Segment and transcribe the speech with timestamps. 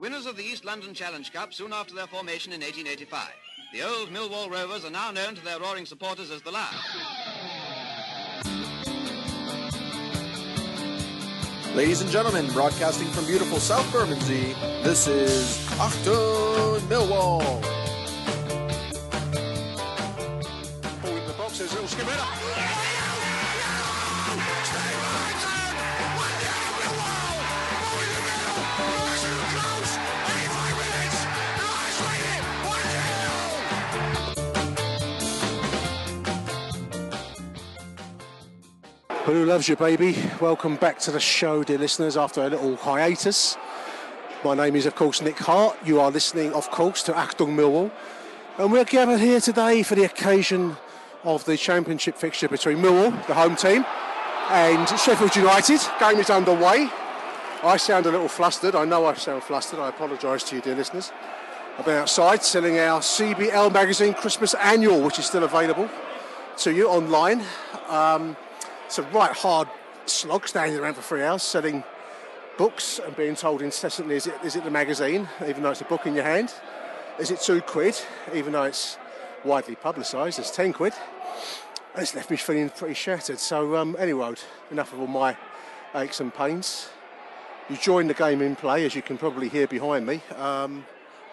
[0.00, 3.30] Winners of the East London Challenge Cup soon after their formation in 1885.
[3.72, 6.74] The old Millwall Rovers are now known to their roaring supporters as the Lions.
[11.74, 17.60] Ladies and gentlemen, broadcasting from beautiful South Bermondsey, this is Achtung Millwall.
[21.02, 22.73] Ball in the box, there's a
[39.24, 40.14] Who loves you, baby?
[40.38, 43.56] Welcome back to the show, dear listeners, after a little hiatus.
[44.44, 45.78] My name is, of course, Nick Hart.
[45.82, 47.90] You are listening, of course, to Achtung Millwall.
[48.58, 50.76] And we're gathered here today for the occasion
[51.22, 53.86] of the championship fixture between Millwall, the home team,
[54.50, 55.80] and Sheffield United.
[55.98, 56.90] Game is underway.
[57.62, 58.74] I sound a little flustered.
[58.74, 59.80] I know I sound flustered.
[59.80, 61.12] I apologise to you, dear listeners.
[61.78, 65.88] I've been outside selling our CBL magazine Christmas Annual, which is still available
[66.58, 67.42] to you online.
[67.88, 68.36] Um,
[68.86, 69.68] it's a right hard
[70.06, 71.82] slog standing around for three hours selling
[72.56, 75.86] books and being told incessantly, is it, is it the magazine, even though it's a
[75.86, 76.52] book in your hand?
[77.18, 78.00] Is it two quid,
[78.34, 78.98] even though it's
[79.44, 80.92] widely publicised it's 10 quid?
[81.96, 83.38] It's left me feeling pretty shattered.
[83.38, 84.34] So, um, anyway,
[84.70, 85.36] enough of all my
[85.94, 86.88] aches and pains.
[87.70, 90.20] You join the game in play, as you can probably hear behind me.
[90.36, 90.84] Um,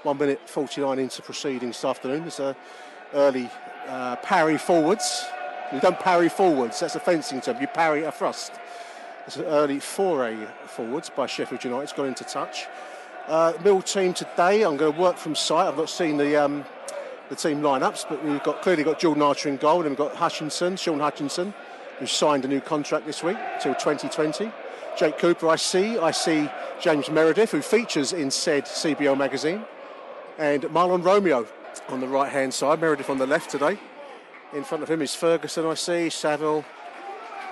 [0.04, 2.22] one minute 49 into proceedings this afternoon.
[2.22, 2.56] There's a
[3.14, 3.50] early
[3.88, 5.26] uh, parry forwards.
[5.74, 7.60] You don't parry forwards, that's a fencing term.
[7.62, 8.52] You parry a thrust.
[9.26, 11.84] It's an early foray forwards by Sheffield United.
[11.84, 12.68] It's gone into touch.
[13.28, 15.68] Uh, Mill team today, I'm going to work from sight.
[15.68, 16.66] I've not seen the um,
[17.30, 20.16] the team lineups, but we've got clearly got Jordan Archer in goal, and we've got
[20.16, 21.54] Hutchinson, Sean Hutchinson,
[22.00, 24.52] who signed a new contract this week till 2020.
[24.98, 25.98] Jake Cooper, I see.
[25.98, 26.50] I see
[26.82, 29.64] James Meredith, who features in said CBL magazine,
[30.38, 31.48] and Marlon Romeo
[31.88, 32.82] on the right hand side.
[32.82, 33.78] Meredith on the left today.
[34.54, 36.66] In front of him is Ferguson, I see, Saville,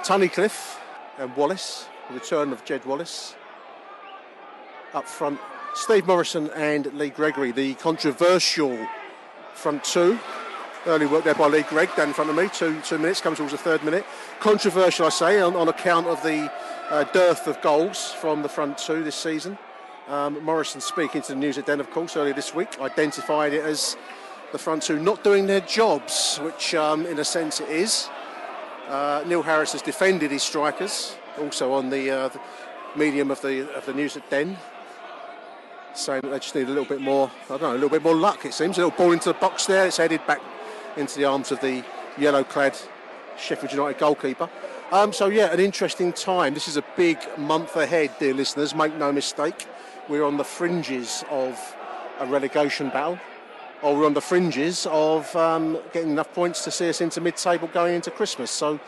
[0.04, 0.78] Tunnicliffe,
[1.18, 1.86] and Wallace.
[2.10, 3.36] The return of Jed Wallace.
[4.94, 5.40] Up front,
[5.76, 8.78] Steve Morrison and Lee Gregory, the controversial
[9.54, 10.20] front two.
[10.88, 12.50] Early work there by Lee Gregg down in front of me.
[12.50, 14.06] Two two minutes comes towards the third minute.
[14.42, 16.52] Controversial, I say, on, on account of the
[16.90, 19.58] uh, dearth of goals from the front two this season.
[20.10, 23.64] Um, Morrison speaking to the news at Den, of course, earlier this week, identified it
[23.64, 23.96] as
[24.52, 28.10] the front two not doing their jobs, which um, in a sense it is.
[28.88, 32.40] Uh, Neil Harris has defended his strikers, also on the, uh, the
[32.96, 34.58] medium of the of the news at Den,
[35.94, 38.02] saying that they just need a little bit more, I don't know, a little bit
[38.02, 38.46] more luck.
[38.46, 39.86] It seems a little ball into the box there.
[39.86, 40.42] It's headed back
[40.98, 41.84] into the arms of the
[42.18, 42.76] yellow-clad
[43.38, 44.50] Sheffield United goalkeeper.
[44.92, 46.56] Um, so yeah, an interesting time.
[46.56, 48.74] This is a big month ahead, dear listeners.
[48.74, 49.68] Make no mistake,
[50.08, 51.76] we're on the fringes of
[52.20, 53.20] a relegation battle
[53.82, 57.68] or we're on the fringes of um, getting enough points to see us into mid-table
[57.70, 58.52] going into Christmas.
[58.52, 58.80] So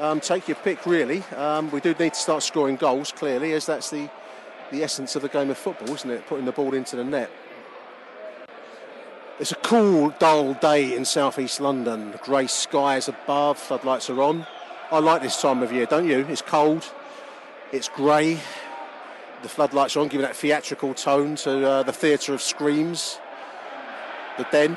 [0.00, 1.22] um, take your pick, really.
[1.36, 4.10] Um, we do need to start scoring goals, clearly, as that's the,
[4.72, 6.26] the essence of the game of football, isn't it?
[6.26, 7.30] Putting the ball into the net.
[9.38, 12.14] It's a cool, dull day in southeast London.
[12.22, 14.46] Grey skies above, floodlights are on.
[14.90, 16.26] I like this time of year, don't you?
[16.28, 16.88] It's cold,
[17.72, 18.38] it's grey,
[19.42, 23.18] the floodlights are on, giving that theatrical tone to uh, the theatre of screams
[24.38, 24.76] the den.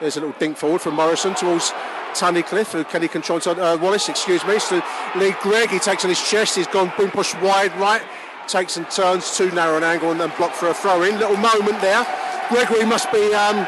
[0.00, 1.72] There's a little dink forward from Morrison towards
[2.14, 4.84] Tunnicliffe, who he control uh, Wallace, excuse me, to
[5.16, 5.70] Lee Gregg.
[5.70, 8.02] He takes on his chest, he's gone been pushed wide right,
[8.48, 11.18] takes and turns too narrow an angle and then blocked for a throw in.
[11.18, 12.06] Little moment there.
[12.48, 13.66] Gregory must be um,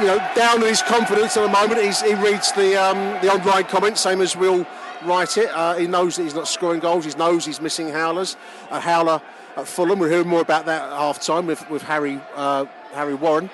[0.00, 1.82] you know, down in his confidence at the moment.
[1.82, 4.66] He's, he reads the um, the online comments, same as we'll
[5.04, 5.50] write it.
[5.50, 7.04] Uh, he knows that he's not scoring goals.
[7.04, 8.36] He knows he's missing howlers.
[8.70, 9.20] A howler
[9.56, 9.98] at Fulham.
[9.98, 13.50] We'll hear more about that at half time with, with Harry uh, Harry Warren.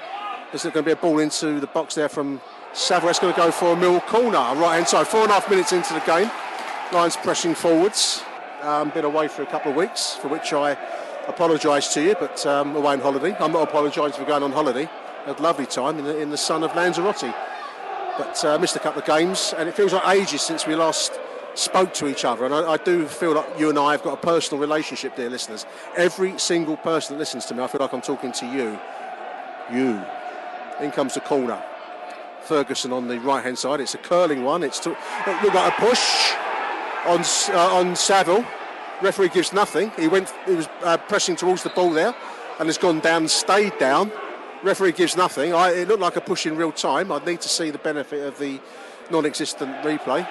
[0.55, 2.41] There's going to be a ball into the box there from
[2.73, 3.09] Saville.
[3.09, 5.09] It's going to go for a Mill corner, right hand side.
[5.09, 6.31] Four and a half minutes into the game.
[6.93, 8.23] Lions pressing forwards.
[8.63, 10.79] Um, been away for a couple of weeks, for which I
[11.27, 13.35] apologise to you, but um, away on holiday.
[13.41, 14.89] I'm not apologising for going on holiday.
[15.27, 17.35] Had a lovely time in the, in the sun of Lanzarote.
[18.17, 21.19] But uh, missed a couple of games, and it feels like ages since we last
[21.55, 22.45] spoke to each other.
[22.45, 25.31] And I, I, do feel like you and I have got a personal relationship, dear
[25.31, 25.67] listeners.
[25.97, 28.79] Every single person that listens to me, I feel like I'm talking to you.
[29.73, 30.01] You.
[30.81, 31.63] In comes the corner.
[32.43, 33.81] Ferguson on the right hand side.
[33.81, 34.63] It's a curling one.
[34.63, 36.35] It's to, it looked like a push
[37.07, 37.21] on
[37.55, 38.45] uh, on Saville.
[39.03, 39.91] Referee gives nothing.
[39.99, 40.33] He went.
[40.47, 42.15] He was uh, pressing towards the ball there,
[42.59, 44.11] and has gone down, stayed down.
[44.63, 45.53] Referee gives nothing.
[45.53, 47.13] I, it looked like a push in real time.
[47.13, 48.61] I'd need to see the benefit of the
[49.11, 50.27] non-existent replay.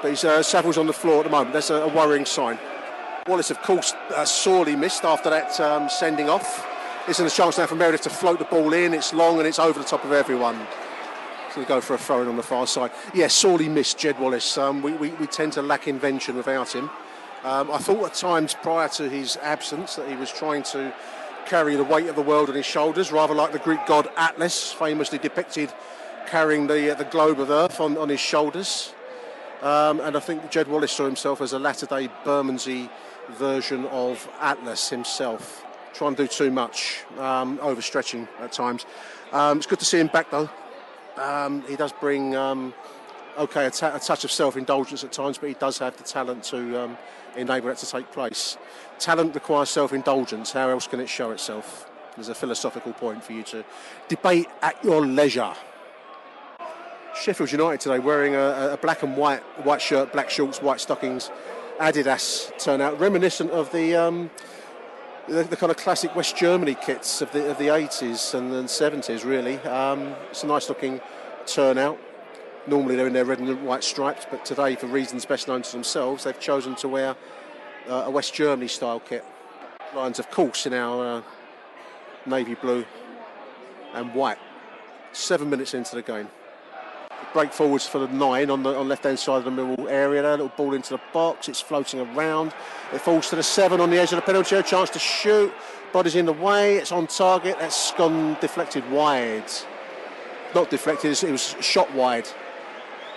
[0.00, 1.52] But he's, uh, Saville's on the floor at the moment.
[1.52, 2.58] That's a, a worrying sign.
[3.26, 6.66] Wallace, of course, uh, sorely missed after that um, sending off.
[7.08, 8.92] Isn't a chance now for Meredith to float the ball in.
[8.92, 10.58] It's long and it's over the top of everyone.
[11.54, 12.90] So we go for a throw in on the far side.
[13.14, 14.58] Yeah, sorely missed Jed Wallace.
[14.58, 16.90] Um, we, we, we, tend to lack invention without him.
[17.44, 20.92] Um, I thought at times prior to his absence that he was trying to
[21.46, 24.72] carry the weight of the world on his shoulders, rather like the Greek god Atlas,
[24.72, 25.72] famously depicted
[26.26, 28.92] carrying the, uh, the globe of Earth on, on his shoulders.
[29.62, 32.90] Um, and I think Jed Wallace saw himself as a latter day Bermondsey
[33.30, 35.65] version of Atlas himself.
[35.96, 38.84] Trying and do too much, um, overstretching at times.
[39.32, 40.50] Um, it's good to see him back though.
[41.16, 42.74] Um, he does bring, um,
[43.38, 46.02] okay, a, t- a touch of self indulgence at times, but he does have the
[46.02, 46.98] talent to um,
[47.34, 48.58] enable that to take place.
[48.98, 50.52] Talent requires self indulgence.
[50.52, 51.90] How else can it show itself?
[52.14, 53.64] There's a philosophical point for you to
[54.08, 55.54] debate at your leisure.
[57.18, 61.30] Sheffield United today wearing a, a, black and white white shirt, black shorts, white stockings,
[61.78, 64.30] Adidas turnout, reminiscent of the, um,
[65.28, 68.68] the, the kind of classic West Germany kits of the of the 80s and, and
[68.68, 69.24] 70s.
[69.24, 71.00] Really, um, it's a nice looking
[71.46, 71.98] turnout.
[72.66, 75.72] Normally they're in their red and white stripes, but today, for reasons best known to
[75.72, 77.16] themselves, they've chosen to wear
[77.88, 79.24] uh, a West Germany style kit.
[79.94, 81.22] Lions, of course, in our uh,
[82.26, 82.84] navy blue
[83.94, 84.38] and white.
[85.12, 86.28] Seven minutes into the game
[87.36, 90.22] break forwards for the nine on the on left hand side of the middle area
[90.22, 90.30] there.
[90.30, 91.50] Little ball into the box.
[91.50, 92.54] It's floating around.
[92.94, 94.66] It falls to the seven on the edge of the penalty area.
[94.66, 95.52] Chance to shoot.
[95.92, 96.76] Body's in the way.
[96.76, 97.58] It's on target.
[97.58, 99.52] That's gone deflected wide.
[100.54, 101.22] Not deflected.
[101.22, 102.26] It was shot wide.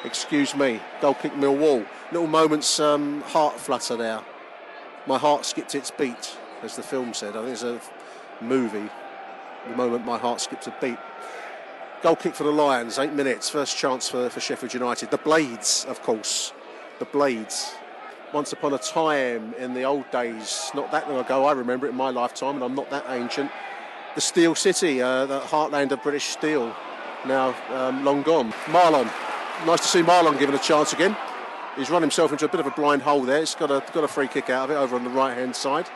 [0.03, 0.81] Excuse me.
[0.99, 1.87] Goal kick Millwall.
[2.11, 4.19] Little moments um, heart flutter there.
[5.07, 7.37] My heart skipped its beat, as the film said.
[7.37, 7.79] I think it's a
[8.41, 8.89] movie.
[9.69, 10.97] The moment my heart skipped a beat.
[12.01, 15.11] Goal kick for the Lions, eight minutes, first chance for, for Sheffield United.
[15.11, 16.53] The Blades, of course.
[16.99, 17.73] The Blades.
[18.33, 21.89] Once upon a time in the old days, not that long ago, I remember it
[21.89, 23.51] in my lifetime, and I'm not that ancient.
[24.15, 26.73] The Steel City, uh, the heartland of British steel,
[27.27, 28.53] now um, long gone.
[28.67, 29.11] Marlon,
[29.65, 31.17] nice to see Marlon given a chance again.
[31.75, 33.39] He's run himself into a bit of a blind hole there.
[33.39, 35.53] He's got a, got a free kick out of it over on the right hand
[35.53, 35.89] side,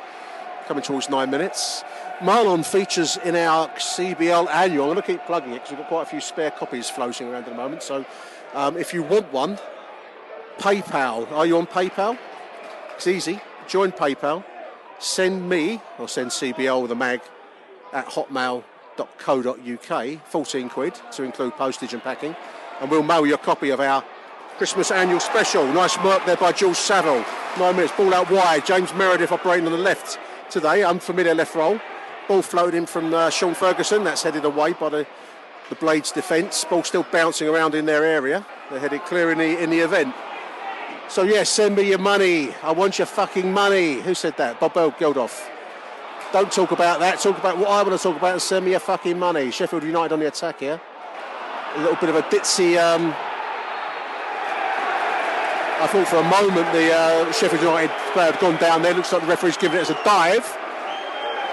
[0.68, 1.86] coming towards nine minutes.
[2.20, 4.86] Marlon features in our CBL annual.
[4.86, 7.28] I'm going to keep plugging it because we've got quite a few spare copies floating
[7.28, 7.84] around at the moment.
[7.84, 8.06] So
[8.54, 9.58] um, if you want one,
[10.60, 11.32] PayPal.
[11.32, 12.18] Are you on PayPal?
[12.96, 13.42] It's easy.
[13.68, 14.44] Join PayPal.
[15.00, 17.22] Send me, or send CBL with a mag
[17.92, 18.66] at hotmail.co.uk,
[20.28, 22.36] 14 quid to include postage and packing.
[22.80, 24.04] And we'll mail you a copy of our
[24.58, 25.66] Christmas annual special.
[25.74, 27.26] Nice work there by Jules Saville.
[27.58, 28.66] Nine minutes, ball out wide.
[28.66, 30.84] James Meredith operating on the left today.
[30.84, 31.80] Unfamiliar left roll.
[32.34, 34.04] Ball floated in from uh, Sean Ferguson.
[34.04, 35.06] That's headed away by the,
[35.70, 36.66] the Blades defence.
[36.66, 38.44] Ball still bouncing around in their area.
[38.72, 40.16] They're headed clear in the, in the event.
[41.10, 42.52] So, yes, yeah, send me your money.
[42.64, 44.02] I want your fucking money.
[44.02, 44.60] Who said that?
[44.60, 45.48] Bob Geldof.
[46.32, 47.20] Don't talk about that.
[47.20, 49.52] Talk about what I want to talk about and send me your fucking money.
[49.52, 50.82] Sheffield United on the attack here.
[51.76, 52.82] A little bit of a ditzy.
[52.82, 53.14] Um,
[55.80, 58.96] I thought for a moment the uh, Sheffield United player had gone down there.
[58.96, 60.58] Looks like the referee's giving it as a dive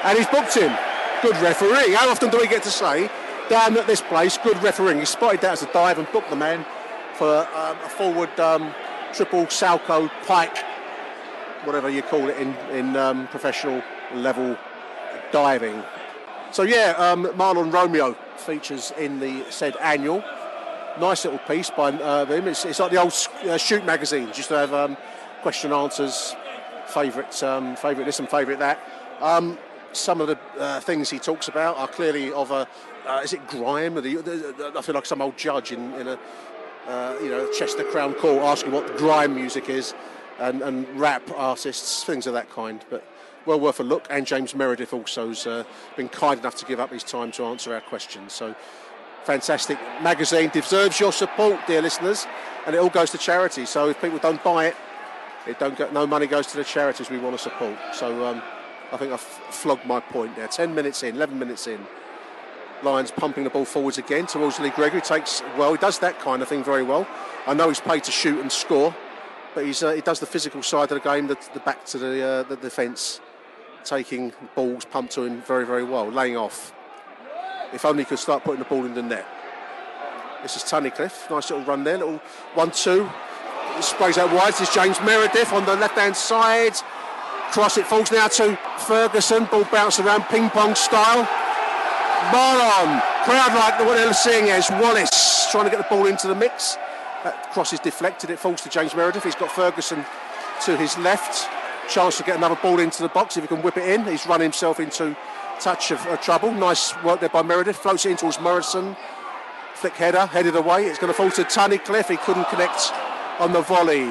[0.04, 0.76] and he's booked him.
[1.22, 1.92] Good refereeing.
[1.92, 3.10] How often do we get to say,
[3.48, 4.98] down at this place, good refereeing?
[4.98, 6.64] He spotted that as a dive and booked the man
[7.14, 8.72] for um, a forward um,
[9.12, 10.56] triple salchow pike,
[11.64, 13.82] whatever you call it in, in um, professional
[14.14, 14.56] level
[15.32, 15.82] diving.
[16.52, 20.24] So yeah, um, Marlon Romeo features in the said annual.
[20.98, 22.48] Nice little piece by uh, him.
[22.48, 23.14] It's, it's, like the old
[23.44, 24.36] uh, shoot magazines.
[24.36, 24.96] Used to have um,
[25.42, 26.34] question answers,
[26.86, 28.80] favourite, um, favourite this and favourite that.
[29.92, 32.68] Some of the uh, things he talks about are clearly of a
[33.06, 33.94] uh, is it grime?
[33.94, 36.18] The, the, I feel like some old judge in, in a
[36.86, 39.94] uh, you know Chester Crown Court asking what grime music is,
[40.38, 42.84] and, and rap artists, things of that kind.
[42.90, 43.04] But
[43.46, 44.06] well worth a look.
[44.10, 45.64] And James Meredith also has uh,
[45.96, 48.32] been kind enough to give up his time to answer our questions.
[48.32, 48.54] So
[49.24, 52.26] fantastic magazine deserves your support, dear listeners,
[52.66, 53.66] and it all goes to charity.
[53.66, 54.76] So if people don't buy it,
[55.46, 57.76] it don't get no money goes to the charities we want to support.
[57.92, 58.26] So.
[58.26, 58.42] Um,
[58.92, 60.48] I think I've flogged my point there.
[60.48, 61.78] 10 minutes in, 11 minutes in.
[62.82, 65.00] Lions pumping the ball forwards again towards Lee Gregory.
[65.00, 67.06] Takes well, he does that kind of thing very well.
[67.46, 68.94] I know he's paid to shoot and score,
[69.54, 71.98] but he's, uh, he does the physical side of the game, the, the back to
[71.98, 73.20] the, uh, the defence,
[73.84, 76.72] taking balls pumped to him very, very well, laying off.
[77.72, 79.26] If only he could start putting the ball in the net.
[80.42, 81.30] This is Tunnicliffe.
[81.30, 82.20] Nice little run there, little
[82.54, 83.08] one-two.
[83.80, 84.52] Sprays out wide.
[84.52, 86.74] This is James Meredith on the left-hand side.
[87.52, 89.46] Cross it falls now to Ferguson.
[89.46, 91.24] Ball bounced around ping pong style.
[92.30, 93.02] Marlon.
[93.24, 96.76] Crowd like what they're seeing is Wallace trying to get the ball into the mix.
[97.24, 98.30] That cross is deflected.
[98.30, 99.24] It falls to James Meredith.
[99.24, 100.04] He's got Ferguson
[100.64, 101.48] to his left.
[101.88, 104.04] Chance to get another ball into the box if he can whip it in.
[104.04, 105.16] He's run himself into
[105.58, 106.52] touch of uh, trouble.
[106.52, 107.76] Nice work there by Meredith.
[107.76, 108.96] Floats it in towards Morrison.
[109.74, 110.86] Flick header, headed away.
[110.86, 112.08] It's going to fall to Tunnicliffe.
[112.08, 112.92] He couldn't connect
[113.40, 114.08] on the volley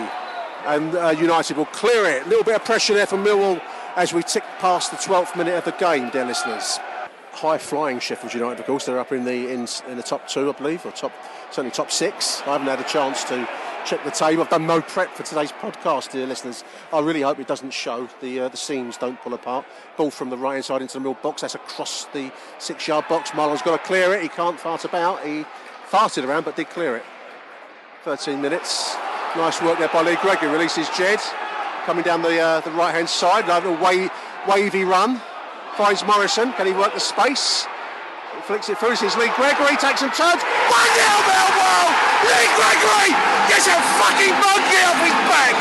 [0.70, 2.26] and uh, United will clear it.
[2.26, 3.60] A little bit of pressure there from Millwall
[3.96, 6.78] as we tick past the 12th minute of the game, dear listeners.
[7.32, 8.86] High flying Sheffield United, of course.
[8.86, 11.12] They're up in the in, in the top two, I believe, or top
[11.50, 12.42] certainly top six.
[12.42, 13.48] I haven't had a chance to
[13.86, 14.44] check the table.
[14.44, 16.64] I've done no prep for today's podcast, dear listeners.
[16.94, 18.08] I really hope it doesn't show.
[18.22, 19.66] The uh, the seams don't pull apart.
[19.98, 21.42] Ball from the right hand side into the middle box.
[21.42, 23.34] That's across the six yard box.
[23.34, 24.22] Marlon's got to clear it.
[24.22, 25.26] He can't fart about.
[25.26, 25.46] He
[25.90, 27.04] farted around, but did clear it.
[28.04, 28.96] 13 minutes.
[29.38, 30.50] Nice work there by Lee Gregory.
[30.50, 31.20] Releases Jed.
[31.86, 33.46] Coming down the uh, the right hand side.
[33.46, 34.10] A little wa-
[34.50, 35.22] wavy run.
[35.78, 36.52] Finds Morrison.
[36.54, 37.66] Can he work the space?
[38.36, 38.98] He flicks it through.
[38.98, 39.78] This is Lee Gregory.
[39.78, 40.42] Takes some turns.
[40.42, 41.88] 1 0 Millwall!
[42.26, 43.10] Lee Gregory
[43.48, 45.54] gets a fucking monkey off his back.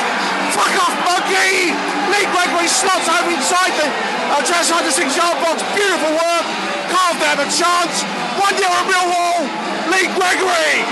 [0.57, 1.71] Fuck off, monkey!
[2.11, 3.87] Lee Gregory slots over inside the
[4.33, 5.61] uh, just inside the six yard box.
[5.77, 6.45] Beautiful work.
[6.91, 8.01] Carved out a chance.
[8.43, 9.45] 1 0 Millwall.
[9.93, 10.83] Lee Gregory.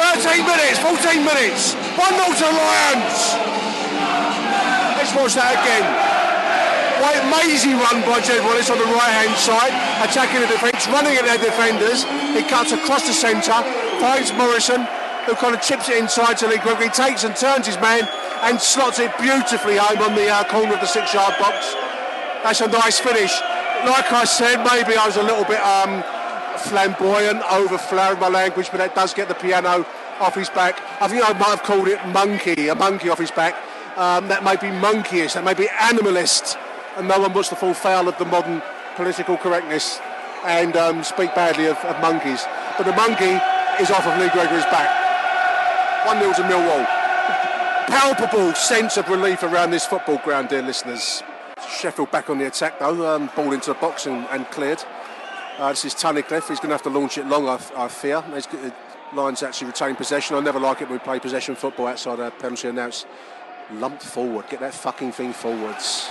[0.00, 1.85] 13 minutes, 14 minutes.
[1.96, 3.16] 1 0 to Lions.
[5.00, 5.86] Let's watch that again.
[7.00, 9.72] White mazy run by Jed Wallace on the right hand side,
[10.04, 12.04] attacking the defence, running at their defenders.
[12.36, 13.56] He cuts across the centre,
[14.00, 14.84] finds Morrison,
[15.24, 18.04] who kind of chips it inside to Lee Gregory, takes and turns his man
[18.44, 21.72] and slots it beautifully home on the uh, corner of the six yard box.
[22.44, 23.32] That's a nice finish.
[23.88, 26.04] Like I said, maybe I was a little bit um,
[26.68, 29.86] flamboyant, overflowing my language, but that does get the piano
[30.20, 30.80] off his back.
[31.00, 33.54] I think I might have called it monkey, a monkey off his back.
[33.96, 36.56] Um, that may be monkeyish, that may be animalist,
[36.96, 38.62] and no one wants to fall foul of the modern
[38.94, 40.00] political correctness
[40.44, 42.44] and um, speak badly of, of, monkeys.
[42.76, 43.40] But the monkey
[43.80, 44.88] is off of Lee Gregory's back.
[46.06, 46.86] 1 0 to Millwall.
[47.88, 51.22] Palpable sense of relief around this football ground, dear listeners.
[51.68, 54.82] Sheffield back on the attack though, um, ball into the box and, and cleared.
[55.58, 56.48] Uh, this is Tunnicliffe.
[56.48, 58.22] He's going to have to launch it long, I, I fear.
[58.34, 58.46] He's,
[59.14, 60.36] Lions actually retain possession.
[60.36, 63.06] I never like it when we play possession football outside our penalty announce.
[63.72, 64.48] Lumped forward.
[64.48, 66.08] Get that fucking thing forwards.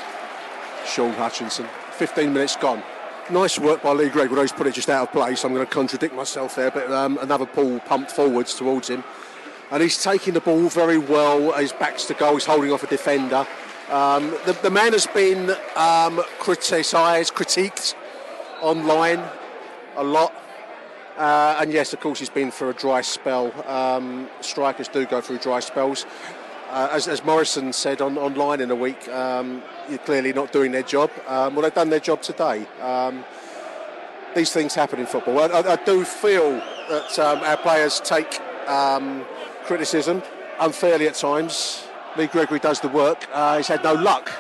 [0.86, 1.68] Sean Hutchinson.
[1.92, 2.84] 15 minutes gone.
[3.30, 5.44] Nice work by Lee Gregg, he's put it just out of place.
[5.44, 9.04] I'm going to contradict myself there, but um, another ball pumped forwards towards him.
[9.72, 11.52] And he's taking the ball very well.
[11.54, 12.34] His back's to goal.
[12.34, 13.48] He's holding off a defender.
[13.90, 17.96] Um, the, the, man has been um, criticised, critiqued
[18.62, 19.24] online
[19.96, 20.34] a lot.
[21.18, 23.54] Uh, and yes, of course, he's been through a dry spell.
[23.70, 26.06] Um, strikers do go through dry spells.
[26.70, 30.72] Uh, as, as, Morrison said on, online in a week, um, you're clearly not doing
[30.72, 31.10] their job.
[31.28, 32.66] Um, well, they've done their job today.
[32.82, 33.24] Um,
[34.36, 35.40] these things happen in football.
[35.40, 36.52] I, I, I do feel
[36.90, 39.26] that um, our players take um,
[39.64, 40.22] criticism
[40.60, 41.88] unfairly at times.
[42.18, 43.26] Lee Gregory does the work.
[43.32, 44.32] Uh, he's had no luck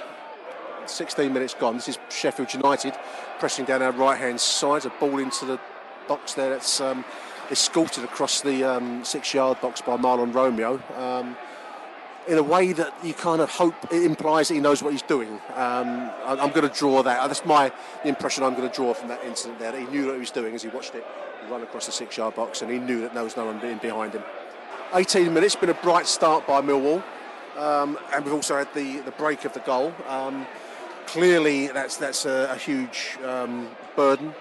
[0.86, 1.76] 16 minutes gone.
[1.76, 2.96] This is Sheffield United
[3.40, 4.86] pressing down our right hand side.
[4.86, 5.60] A ball into the
[6.08, 7.06] box there that's um,
[7.52, 10.82] escorted across the um, six yard box by Marlon Romeo.
[10.98, 11.38] Um,
[12.28, 15.04] in a way that you kind of hope it implies that he knows what he's
[15.04, 15.34] doing.
[15.54, 17.28] Um, I, am going to draw that.
[17.28, 17.72] That's my
[18.04, 19.72] impression I'm going to draw from that incident there.
[19.72, 21.06] That he knew what he was doing as he watched it
[21.50, 23.78] run across the six yard box and he knew that there was no one being
[23.78, 24.24] behind him.
[24.94, 27.04] 18 minutes, been a bright start by Millwall.
[27.58, 29.94] Um, and we've also had the, the break of the goal.
[30.08, 30.48] Um,
[31.06, 34.34] clearly that's that's a, a huge um, burden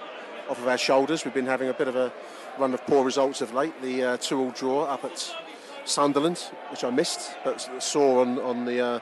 [0.48, 1.24] off of our shoulders.
[1.24, 2.12] We've been having a bit of a
[2.58, 3.80] run of poor results of late.
[3.82, 5.34] The uh, two-all draw up at
[5.84, 6.38] Sunderland,
[6.70, 9.00] which I missed, but saw on on the uh,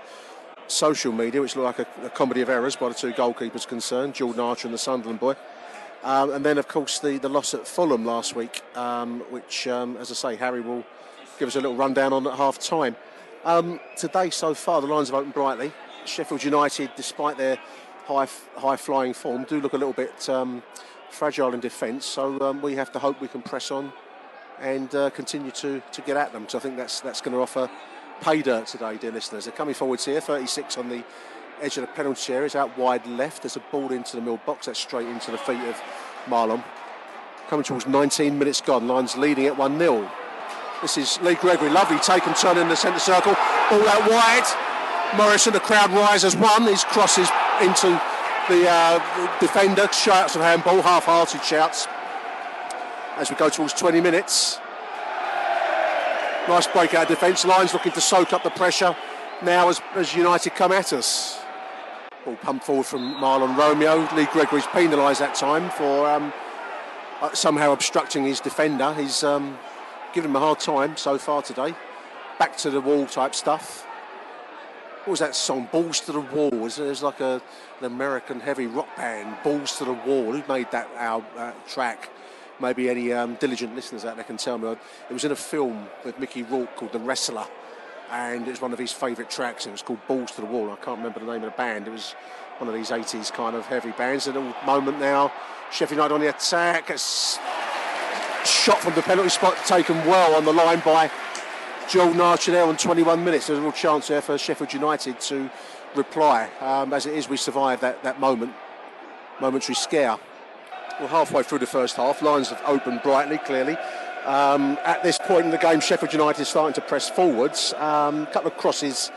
[0.67, 4.15] social media, which looked like a, a comedy of errors by the two goalkeepers concerned,
[4.15, 5.35] Jordan Archer and the Sunderland boy.
[6.03, 9.97] Um, and then, of course, the, the loss at Fulham last week, um, which, um,
[9.99, 10.85] as I say, Harry will
[11.39, 12.97] give us a little rundown on at half time.
[13.45, 15.73] Um, today, so far, the lines have opened brightly.
[16.05, 17.59] Sheffield United, despite their
[18.07, 20.63] high high flying form, do look a little bit um,
[21.13, 22.07] fragile in defence.
[22.07, 23.93] So um, we have to hope we can press on
[24.61, 26.49] and uh, continue to, to get at them.
[26.49, 27.71] So I think that's that's going to offer
[28.21, 29.45] pay dirt today, dear listeners.
[29.45, 31.05] They're coming forwards here, 36 on the
[31.61, 32.47] edge of the penalty area.
[32.47, 33.43] It's out wide left.
[33.43, 34.67] There's a ball into the middle box.
[34.67, 35.81] That's straight into the feet of
[36.27, 36.63] Marlon.
[37.49, 38.87] Coming towards 19 minutes gone.
[38.89, 40.11] Lions leading at 1 0.
[40.81, 41.71] This is Lee Gregory.
[41.71, 43.35] Lovely take and turn in the centre circle.
[43.71, 45.17] Ball out wide.
[45.17, 46.63] Morrison, the crowd rises one.
[46.63, 47.29] His crosses
[47.61, 48.01] into
[48.49, 49.89] the uh, defender.
[49.93, 50.83] Shouts of handball.
[50.83, 51.87] Half hearted shouts.
[53.17, 54.59] As we go towards 20 minutes.
[56.49, 57.45] Nice break breakout defence.
[57.45, 58.97] Lines looking to soak up the pressure
[59.43, 61.41] now as, as United come at us.
[62.25, 64.09] Ball pumped forward from Marlon Romeo.
[64.17, 66.33] Lee Gregory's penalised that time for um,
[67.21, 68.93] uh, somehow obstructing his defender.
[68.95, 69.59] He's um,
[70.13, 71.75] given him a hard time so far today.
[72.39, 73.87] Back to the wall type stuff.
[75.05, 75.69] What was that song?
[75.73, 76.53] Balls to the Wall.
[76.53, 77.43] It was like a,
[77.81, 79.37] an American heavy rock band.
[79.43, 80.33] Balls to the Wall.
[80.33, 82.09] Who made that our, uh, track?
[82.61, 84.69] Maybe any um, diligent listeners out there can tell me.
[84.71, 87.47] It was in a film with Mickey Rourke called The Wrestler
[88.13, 89.67] and it was one of his favourite tracks.
[89.67, 90.71] It was called Balls to the Wall.
[90.71, 91.89] I can't remember the name of the band.
[91.89, 92.15] It was
[92.59, 94.29] one of these 80s kind of heavy bands.
[94.29, 95.33] At a moment now,
[95.73, 96.91] Sheffield United on the attack.
[96.91, 97.39] It's
[98.45, 101.11] shot from the penalty spot, taken well on the line by
[101.89, 103.47] Joel Archer there on 21 minutes.
[103.47, 105.51] There's a real chance there for Sheffield United to
[105.95, 106.49] reply.
[106.61, 108.55] Um, as it is, we survived that, that moment,
[109.41, 110.17] momentary scare.
[110.99, 113.77] Well, halfway through the first half, lines have opened brightly, clearly.
[114.25, 117.75] Um, at this point in the game, Sheffield United is starting to press forwards.
[117.77, 119.11] A um, couple of crosses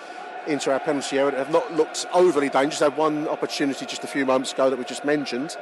[0.47, 2.79] into our penalty area have not looked overly dangerous.
[2.79, 5.55] Had one opportunity just a few moments ago that we just mentioned.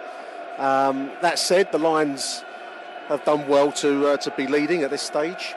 [0.58, 2.44] Um, that said, the Lions
[3.08, 5.56] have done well to uh, to be leading at this stage.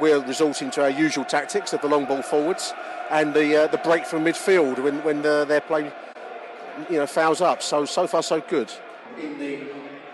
[0.00, 2.74] We're resorting to our usual tactics of the long ball forwards
[3.10, 5.92] and the uh, the break from midfield when when the, their play
[6.90, 7.62] you know fouls up.
[7.62, 8.72] So so far so good.
[9.18, 9.60] In the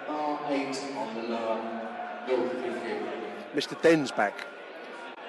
[0.08, 1.70] R8 on the lower
[3.54, 3.80] Mr.
[3.82, 4.46] Den's back.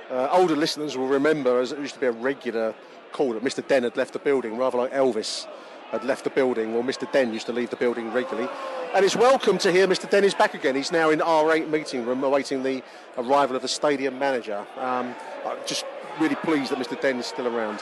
[0.09, 2.75] Uh, older listeners will remember, as it used to be a regular
[3.11, 3.65] call that Mr.
[3.67, 5.47] Den had left the building, rather like Elvis
[5.91, 7.11] had left the building, or Mr.
[7.11, 8.49] Den used to leave the building regularly.
[8.93, 10.09] And it's welcome to hear Mr.
[10.09, 10.75] Den is back again.
[10.75, 12.81] He's now in R8 meeting room, awaiting the
[13.17, 14.65] arrival of the stadium manager.
[14.77, 15.13] Um,
[15.45, 15.85] I'm just
[16.19, 16.99] really pleased that Mr.
[16.99, 17.79] Den is still around.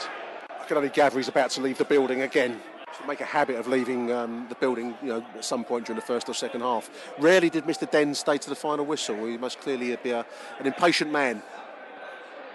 [0.50, 2.60] I can only gather he's about to leave the building again
[3.06, 6.06] make a habit of leaving um, the building, you know, at some point during the
[6.06, 6.90] first or second half.
[7.18, 7.90] Rarely did Mr.
[7.90, 9.26] Den stay to the final whistle.
[9.26, 10.26] He must clearly be a,
[10.58, 11.42] an impatient man.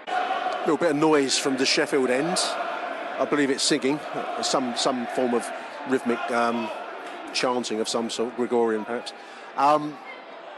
[0.06, 2.38] A little bit of noise from the Sheffield end.
[3.18, 3.98] I believe it's singing,
[4.42, 5.50] some some form of
[5.88, 6.68] rhythmic um,
[7.32, 9.12] chanting of some sort, Gregorian perhaps.
[9.56, 9.96] Um,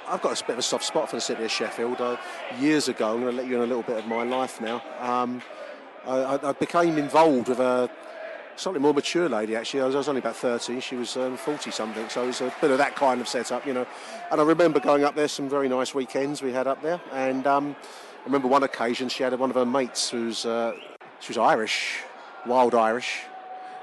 [0.08, 2.00] I've got a bit of a soft spot for the city of Sheffield.
[2.00, 2.16] Uh,
[2.58, 4.82] years ago, I'm going to let you in a little bit of my life now.
[5.00, 5.42] Um,
[6.06, 7.90] I, I, became involved with a
[8.56, 9.82] slightly more mature lady actually.
[9.82, 12.40] I was, I was only about 30, she was um, 40 something, so it was
[12.40, 13.86] a bit of that kind of setup, you know.
[14.30, 17.46] And I remember going up there, some very nice weekends we had up there, and
[17.46, 17.76] um,
[18.22, 20.72] I remember one occasion she had one of her mates who's uh,
[21.20, 22.02] she was Irish,
[22.46, 23.22] wild Irish,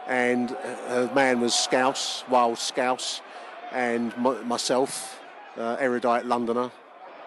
[0.07, 0.51] and
[0.87, 3.21] her man was Scouse, wild Scouse,
[3.71, 5.21] and m- myself,
[5.57, 6.71] uh, erudite Londoner,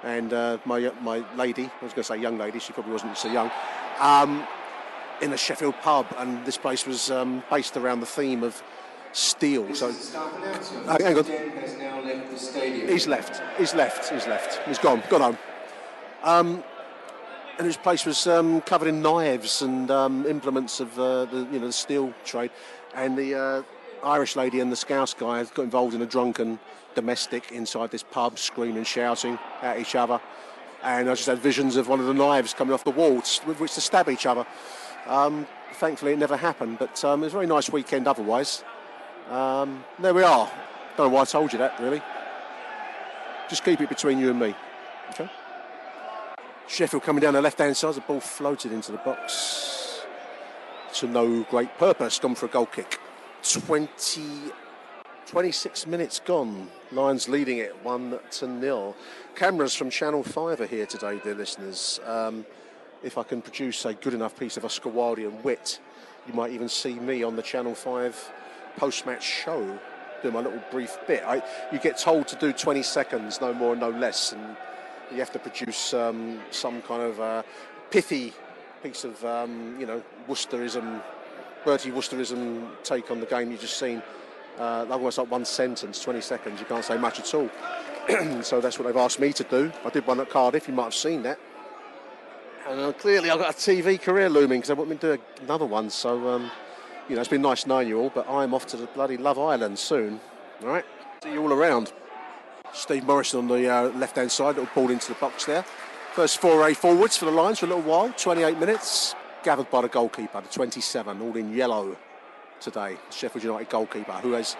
[0.02, 3.16] and uh, my my lady, I was going to say young lady, she probably wasn't
[3.16, 3.50] so young.
[4.00, 4.46] Um,
[5.20, 8.62] in a Sheffield pub, and this place was um, based around the theme of
[9.12, 9.74] steel.
[9.74, 11.24] So, uh, hang on.
[12.88, 13.42] He's left.
[13.58, 14.10] He's left.
[14.10, 14.60] He's left.
[14.68, 15.02] He's gone.
[15.08, 15.38] Gone home.
[16.22, 16.64] Um,
[17.58, 21.58] and his place was um, covered in knives and um, implements of uh, the you
[21.58, 22.50] know the steel trade,
[22.94, 23.62] and the uh,
[24.04, 26.58] Irish lady and the Scouse guy got involved in a drunken
[26.94, 30.20] domestic inside this pub, screaming, shouting at each other.
[30.82, 33.16] And I just had visions of one of the knives coming off the wall
[33.46, 34.46] with which to stab each other.
[35.06, 38.62] Um, thankfully, it never happened, but um, it was a very nice weekend otherwise.
[39.28, 40.48] Um, there we are.
[40.96, 42.00] Don't know why I told you that, really.
[43.48, 44.54] Just keep it between you and me.
[45.10, 45.28] Okay?
[46.68, 50.02] Sheffield coming down the left hand side, the ball floated into the box
[50.94, 53.00] to no great purpose, gone for a goal kick.
[53.42, 54.22] 20,
[55.26, 56.68] 26 minutes gone.
[56.92, 58.94] Lions leading it 1 to 0.
[59.34, 62.00] Cameras from Channel 5 are here today, dear listeners.
[62.04, 62.44] Um,
[63.02, 65.80] if I can produce a good enough piece of Oscar Wildean wit,
[66.26, 68.32] you might even see me on the Channel 5
[68.76, 69.78] post-match show
[70.22, 71.22] doing my little brief bit.
[71.24, 74.56] I, you get told to do 20 seconds, no more, no less, and
[75.10, 77.42] you have to produce um, some kind of uh,
[77.90, 78.32] pithy
[78.82, 81.02] piece of, um, you know, Worcesterism
[81.64, 84.02] Bertie Woosterism take on the game you've just seen.
[84.58, 86.60] Uh, almost like one sentence, 20 seconds.
[86.60, 87.48] You can't say much at all.
[88.42, 89.70] so that's what they've asked me to do.
[89.84, 90.66] I did one at Cardiff.
[90.66, 91.38] You might have seen that.
[92.66, 95.22] And uh, clearly, I've got a TV career looming because I want me to do
[95.42, 95.90] another one.
[95.90, 96.50] So, um,
[97.08, 99.38] you know, it's been nice knowing you all, but I'm off to the bloody Love
[99.38, 100.20] Island soon.
[100.62, 100.84] All right,
[101.22, 101.92] see you all around.
[102.72, 105.64] Steve Morrison on the uh, left-hand side, little ball into the box there.
[106.12, 109.14] First foray forwards for the Lions for a little while, 28 minutes.
[109.42, 111.96] Gathered by the goalkeeper, the 27, all in yellow
[112.60, 112.96] today.
[113.10, 114.56] Sheffield United goalkeeper, who has,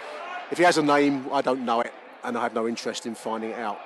[0.51, 1.93] if he has a name, I don't know it,
[2.25, 3.81] and I have no interest in finding it out.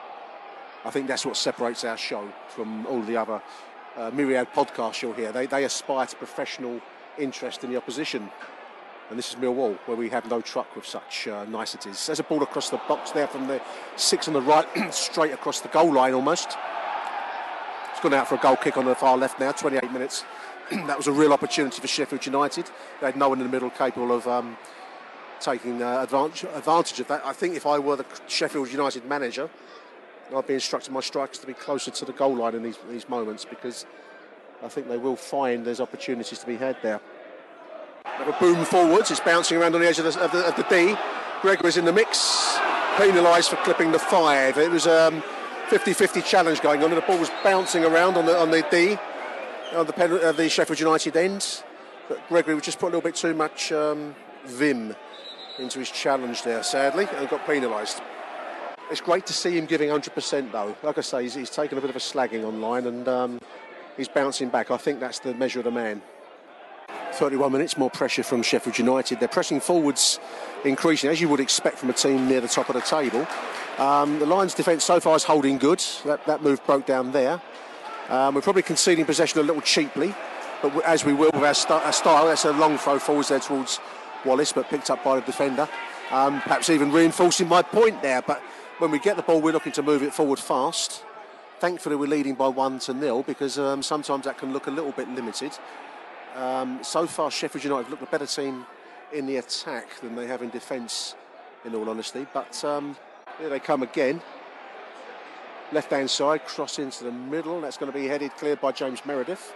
[0.84, 3.40] I think that's what separates our show from all the other
[3.96, 5.32] uh, myriad podcasts you'll hear.
[5.32, 6.80] They, they aspire to professional
[7.18, 8.30] interest in the opposition.
[9.12, 12.06] And this is Millwall, where we have no truck with such uh, niceties.
[12.06, 13.60] There's a ball across the box there from the
[13.96, 16.56] six on the right, straight across the goal line almost.
[17.90, 20.24] It's gone out for a goal kick on the far left now, 28 minutes.
[20.70, 22.70] that was a real opportunity for Sheffield United.
[23.02, 24.56] They had no one in the middle capable of um,
[25.40, 27.20] taking uh, advantage, advantage of that.
[27.22, 29.50] I think if I were the Sheffield United manager,
[30.34, 33.06] I'd be instructing my strikers to be closer to the goal line in these, these
[33.10, 33.84] moments because
[34.62, 37.02] I think they will find there's opportunities to be had there.
[38.28, 40.62] A boom forwards, it's bouncing around on the edge of the, of the, of the
[40.64, 40.96] D.
[41.40, 42.58] Gregory's in the mix,
[42.96, 44.58] penalised for clipping the five.
[44.58, 45.22] It was a um,
[45.68, 48.96] 50-50 challenge going on, and the ball was bouncing around on the on the D,
[49.74, 51.62] on the, pen, uh, the Sheffield United end.
[52.08, 54.94] But Gregory just put a little bit too much um, vim
[55.58, 58.00] into his challenge there, sadly, and got penalised.
[58.90, 60.76] It's great to see him giving 100% though.
[60.82, 63.40] Like I say, he's, he's taken a bit of a slagging online and um,
[63.96, 64.70] he's bouncing back.
[64.70, 66.02] I think that's the measure of the man.
[67.14, 69.20] 31 minutes, more pressure from Sheffield United.
[69.20, 70.18] They're pressing forwards,
[70.64, 73.26] increasing, as you would expect from a team near the top of the table.
[73.78, 75.82] Um, the Lions' defence so far is holding good.
[76.04, 77.40] That, that move broke down there.
[78.08, 80.14] Um, we're probably conceding possession a little cheaply,
[80.60, 83.40] but as we will with our, st- our style, that's a long throw forwards there
[83.40, 83.80] towards
[84.24, 85.68] Wallace, but picked up by the defender.
[86.10, 88.22] Um, perhaps even reinforcing my point there.
[88.22, 88.40] But
[88.78, 91.04] when we get the ball, we're looking to move it forward fast.
[91.58, 94.92] Thankfully, we're leading by one to nil because um, sometimes that can look a little
[94.92, 95.52] bit limited.
[96.34, 98.66] Um, so far, Sheffield United looked a better team
[99.12, 101.14] in the attack than they have in defence,
[101.64, 102.26] in all honesty.
[102.32, 102.96] But um,
[103.38, 104.22] here they come again.
[105.72, 107.60] Left hand side, cross into the middle.
[107.60, 109.54] That's going to be headed clear by James Meredith.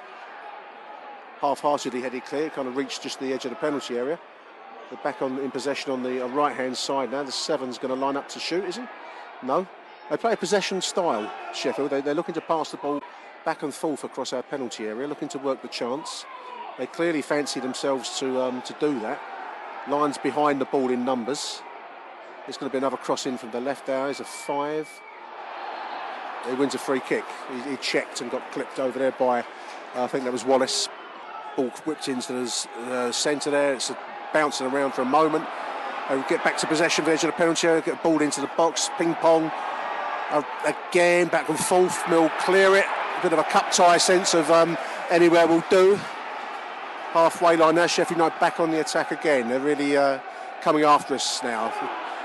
[1.41, 4.19] Half heartedly headed clear, kind of reached just the edge of the penalty area.
[4.91, 7.23] They're back on in possession on the right hand side now.
[7.23, 8.85] The seven's going to line up to shoot, is he?
[9.43, 9.67] No.
[10.09, 11.91] They play a possession style, Sheffield.
[11.91, 13.03] They, are looking to pass the ball
[13.45, 16.25] back and forth across our penalty area, looking to work the chance.
[16.79, 19.21] They clearly fancy themselves to um, to do that.
[19.89, 21.63] Lions behind the ball in numbers.
[22.45, 24.09] There's going to be another cross in from the left there.
[24.09, 24.89] Is a five.
[26.49, 27.25] He wins a free kick.
[27.53, 30.89] He, he checked and got clipped over there by, uh, I think that was Wallace.
[31.57, 33.75] Ball whipped into the uh, centre there.
[33.75, 33.93] It's
[34.33, 35.45] bouncing around for a moment.
[36.09, 38.51] They get back to possession edge of the penalty area, get a ball into the
[38.57, 39.51] box, ping pong.
[40.31, 42.85] Uh, again, back and forth, Mill clear it.
[43.19, 44.77] A bit of a cup tie sense of um,
[45.11, 45.99] anywhere will do.
[47.17, 49.49] Halfway line now, Sheffield United back on the attack again.
[49.49, 50.19] They're really uh,
[50.61, 51.71] coming after us now.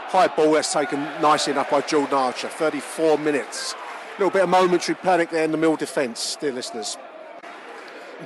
[0.10, 2.50] High ball that's taken nicely enough by Jordan Archer.
[2.50, 3.74] 34 minutes.
[3.74, 6.98] A little bit of momentary panic there in the Mill defence, dear listeners.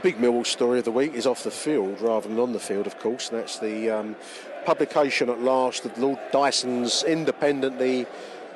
[0.02, 2.88] Big Millwall story of the week is off the field rather than on the field,
[2.88, 3.30] of course.
[3.30, 4.16] That's the um,
[4.66, 8.08] publication at last of Lord Dyson's independently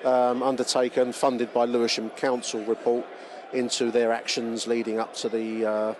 [0.03, 3.05] um, undertaken, funded by Lewisham Council report
[3.53, 5.93] into their actions leading up to the uh,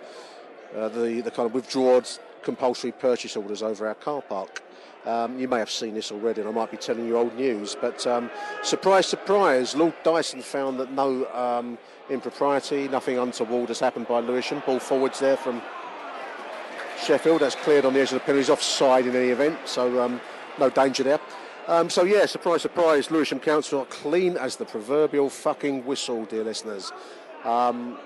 [0.76, 2.02] uh, the, the kind of withdrawn
[2.42, 4.62] compulsory purchase orders over our car park.
[5.06, 7.74] Um, you may have seen this already, and I might be telling you old news,
[7.80, 8.30] but um,
[8.62, 11.78] surprise, surprise, Lord Dyson found that no um,
[12.10, 14.62] impropriety, nothing untoward has happened by Lewisham.
[14.66, 15.62] Ball forwards there from
[17.02, 17.40] Sheffield.
[17.40, 18.52] That's cleared on the edge of the penalty.
[18.52, 20.20] offside in any event, so um,
[20.58, 21.20] no danger there.
[21.66, 23.10] Um, so yeah, surprise, surprise.
[23.10, 26.92] Lewisham Council are clean as the proverbial fucking whistle, dear listeners.
[27.44, 27.96] Um,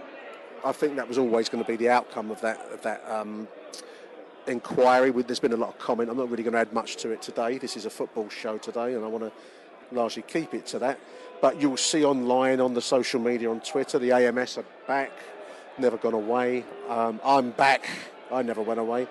[0.65, 3.47] I think that was always going to be the outcome of that of that um,
[4.47, 5.11] inquiry.
[5.11, 6.09] There's been a lot of comment.
[6.09, 7.59] I'm not really going to add much to it today.
[7.59, 9.33] This is a football show today, and I want to
[9.95, 10.99] largely keep it to that.
[11.43, 15.13] But you'll see online on the social media on Twitter, the AMS are back,
[15.77, 16.65] never gone away.
[16.89, 17.87] Um, I'm back.
[18.33, 19.07] I never went away.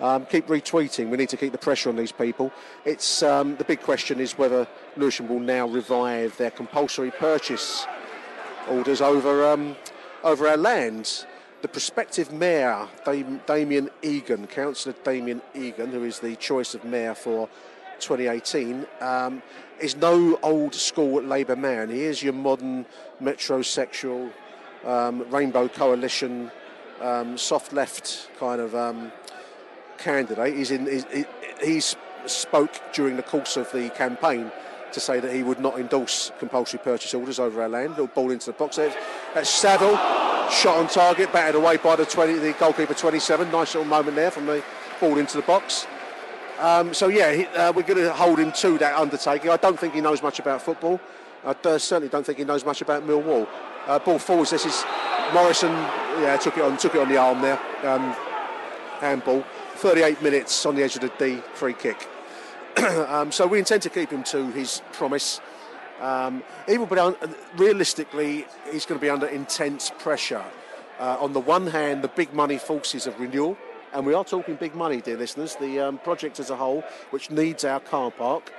[0.00, 1.08] Um, keep retweeting.
[1.08, 2.52] We need to keep the pressure on these people.
[2.84, 7.86] It's um, the big question is whether Lewisham will now revive their compulsory purchase
[8.68, 9.76] orders over um,
[10.22, 11.26] over our land.
[11.62, 17.14] The prospective mayor, Dam- Damien Egan, Councillor Damien Egan, who is the choice of mayor
[17.14, 17.48] for
[17.98, 19.42] 2018, um,
[19.78, 21.90] is no old school Labour man.
[21.90, 22.86] He is your modern
[23.22, 24.32] metrosexual
[24.86, 26.50] um, Rainbow Coalition
[27.02, 29.12] um, soft left kind of um,
[29.98, 30.56] candidate.
[30.56, 30.86] He's in.
[30.86, 31.26] He's,
[31.62, 34.52] he's spoke during the course of the campaign
[34.92, 37.90] to say that he would not endorse compulsory purchase orders over our land.
[37.90, 38.76] Little ball into the box.
[38.76, 39.96] That's Saville,
[40.50, 43.50] shot on target, batted away by the 20, the goalkeeper 27.
[43.50, 44.62] Nice little moment there from the
[45.00, 45.86] ball into the box.
[46.58, 49.50] Um, so yeah, he, uh, we're going to hold him to that undertaking.
[49.50, 51.00] I don't think he knows much about football.
[51.44, 53.48] I uh, certainly don't think he knows much about Millwall.
[53.86, 54.50] Uh, ball forwards.
[54.50, 54.84] This is
[55.32, 55.72] Morrison.
[56.20, 57.58] Yeah, took it on, took it on the arm there.
[57.82, 58.14] Um,
[59.00, 59.44] handball.
[59.76, 62.06] 38 minutes on the edge of the D free kick.
[63.08, 65.40] um, so we intend to keep him to his promise.
[66.00, 67.16] Um, he will be un-
[67.56, 70.44] realistically, he's going to be under intense pressure.
[70.98, 73.58] Uh, on the one hand, the big money forces of renewal,
[73.92, 75.56] and we are talking big money, dear listeners.
[75.56, 78.50] The um, project as a whole, which needs our car park,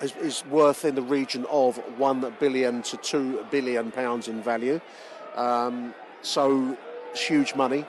[0.00, 4.80] is, is, worth in the region of one billion to two billion pounds in value.
[5.34, 6.76] Um, so
[7.14, 7.84] huge money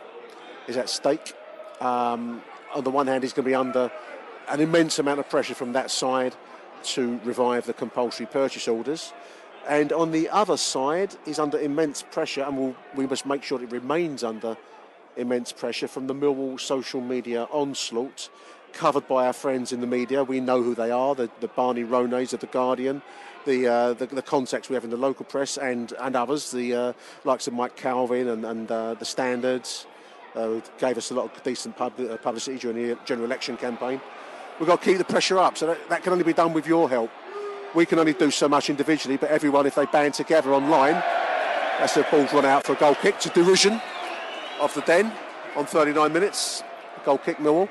[0.67, 1.33] is at stake.
[1.79, 2.41] Um,
[2.73, 3.89] on the one hand, he's going to be under
[4.49, 6.35] an immense amount of pressure from that side
[6.81, 9.13] to revive the compulsory purchase orders.
[9.67, 13.61] And on the other side, is under immense pressure, and we'll, we must make sure
[13.61, 14.57] it remains under
[15.17, 18.29] immense pressure from the Millwall social media onslaught,
[18.73, 20.23] covered by our friends in the media.
[20.23, 23.01] We know who they are the, the Barney Ronays of The Guardian,
[23.45, 26.73] the, uh, the, the, contacts we have in the local press, and, and others, the
[26.73, 29.85] uh, likes of Mike Calvin and, and uh, The Standards,
[30.35, 34.01] uh, gave us a lot of decent pub- uh, publicity during the general election campaign
[34.59, 35.57] we've got to keep the pressure up.
[35.57, 37.11] So that, that can only be done with your help.
[37.73, 40.93] We can only do so much individually, but everyone, if they band together online,
[41.79, 43.79] that's the ball's run out for a goal kick to derision
[44.59, 45.13] of the den
[45.55, 46.63] on 39 minutes.
[47.05, 47.69] Goal kick Millwall.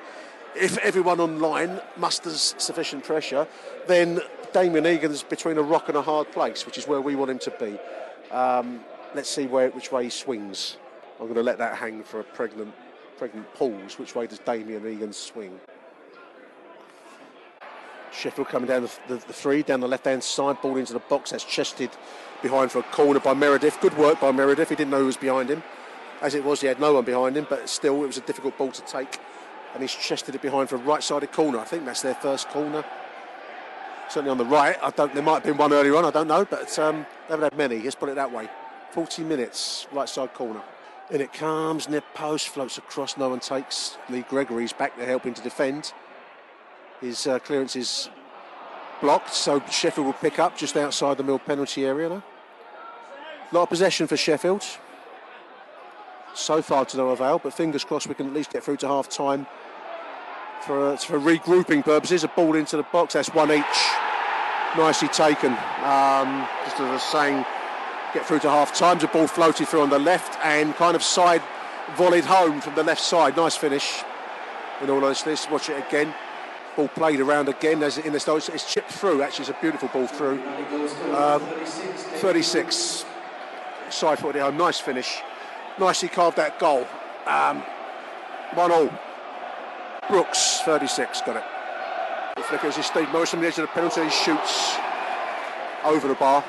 [0.57, 3.46] If everyone online musters sufficient pressure,
[3.87, 4.20] then
[4.53, 7.38] Damien Egan's between a rock and a hard place, which is where we want him
[7.40, 7.79] to be.
[8.35, 8.81] Um,
[9.14, 10.79] let's see where which way he swings.
[11.20, 12.72] I'm going to let that hang for a pregnant,
[13.18, 13.98] pregnant pause.
[13.98, 15.61] Which way does Damien Egan swing?
[18.12, 20.99] Sheffield coming down the, the, the three, down the left hand side, ball into the
[20.99, 21.31] box.
[21.31, 21.90] That's chested
[22.42, 23.81] behind for a corner by Meredith.
[23.81, 24.68] Good work by Meredith.
[24.68, 25.62] He didn't know who was behind him.
[26.21, 28.59] As it was, he had no one behind him, but still, it was a difficult
[28.59, 29.18] ball to take.
[29.75, 31.59] And he's chested it behind for a right sided corner.
[31.59, 32.85] I think that's their first corner.
[34.09, 34.77] Certainly on the right.
[34.83, 35.12] I don't.
[35.12, 36.05] There might have been one earlier on.
[36.05, 37.81] I don't know, but um, they haven't had many.
[37.81, 38.49] Let's put it that way.
[38.92, 40.62] 40 minutes, right side corner.
[41.11, 43.97] In it comes, near post, floats across, no one takes.
[44.11, 45.92] Lee Gregory's back there helping to defend.
[47.01, 48.09] His uh, clearance is
[49.01, 52.23] blocked, so Sheffield will pick up just outside the mill penalty area now.
[53.53, 54.65] Lot of possession for Sheffield.
[56.35, 58.89] So far to no avail, but fingers crossed we can at least get through to
[58.89, 59.47] half time
[60.63, 62.25] for, uh, for regrouping purposes.
[62.25, 63.65] A ball into the box, that's one each.
[64.77, 65.53] Nicely taken.
[65.53, 67.45] Um, just as I was saying,
[68.13, 68.99] get through to half time.
[68.99, 71.43] The ball floated through on the left and kind of side
[71.97, 73.37] volleyed home from the left side.
[73.37, 74.03] Nice finish.
[74.83, 76.15] In all honesty, watch it again.
[76.79, 78.37] Ball played around again as in the style.
[78.37, 79.21] It's chipped through.
[79.21, 80.41] Actually, it's a beautiful ball through.
[81.12, 81.41] Um,
[82.21, 83.05] 36.
[83.91, 84.57] Side footed home.
[84.57, 85.19] Nice finish.
[85.81, 86.87] Nicely carved that goal.
[87.27, 87.64] Um,
[88.55, 88.91] one all.
[90.09, 91.45] Brooks, 36, got it.
[92.37, 94.05] The flickers is Steve Morris on the edge of the penalty.
[94.05, 94.77] He shoots
[95.85, 96.45] over the bar.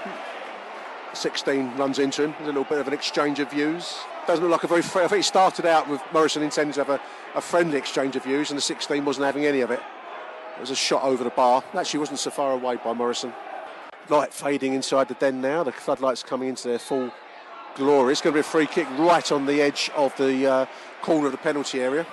[1.13, 2.32] 16 runs into him.
[2.34, 3.98] There's a little bit of an exchange of views.
[4.28, 4.82] Doesn't look like a very.
[4.82, 7.02] I think he started out with Morrison intending to have a,
[7.34, 9.80] a friendly exchange of views, and the 16 wasn't having any of it.
[10.60, 11.63] It was a shot over the bar.
[11.74, 13.32] Actually, wasn't so far away by Morrison.
[14.10, 15.63] Light fading inside the den now.
[15.63, 17.12] The floodlights coming into their full
[17.76, 18.12] glory.
[18.12, 20.65] It's going to be a free kick right on the edge of the uh,
[21.02, 22.06] corner of the penalty area.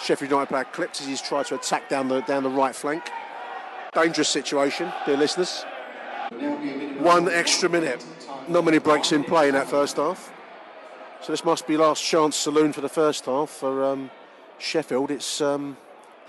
[0.00, 3.10] Sheffield United player clipped as he's tried to attack down the down the right flank.
[3.92, 5.64] Dangerous situation, dear listeners.
[7.00, 8.06] One extra minute.
[8.46, 10.32] Not many breaks in play in that first half.
[11.22, 14.12] So this must be last chance saloon for the first half for um,
[14.58, 15.10] Sheffield.
[15.10, 15.76] It's um,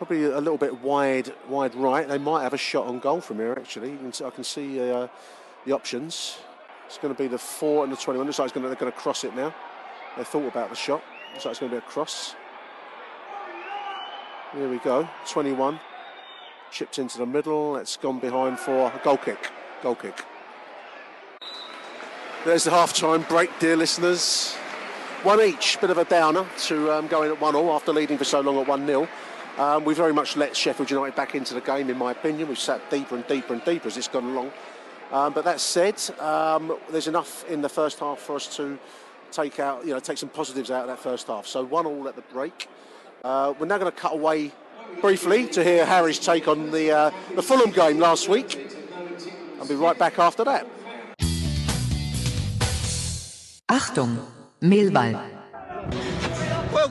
[0.01, 2.07] probably a little bit wide, wide right.
[2.07, 3.53] They might have a shot on goal from here.
[3.55, 5.07] Actually, I can see uh,
[5.63, 6.39] the options.
[6.87, 8.25] It's going to be the four and the 21.
[8.25, 9.53] Looks like it's going to, they're going to cross it now.
[10.17, 11.03] They thought about the shot.
[11.33, 12.33] Looks like it's going to be a cross.
[14.55, 15.07] Here we go.
[15.29, 15.79] 21
[16.71, 17.75] chipped into the middle.
[17.75, 19.51] It's gone behind for a goal kick.
[19.83, 20.25] Goal kick.
[22.43, 24.55] There's the half-time break, dear listeners.
[25.21, 28.23] One each, bit of a downer to um, going at one all after leading for
[28.23, 29.07] so long at one 0
[29.57, 32.47] um, we very much let Sheffield United back into the game, in my opinion.
[32.47, 34.51] We've sat deeper and deeper and deeper as it's gone along.
[35.11, 38.79] Um, but that said, um, there's enough in the first half for us to
[39.31, 41.45] take out, you know, take some positives out of that first half.
[41.45, 42.69] So one all at the break.
[43.23, 44.51] Uh, we're now going to cut away
[45.01, 48.73] briefly to hear Harry's take on the uh, the Fulham game last week.
[49.59, 50.67] I'll be right back after that.
[53.69, 54.25] Achtung,
[54.61, 55.40] Millwall.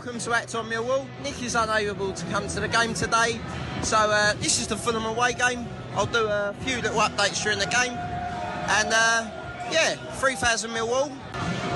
[0.01, 1.07] Welcome to Achtung Millwall.
[1.23, 3.39] Nick is unable to come to the game today,
[3.83, 5.67] so uh, this is the Fulham away game.
[5.95, 9.31] I'll do a few little updates during the game, and uh,
[9.71, 11.13] yeah, 3,000 Millwall.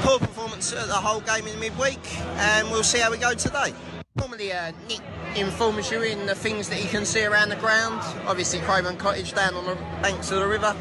[0.01, 2.01] Poor performance at the whole game in midweek,
[2.39, 3.75] and we'll see how we go today.
[4.17, 5.03] Normally, uh, Nick
[5.37, 8.01] informs you in the things that he can see around the ground.
[8.27, 10.75] Obviously, Craven Cottage down on the banks of the river.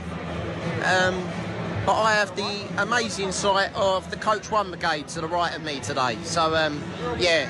[0.86, 1.22] Um,
[1.86, 5.64] but I have the amazing sight of the Coach One Brigade to the right of
[5.64, 6.18] me today.
[6.24, 6.82] So, um,
[7.18, 7.50] yeah,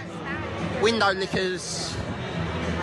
[0.81, 1.95] window lickers,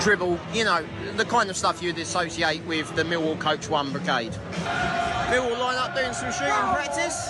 [0.01, 0.85] dribble, you know,
[1.17, 4.33] the kind of stuff you'd associate with the Millwall Coach One Brigade.
[5.31, 7.29] Millwall line up doing some shooting practice.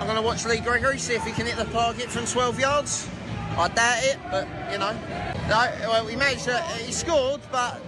[0.00, 2.58] I'm going to watch Lee Gregory, see if he can hit the target from 12
[2.58, 3.08] yards.
[3.58, 4.92] I doubt it, but you know.
[5.48, 7.80] No, well, we managed to, he scored, but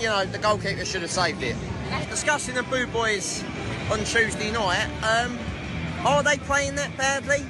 [0.00, 1.54] you know, the goalkeeper should have saved it.
[2.10, 3.44] Discussing the Boo Boys
[3.90, 5.38] on Tuesday night, um,
[6.04, 7.44] are they playing that badly?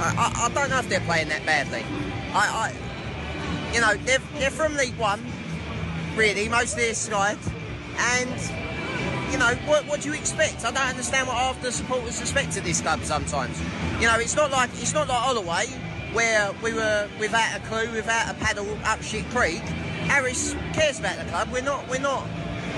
[0.00, 1.84] I, I, I, don't know if they're playing that badly.
[2.32, 5.24] I, I you know, they're, they're from League One,
[6.16, 7.38] really, most of their side,
[7.98, 8.40] and
[9.30, 10.64] you know, what, what do you expect?
[10.64, 13.60] I don't understand what half the supporters expect at this club sometimes.
[14.00, 15.66] You know, it's not like it's not like Holloway
[16.12, 19.60] where we were without a clue, without a paddle up shit creek.
[20.08, 21.48] Harris cares about the club.
[21.52, 22.26] We're not we're not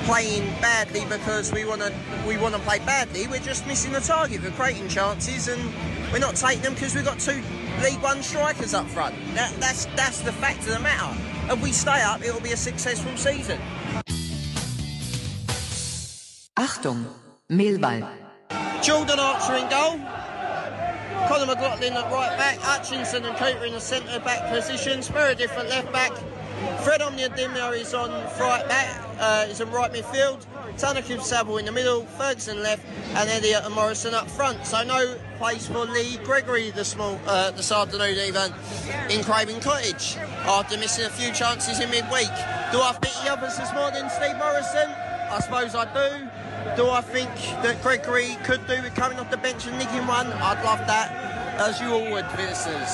[0.04, 1.92] playing badly because we want to
[2.26, 3.26] we want to play badly.
[3.26, 4.42] We're just missing the target.
[4.42, 5.60] We're creating chances and
[6.12, 7.42] we're not taking them because we've got two
[7.82, 9.14] League One strikers up front.
[9.34, 11.16] That, that's that's the fact of the matter.
[11.52, 13.58] If we stay up, it'll be a successful season.
[16.56, 17.06] Achtung,
[17.50, 18.08] Millwall.
[18.82, 19.98] Jordan Archer in goal.
[21.28, 22.58] Conor McLaughlin at right back.
[22.58, 25.08] Hutchinson and Cooper in the centre back positions.
[25.08, 26.12] Very different left back.
[26.82, 30.44] Fred Onyedinma is on right back, uh, is on right midfield.
[30.76, 34.66] Tanaka Saville in the middle, Ferguson left, and Elliott and Morrison up front.
[34.66, 38.52] So no place for Lee Gregory this, small, uh, this afternoon even
[39.08, 42.28] in Craven Cottage after missing a few chances in midweek.
[42.72, 44.90] Do I think the others this morning, Steve Morrison?
[45.30, 46.28] I suppose I do.
[46.76, 47.30] Do I think
[47.62, 50.26] that Gregory could do with coming off the bench and nicking one?
[50.26, 52.88] I'd love that as you all would, visitors.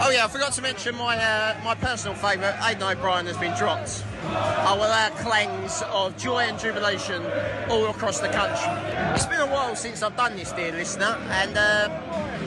[0.00, 3.56] Oh yeah, I forgot to mention my uh, my personal favourite, Aiden O'Brien, has been
[3.56, 4.02] dropped.
[4.24, 7.22] I will add clangs of joy and jubilation
[7.68, 8.72] all across the country.
[9.14, 11.88] It's been a while since I've done this, dear listener, and uh,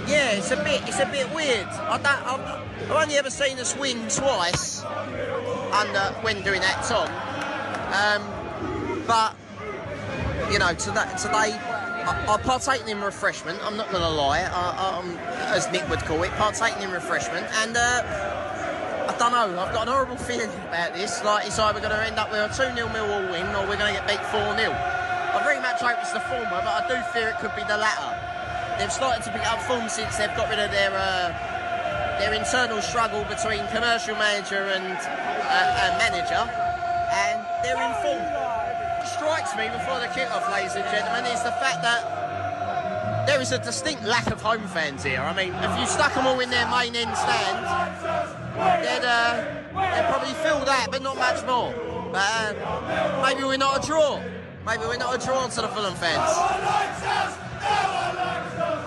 [0.08, 1.68] yeah, it's a bit it's a bit weird.
[1.68, 7.08] I don't, I've, I've only ever seen us win twice under when doing that song,
[7.94, 9.36] um, but
[10.52, 11.71] you know today today
[12.04, 13.60] I, I partaken in refreshment.
[13.64, 15.18] I'm not going to lie, I, um,
[15.54, 19.60] as Nick would call it, partaking in refreshment, and uh, I don't know.
[19.60, 21.24] I've got an horrible feeling about this.
[21.24, 23.78] Like it's either going to end up with a two 0 Millwall win, or we're
[23.78, 26.84] going to get beat four 0 I very much hope it's the former, but I
[26.90, 28.12] do fear it could be the latter.
[28.78, 31.32] They've started to pick up form since they've got rid of their uh,
[32.20, 36.44] their internal struggle between commercial manager and uh, manager,
[37.14, 38.61] and they're in form
[39.22, 43.60] strikes me before the kick-off, ladies and gentlemen, is the fact that there is a
[43.60, 45.22] distinct lack of home fans here.
[45.22, 47.58] I mean, if you stuck them all in their main end stand,
[48.82, 49.46] they'd, uh,
[49.78, 51.72] they'd probably fill that, but not much more.
[52.12, 54.20] But uh, maybe we're not a draw.
[54.66, 56.34] Maybe we're not a draw to the Fulham fans.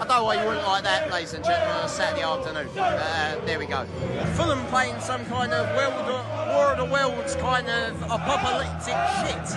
[0.04, 2.68] I don't know why you wouldn't like that, ladies and gentlemen, on a Saturday afternoon.
[2.78, 3.86] Uh, there we go.
[4.34, 5.94] Fulham playing some kind of world,
[6.52, 9.48] War of the Worlds kind of apocalyptic shit.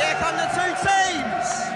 [0.00, 1.68] Here come the two teams!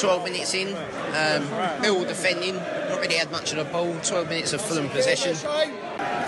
[0.00, 0.68] Twelve minutes in,
[1.14, 3.94] um, Mill defending, not really had much of the ball.
[4.02, 5.36] Twelve minutes of Fulham possession.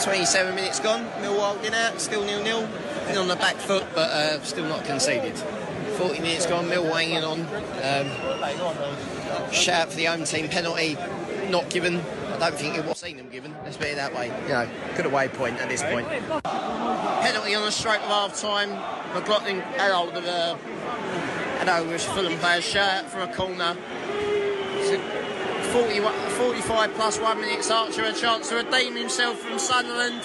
[0.03, 2.69] 27 minutes gone, Millwall in out, still nil nil
[3.07, 5.37] been on the back foot, but uh, still not conceded.
[5.37, 7.41] 40 minutes gone, Mill hanging on.
[7.41, 10.97] Um, shout for the home team penalty,
[11.51, 12.01] not given.
[12.33, 13.55] I don't think it was seen them given.
[13.65, 14.27] Let's put it that way.
[14.43, 16.09] You know, good away point at this point.
[16.09, 18.71] Penalty on the stroke of half time.
[19.15, 20.59] McLaughlin had hold of a
[21.59, 23.77] had hold of Fulham player's shirt from a corner.
[25.75, 27.71] 40, 45 plus one minutes.
[27.71, 30.23] Archer a chance to redeem himself from Sunderland.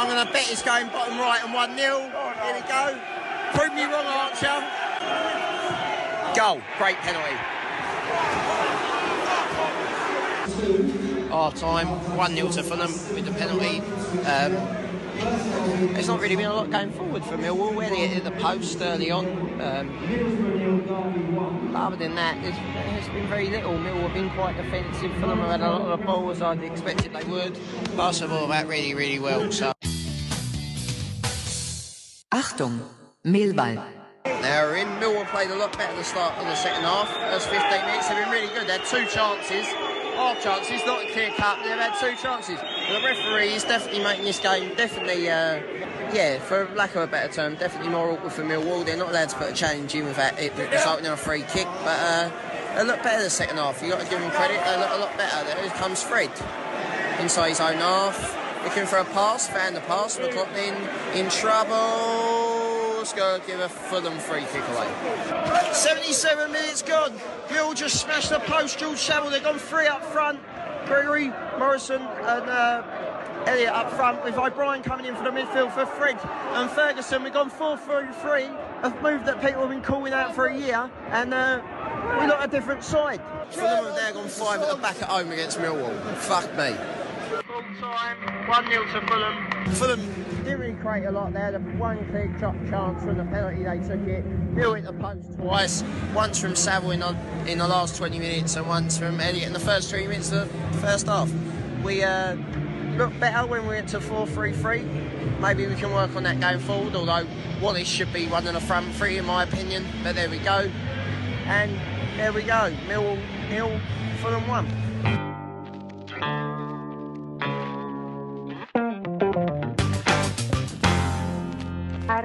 [0.00, 2.00] I'm going to bet he's going bottom right and 1 0.
[2.00, 2.98] Here we go.
[3.52, 4.64] Prove me wrong, Archer.
[6.34, 6.62] Goal.
[6.78, 7.36] Great penalty.
[11.30, 11.88] Our time.
[12.16, 13.80] 1 0 to Fulham with the penalty.
[14.24, 14.56] Um,
[15.92, 17.74] there's not really been a lot going forward for Millwall.
[17.74, 19.26] Where they hit the post early on.
[19.60, 19.90] Um,
[21.76, 23.72] other than that, there's, there's been very little.
[23.74, 25.12] Millwall have been quite defensive.
[25.20, 27.60] Fulham have had a lot of the ball as I'd expected they would.
[27.96, 29.52] Pass the ball back really, really well.
[29.52, 29.74] So.
[32.32, 32.78] Achtung,
[33.24, 33.82] Millwall.
[34.24, 34.86] Now in.
[35.00, 37.08] Millwall played a lot better at the start of the second half.
[37.08, 38.68] First 15 minutes they've been really good.
[38.68, 39.66] They had two chances,
[40.14, 41.58] half chances, not a clear cut.
[41.64, 42.60] They've had two chances.
[42.60, 45.60] the referee is definitely making this game definitely, uh,
[46.14, 48.86] yeah, for lack of a better term, definitely more awkward for Millwall.
[48.86, 51.66] They're not allowed to put a challenge in without it resulting in a free kick,
[51.82, 52.30] but uh,
[52.76, 53.82] they look better the second half.
[53.82, 54.62] You got to give them credit.
[54.64, 55.44] They look a lot better.
[55.46, 56.30] There comes Fred
[57.18, 60.18] inside his own half, looking for a pass, found the pass.
[60.18, 60.74] McLaughlin
[61.14, 62.96] in trouble.
[62.98, 65.72] Let's go give a Fulham free kick away.
[65.72, 67.14] 77 minutes gone.
[67.48, 68.78] Gill just smashed the post.
[68.78, 69.30] George Saville.
[69.30, 70.38] They've gone three up front.
[70.86, 72.82] Gregory, Morrison, and uh,
[73.46, 76.18] Elliott up front with O'Brien coming in for the midfield for Fred
[76.54, 77.22] and Ferguson.
[77.22, 78.44] We've gone 4 through 3,
[78.82, 81.60] a move that people have been calling out for a year, and uh,
[82.20, 83.20] we look a different side.
[83.50, 85.96] Fulham have now gone 5 at the back at home against Millwall.
[86.16, 86.76] Fuck me.
[87.30, 89.72] Full time, 1 0 to Fulham.
[89.74, 90.00] Fulham
[90.42, 91.52] didn't really create a lot there.
[91.52, 94.54] The one clear chop chance from the penalty they took it.
[94.56, 95.84] Bill hit the punch twice.
[96.12, 97.16] Once from Saville in the,
[97.46, 100.52] in the last 20 minutes and once from Elliott in the first 20 minutes of
[100.72, 101.32] the first half.
[101.84, 102.34] We uh,
[102.96, 105.38] looked better when we went to 4-3-3.
[105.38, 107.28] Maybe we can work on that going forward, although
[107.62, 109.86] Wallace should be running the front three in my opinion.
[110.02, 110.68] But there we go.
[111.44, 111.78] And
[112.18, 112.74] there we go.
[112.88, 113.16] Mill
[113.48, 113.80] nil,
[114.20, 114.79] Fulham one.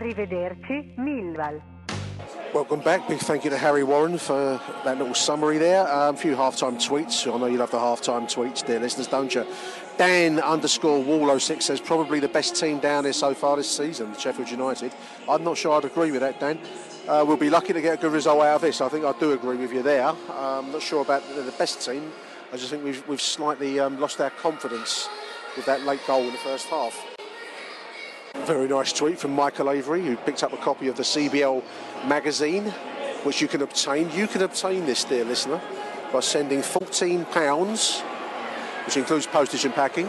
[0.05, 1.61] Arrivederci.
[2.53, 3.07] Welcome back.
[3.07, 5.85] Big thank you to Harry Warren for that little summary there.
[5.89, 7.31] A few halftime tweets.
[7.31, 9.45] I know you love the halftime tweets, dear listeners, don't you?
[9.97, 14.15] Dan underscore Wall 06 says probably the best team down here so far this season,
[14.17, 14.93] Sheffield United.
[15.27, 16.59] I'm not sure I'd agree with that, Dan.
[17.07, 18.81] Uh, we'll be lucky to get a good result out of this.
[18.81, 20.13] I think I do agree with you there.
[20.29, 22.11] I'm not sure about the, the best team.
[22.53, 25.09] I just think we've, we've slightly um, lost our confidence
[25.55, 27.14] with that late goal in the first half.
[28.43, 31.63] Very nice tweet from Michael Avery, who picked up a copy of the CBL
[32.05, 32.65] magazine,
[33.23, 34.11] which you can obtain.
[34.11, 35.59] You can obtain this, dear listener,
[36.13, 38.01] by sending £14,
[38.85, 40.05] which includes postage and packing,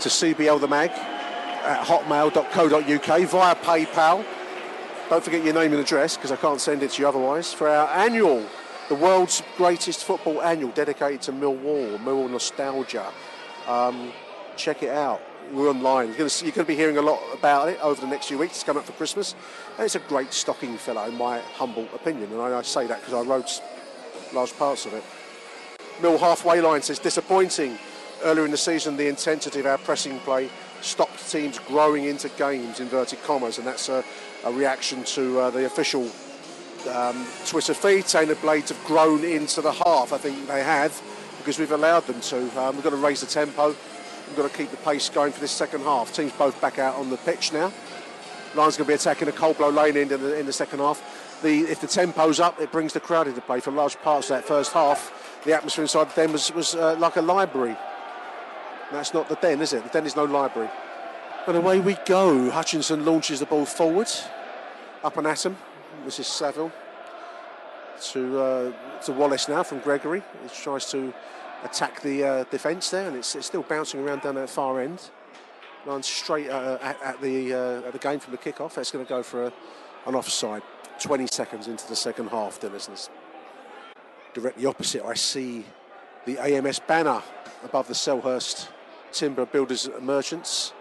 [0.00, 4.24] to CBL the Mag at hotmail.co.uk via PayPal.
[5.08, 7.52] Don't forget your name and address because I can't send it to you otherwise.
[7.52, 8.46] For our annual,
[8.88, 13.10] the world's greatest football annual dedicated to Millwall, Millwall nostalgia.
[13.66, 14.12] Um,
[14.56, 15.20] check it out
[15.52, 16.08] we're online.
[16.08, 18.54] You're going, to, be hearing a lot about it over the next few weeks.
[18.54, 19.34] It's coming up for Christmas.
[19.76, 22.32] And it's a great stocking filler, in my humble opinion.
[22.32, 23.62] And I, say that because I wrote
[24.32, 25.04] large parts of it.
[26.00, 27.78] Mill halfway line says disappointing.
[28.22, 30.48] Earlier in the season, the intensity of our pressing play
[30.80, 34.04] stopped teams growing into games, inverted commas, and that's a,
[34.44, 36.08] a reaction to uh, the official
[36.90, 40.12] um, Twitter feed saying the Blades have grown into the half.
[40.12, 41.00] I think they have
[41.38, 42.60] because we've allowed them to.
[42.60, 43.74] Um, we've got to raise the tempo.
[44.32, 46.14] We've got to keep the pace going for this second half.
[46.14, 47.70] Teams both back out on the pitch now.
[48.54, 50.78] Lions going to be attacking a cold blow lane end in the, in the second
[50.78, 51.42] half.
[51.42, 53.60] The, if the tempo's up, it brings the crowd into play.
[53.60, 56.96] For large parts of that first half, the atmosphere inside the den was, was uh,
[56.98, 57.76] like a library.
[58.90, 59.84] That's not the den, is it?
[59.84, 60.70] The den is no library.
[61.46, 62.48] And away we go.
[62.48, 64.08] Hutchinson launches the ball forward.
[65.04, 65.58] Up and at him.
[66.06, 66.72] This is Saville.
[68.00, 68.72] To, uh,
[69.02, 70.22] to Wallace now from Gregory.
[70.42, 71.12] He tries to
[71.64, 75.10] attack the uh, defence there, and it's, it's, still bouncing around down that far end.
[75.86, 78.74] Runs straight uh, at, at, the uh, at the game from the kickoff.
[78.74, 79.52] That's going to go for a,
[80.06, 80.62] an offside.
[81.00, 83.10] 20 seconds into the second half, listeners.
[84.34, 85.64] Directly opposite, I see
[86.26, 87.22] the AMS banner
[87.64, 88.68] above the Selhurst
[89.10, 90.72] Timber Builders Merchants.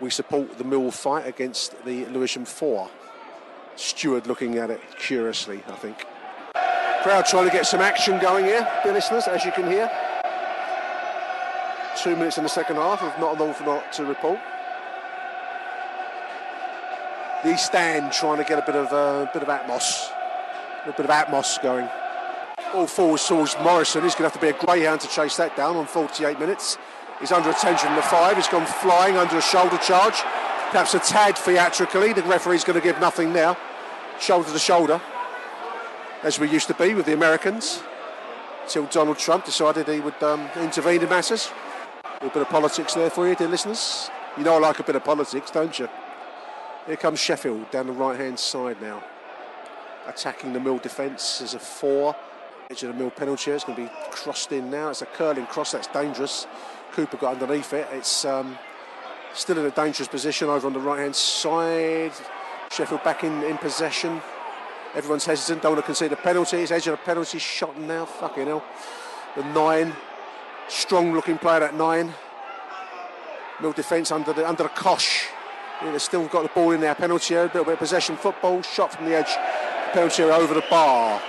[0.00, 2.90] We support the Mill fight against the Lewisham Four.
[3.76, 6.04] Steward looking at it curiously, I think.
[7.02, 9.88] Crowd trying to get some action going here, dear listeners, as you can hear.
[12.02, 14.38] Two minutes in the second half of not an awful lot to report.
[17.42, 18.96] The East stand trying to get a bit of a
[19.28, 20.08] uh, bit of atmos,
[20.86, 21.88] a bit of atmos going.
[22.72, 24.04] All forwards towards Morrison.
[24.04, 26.78] He's going to have to be a greyhound to chase that down on 48 minutes.
[27.18, 28.36] He's under attention in the five.
[28.36, 30.20] He's gone flying under a shoulder charge.
[30.70, 32.12] Perhaps a tad theatrically.
[32.12, 33.56] The referee's going to give nothing now.
[34.20, 35.00] Shoulder to shoulder,
[36.22, 37.82] as we used to be with the Americans,
[38.62, 41.50] until Donald Trump decided he would um, intervene in matters.
[42.20, 44.10] A bit of politics there for you, dear listeners.
[44.36, 45.88] You know I like a bit of politics, don't you?
[46.86, 49.04] Here comes Sheffield down the right-hand side now.
[50.04, 52.16] Attacking the Mill defence as a four.
[52.70, 53.52] Edge of the Mill penalty.
[53.52, 54.88] It's going to be crossed in now.
[54.90, 55.70] It's a curling cross.
[55.70, 56.48] That's dangerous.
[56.90, 57.86] Cooper got underneath it.
[57.92, 58.58] It's um,
[59.32, 62.12] still in a dangerous position over on the right-hand side.
[62.72, 64.20] Sheffield back in, in possession.
[64.96, 65.62] Everyone's hesitant.
[65.62, 66.56] Don't want to concede a penalty.
[66.56, 68.06] It's edge of the penalty shot now.
[68.06, 68.64] Fucking hell.
[69.36, 69.94] The nine
[70.68, 72.12] Strong looking player at nine.
[73.60, 75.26] No defence under the under the cosh.
[75.82, 78.16] Yeah, they've still got the ball in their penalty area, a little bit of possession
[78.16, 79.30] football, shot from the edge
[79.92, 81.20] penalty area over the bar.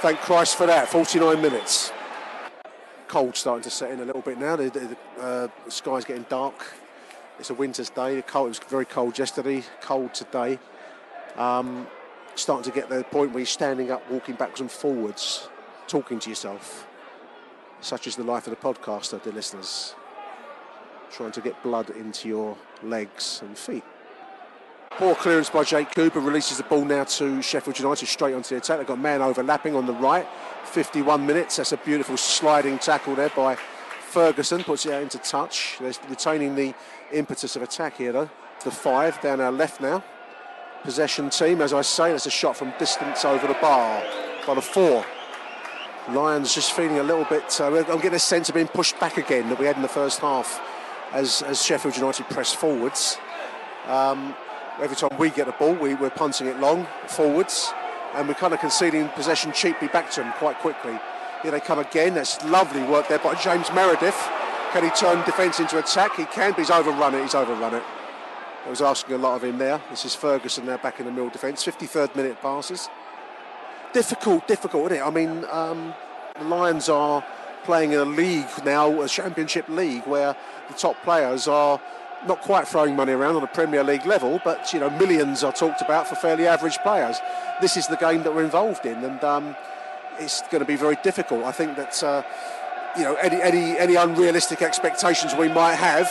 [0.00, 0.88] Thank Christ for that.
[0.88, 1.92] 49 minutes.
[3.08, 4.56] Cold starting to set in a little bit now.
[4.56, 6.74] The, the, uh, the sky's getting dark.
[7.38, 8.16] It's a winter's day.
[8.16, 9.64] The cold, it was very cold yesterday.
[9.80, 10.58] Cold today.
[11.36, 11.86] Um,
[12.34, 15.48] starting to get to the point where you're standing up, walking backwards and forwards,
[15.86, 16.87] talking to yourself.
[17.80, 19.94] Such is the life of the podcaster, dear listeners.
[21.10, 23.84] Trying to get blood into your legs and feet.
[24.90, 28.56] Poor clearance by Jake Cooper releases the ball now to Sheffield United straight onto the
[28.56, 28.78] attack.
[28.78, 30.26] They've got man overlapping on the right.
[30.64, 31.56] 51 minutes.
[31.56, 34.64] That's a beautiful sliding tackle there by Ferguson.
[34.64, 35.76] Puts it out into touch.
[35.80, 36.74] They're retaining the
[37.12, 38.30] impetus of attack here though.
[38.64, 40.02] The five down our left now.
[40.82, 44.02] Possession team, as I say, that's a shot from distance over the bar
[44.46, 45.04] by the four.
[46.12, 47.60] Lions just feeling a little bit.
[47.60, 49.88] Uh, I'm getting a sense of being pushed back again that we had in the
[49.88, 50.60] first half
[51.12, 53.18] as, as Sheffield United press forwards.
[53.86, 54.34] Um,
[54.80, 57.72] every time we get the ball, we, we're punting it long forwards,
[58.14, 60.98] and we're kind of conceding possession cheaply back to them quite quickly.
[61.42, 62.14] Here they come again.
[62.14, 64.18] That's lovely work there by James Meredith.
[64.72, 66.16] Can he turn defence into attack?
[66.16, 67.22] He can, but he's overrun it.
[67.22, 67.82] He's overrun it.
[68.66, 69.80] I was asking a lot of him there.
[69.90, 71.64] This is Ferguson now back in the middle defence.
[71.64, 72.88] 53rd minute passes.
[73.92, 75.06] Difficult, difficult, isn't it?
[75.06, 75.94] I mean, um,
[76.38, 77.24] the Lions are
[77.64, 80.36] playing in a league now, a championship league, where
[80.68, 81.80] the top players are
[82.26, 85.52] not quite throwing money around on a Premier League level, but you know millions are
[85.52, 87.18] talked about for fairly average players.
[87.60, 89.56] This is the game that we're involved in, and um,
[90.18, 91.44] it's going to be very difficult.
[91.44, 92.22] I think that uh,
[92.96, 96.10] you know any, any any unrealistic expectations we might have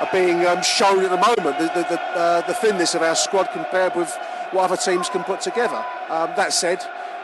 [0.00, 1.58] are being um, shown at the moment.
[1.58, 4.14] The the, the, uh, the, thinness of our squad compared with
[4.52, 5.84] what other teams can put together.
[6.08, 6.80] Um, that said,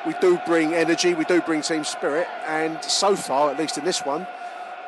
[0.07, 3.85] we do bring energy, we do bring team spirit, and so far, at least in
[3.85, 4.27] this one,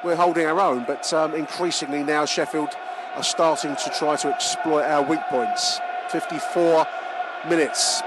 [0.03, 0.85] we're holding our own.
[0.87, 2.71] But um, increasingly now, Sheffield
[3.15, 5.81] are starting to try to exploit our weak points.
[6.11, 6.87] 54
[7.49, 8.03] minutes.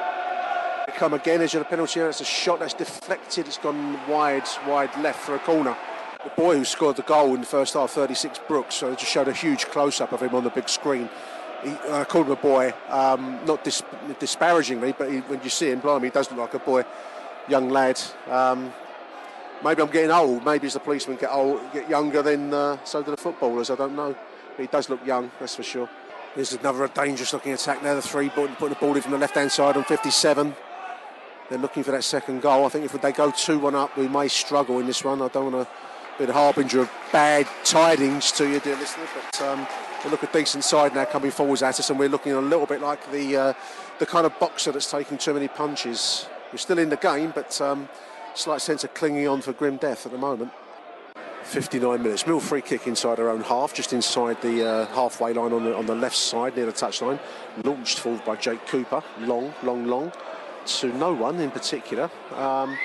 [0.86, 2.00] They come again as a penalty.
[2.02, 3.48] It's a shot that's deflected.
[3.48, 5.76] It's gone wide, wide left for a corner.
[6.24, 9.12] The boy who scored the goal in the first half, 36 Brooks, so it just
[9.12, 11.10] showed a huge close up of him on the big screen.
[11.64, 13.84] He, I called him a boy, um, not dis-
[14.20, 16.86] disparagingly, but he, when you see him, blimey, he does look like a boy,
[17.48, 18.00] young lad.
[18.30, 18.72] Um,
[19.64, 20.46] maybe I'm getting old.
[20.46, 23.70] Maybe as the policemen get old, get younger, then uh, so do the footballers.
[23.70, 24.16] I don't know.
[24.56, 25.90] But he does look young, that's for sure.
[26.36, 27.96] There's another dangerous looking attack now.
[27.96, 30.56] The three putting the ball in from the left hand side on 57.
[31.50, 32.66] They're looking for that second goal.
[32.66, 35.22] I think if they go 2 1 up, we may struggle in this one.
[35.22, 35.74] I don't want to
[36.20, 39.68] be the harbinger of bad tidings to you, dear listener, but um,
[40.06, 42.82] look a decent side now coming forwards at us, and we're looking a little bit
[42.82, 43.54] like the, uh,
[44.00, 46.28] the kind of boxer that's taking too many punches.
[46.52, 47.90] We're still in the game, but um,
[48.34, 50.52] slight sense of clinging on for grim death at the moment.
[51.44, 52.28] 59 minutes.
[52.28, 55.76] Mill free kick inside our own half, just inside the uh, halfway line on the,
[55.76, 57.20] on the left side near the touchline.
[57.64, 59.02] Launched forward by Jake Cooper.
[59.20, 60.12] Long, long, long
[60.66, 62.10] to no one in particular.
[62.36, 62.78] Um,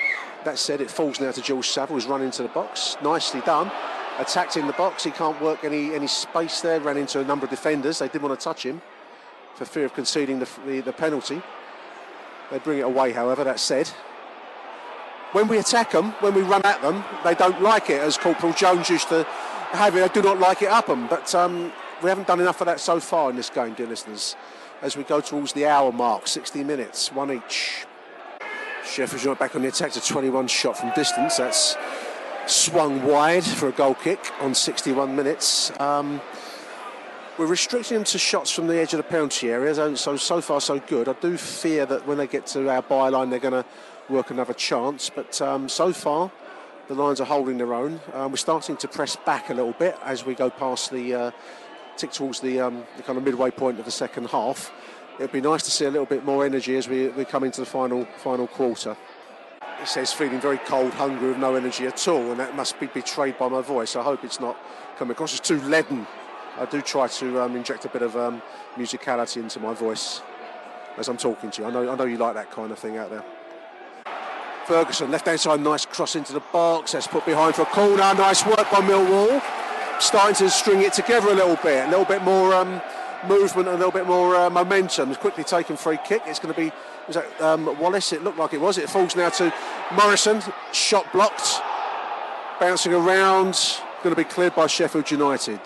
[0.45, 2.97] that said, it falls now to George Saville, who's run into the box.
[3.03, 3.71] Nicely done.
[4.19, 5.03] Attacked in the box.
[5.03, 6.79] He can't work any, any space there.
[6.79, 7.99] Ran into a number of defenders.
[7.99, 8.81] They didn't want to touch him
[9.55, 11.41] for fear of conceding the, the, the penalty.
[12.51, 13.89] They bring it away, however, that said
[15.33, 18.53] when we attack them, when we run at them, they don't like it, as Corporal
[18.53, 19.23] Jones used to
[19.71, 20.13] have it.
[20.13, 21.07] They do not like it up them.
[21.07, 24.35] But um, we haven't done enough of that so far in this game, dear listeners.
[24.81, 27.85] As we go towards the hour mark, 60 minutes, one each.
[28.85, 31.37] Sheffield's not back on the attack to 21 shot from distance.
[31.37, 31.75] That's
[32.47, 35.71] swung wide for a goal kick on 61 minutes.
[35.79, 36.21] Um,
[37.37, 40.61] we're restricting them to shots from the edge of the penalty area, so so far
[40.61, 41.09] so good.
[41.09, 43.65] I do fear that when they get to our byline, they're going to
[44.07, 45.09] work another chance.
[45.09, 46.31] But um, so far,
[46.87, 47.99] the Lions are holding their own.
[48.13, 51.31] Um, we're starting to press back a little bit as we go past the uh,
[51.97, 54.71] tick towards the, um, the, kind of midway point of the second half.
[55.17, 57.61] It'd be nice to see a little bit more energy as we, we come into
[57.61, 58.97] the final final quarter.
[59.81, 62.87] It says feeling very cold, hungry, with no energy at all, and that must be
[62.87, 63.95] betrayed by my voice.
[63.95, 64.57] I hope it's not
[64.97, 66.07] coming across as too leaden.
[66.57, 68.41] I do try to um, inject a bit of um,
[68.75, 70.21] musicality into my voice
[70.97, 71.67] as I'm talking to you.
[71.67, 73.23] I know, I know you like that kind of thing out there.
[74.65, 76.93] Ferguson, left hand side, nice cross into the box.
[76.93, 77.97] That's put behind for a corner.
[77.97, 79.41] Nice work by Millwall.
[79.99, 81.85] Starting to string it together a little bit.
[81.85, 82.81] A little bit more um,
[83.27, 85.09] movement, and a little bit more uh, momentum.
[85.09, 86.23] It's quickly taken free kick.
[86.25, 86.71] It's going to be
[87.07, 88.13] was that um, Wallace?
[88.13, 88.77] It looked like it was.
[88.77, 89.53] It falls now to
[89.93, 90.41] Morrison.
[90.71, 91.61] Shot blocked.
[92.59, 93.59] Bouncing around.
[94.03, 95.59] Going to be cleared by Sheffield United.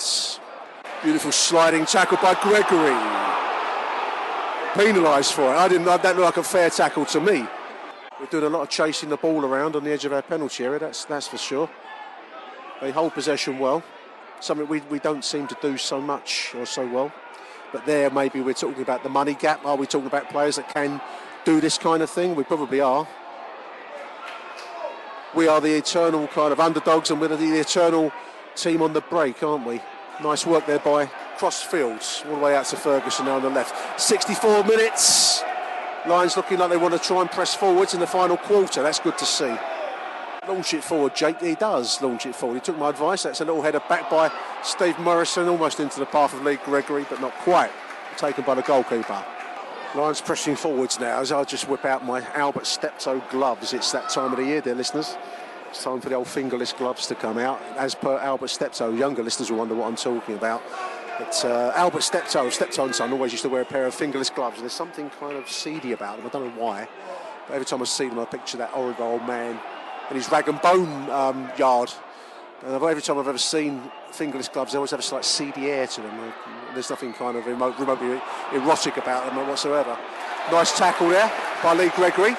[1.04, 2.98] Beautiful sliding tackle by Gregory.
[4.74, 5.58] Penalised for it.
[5.58, 5.86] I didn't.
[5.86, 7.48] That looked like a fair tackle to me.
[8.20, 10.66] We're doing a lot of chasing the ball around on the edge of our penalty
[10.66, 11.70] area, that's, that's for sure.
[12.82, 13.84] They hold possession well,
[14.40, 17.14] something we, we don't seem to do so much or so well.
[17.72, 19.66] But there, maybe we're talking about the money gap.
[19.66, 21.02] Are we talking about players that can
[21.46, 22.36] do this kind of thing?
[22.36, 23.08] We probably are.
[25.36, 28.12] We are the eternal kind of underdogs, and we're the eternal
[28.56, 29.82] team on the break, aren't we?
[30.24, 31.06] Nice work there by
[31.38, 34.00] Cross Fields, all the way out to Ferguson now on the left.
[34.00, 35.44] 64 minutes.
[36.08, 38.82] Lions looking like they want to try and press forwards in the final quarter.
[38.82, 39.56] That's good to see.
[40.48, 41.42] Launch it forward, Jake.
[41.42, 42.56] He does launch it forward.
[42.56, 43.24] He took my advice.
[43.24, 44.32] That's a little header back by
[44.64, 47.72] Steve Morrison, almost into the path of Lee Gregory, but not quite.
[48.16, 49.24] Taken by the goalkeeper.
[49.94, 53.74] Lions pressing forwards now as I just whip out my Albert Steptoe gloves.
[53.74, 55.18] It's that time of the year, dear listeners.
[55.70, 57.62] It's time for the old fingerless gloves to come out.
[57.76, 60.62] As per Albert Steptoe, younger listeners will wonder what I'm talking about.
[61.20, 64.30] But uh, Albert Steptoe, Steptoe and Son, always used to wear a pair of fingerless
[64.30, 66.26] gloves, and there's something kind of seedy about them.
[66.26, 66.88] I don't know why.
[67.48, 69.60] But every time I see them, I picture that horrible old man
[70.10, 71.92] in his rag and bone um, yard.
[72.66, 73.82] And every time I've ever seen
[74.12, 76.34] fingerless gloves, they always have a slight seedy air to them.
[76.74, 78.20] There's nothing kind of remote, remotely
[78.54, 79.98] erotic about them whatsoever.
[80.52, 81.32] Nice tackle there
[81.62, 82.36] by Lee Gregory.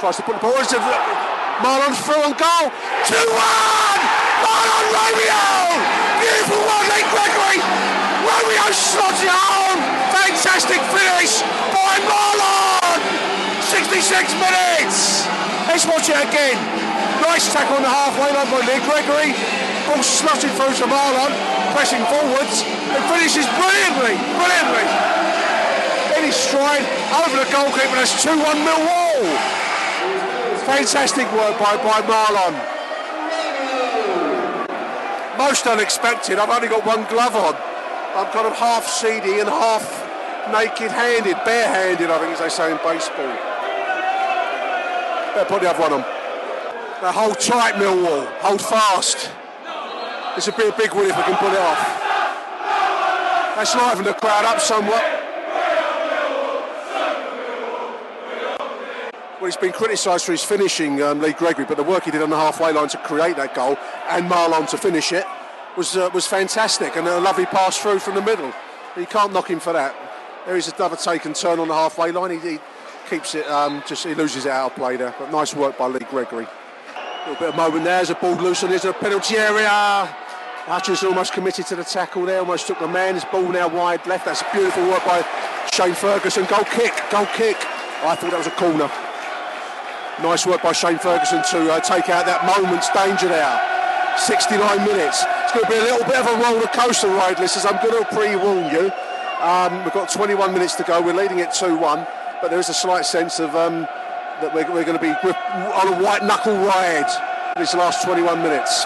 [0.00, 2.68] Tries to put the ball into Mahlon through and goal.
[3.08, 4.16] 2 1!
[4.44, 5.40] Mahlon Romeo!
[6.20, 7.58] Beautiful one, Lee Gregory!
[8.28, 9.80] Romeo slots it home!
[10.12, 11.40] Fantastic finish
[11.72, 13.00] by Mahlon!
[13.64, 15.24] 66 minutes!
[15.66, 16.85] Let's watch it again.
[17.26, 19.34] Nice tackle on the halfway line by Lee Gregory.
[19.90, 21.34] Ball slotted through to Mahlon,
[21.74, 24.86] pressing forwards, and finishes brilliantly, brilliantly.
[26.14, 26.86] In his stride,
[27.18, 29.26] over the goalkeeper, that's 2 1 Millwall.
[30.70, 32.54] Fantastic work by, by Mahlon.
[35.36, 36.38] Most unexpected.
[36.38, 37.54] I've only got one glove on.
[38.14, 39.82] I'm kind of half seedy and half
[40.52, 43.34] naked handed, bare-handed, I think as they say in baseball.
[45.34, 46.15] Better put the other one on.
[47.02, 48.26] Now hold tight, Millwall.
[48.40, 49.30] Hold fast.
[50.34, 52.02] This would be a big win if we can pull it off.
[53.56, 55.02] Let's liven the crowd up somewhat.
[59.38, 62.22] Well, he's been criticised for his finishing, um, Lee Gregory, but the work he did
[62.22, 63.76] on the halfway line to create that goal
[64.08, 65.26] and Mahlon to finish it
[65.76, 68.52] was uh, was fantastic and a lovely pass through from the middle.
[68.96, 69.94] You can't knock him for that.
[70.46, 72.30] There is another take and turn on the halfway line.
[72.30, 72.58] He, he
[73.10, 75.14] keeps it, um, just he loses it out of play there.
[75.18, 76.46] But nice work by Lee Gregory.
[77.26, 79.68] Little bit of moment there as a ball loose and there's a penalty area.
[80.70, 83.14] Hutchinson almost committed to the tackle there, almost took the man.
[83.14, 84.26] His ball now wide left.
[84.26, 85.26] That's beautiful work by
[85.74, 86.44] Shane Ferguson.
[86.44, 87.56] Goal kick, goal kick.
[88.06, 88.86] I thought that was a corner.
[90.22, 93.58] Nice work by Shane Ferguson to uh, take out that moment's danger there.
[94.16, 95.26] 69 minutes.
[95.26, 97.66] It's going to be a little bit of a roller coaster ride, listeners.
[97.66, 98.94] I'm going to pre-warn you.
[99.42, 101.02] Um, we've got 21 minutes to go.
[101.02, 102.06] We're leading it 2-1,
[102.40, 103.88] but there is a slight sense of um,
[104.40, 107.08] that we're, we're, going to be on a white knuckle ride
[107.56, 108.84] these last 21 minutes.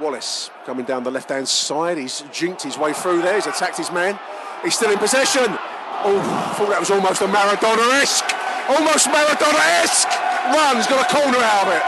[0.00, 1.98] Wallace coming down the left-hand side.
[1.98, 3.34] He's jinked his way through there.
[3.34, 4.18] He's attacked his man.
[4.62, 5.46] He's still in possession.
[5.48, 8.36] Oh, I thought that was almost a Maradona-esque
[8.68, 10.10] almost Maradona-esque
[10.52, 10.76] run.
[10.76, 11.84] He's got a corner out of it.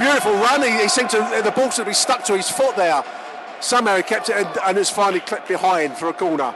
[0.00, 0.62] Beautiful run.
[0.62, 3.02] He, he seemed to the ball seemed to be stuck to his foot there.
[3.60, 6.54] Somehow he kept it and, and it's finally clipped behind for a corner.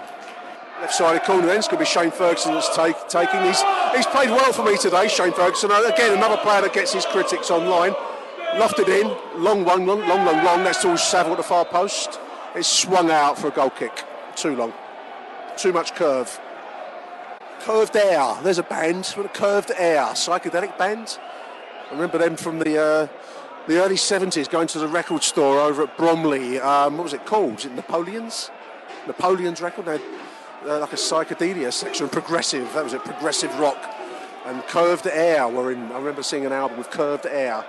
[0.82, 1.58] Left sided corner then.
[1.58, 3.40] It's going to be Shane Ferguson that's take, taking.
[3.42, 3.62] He's,
[3.94, 5.70] he's played well for me today, Shane Ferguson.
[5.70, 7.92] Uh, again, another player that gets his critics online.
[8.54, 9.06] Lofted in,
[9.40, 10.64] long one, long, long, long, long.
[10.64, 12.18] That's all Saville at the far post.
[12.56, 14.02] It's swung out for a goal kick.
[14.34, 14.72] Too long.
[15.56, 16.40] Too much curve.
[17.60, 18.36] Curved Air.
[18.42, 21.16] There's a band with a Curved Air, psychedelic band.
[21.90, 23.08] I remember them from the uh,
[23.68, 26.58] the early 70s going to the record store over at Bromley.
[26.58, 27.54] Um, what was it called?
[27.54, 28.50] Was it Napoleon's?
[29.06, 29.84] Napoleon's record?
[29.84, 30.00] They
[30.66, 32.72] uh, like a psychedelia section, progressive.
[32.74, 33.78] That was it, progressive rock.
[34.44, 35.90] And Curved Air were in.
[35.92, 37.64] I remember seeing an album with Curved Air,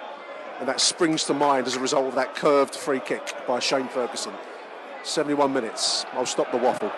[0.59, 3.87] and that springs to mind as a result of that curved free kick by Shane
[3.87, 4.33] Ferguson.
[5.03, 6.05] 71 minutes.
[6.13, 6.91] I'll stop the waffle.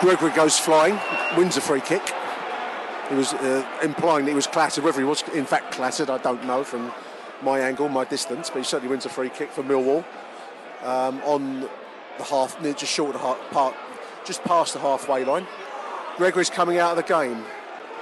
[0.00, 0.98] Gregory goes flying,
[1.36, 2.02] wins a free kick.
[3.08, 4.84] He was uh, implying that he was clattered.
[4.84, 6.92] Whether he was in fact clattered, I don't know from
[7.42, 10.04] my angle, my distance, but he certainly wins a free kick for Millwall
[10.82, 11.60] um, on
[12.18, 13.74] the half, near just short of the half, part,
[14.26, 15.46] just past the halfway line.
[16.16, 17.44] Gregory's coming out of the game.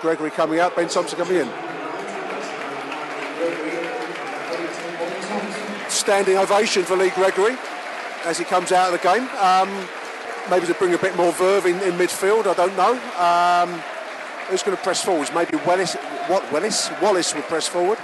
[0.01, 1.49] Gregory coming out, Ben Thompson coming in.
[5.91, 7.57] Standing ovation for Lee Gregory
[8.25, 9.29] as he comes out of the game.
[9.39, 9.89] Um,
[10.51, 12.47] maybe to bring a bit more verve in, in midfield.
[12.47, 12.93] I don't know.
[13.19, 13.81] Um,
[14.49, 15.33] who's going to press forwards?
[15.35, 15.95] Maybe Wallace.
[16.27, 16.91] What Wallace?
[17.03, 17.99] Wallace would press forward.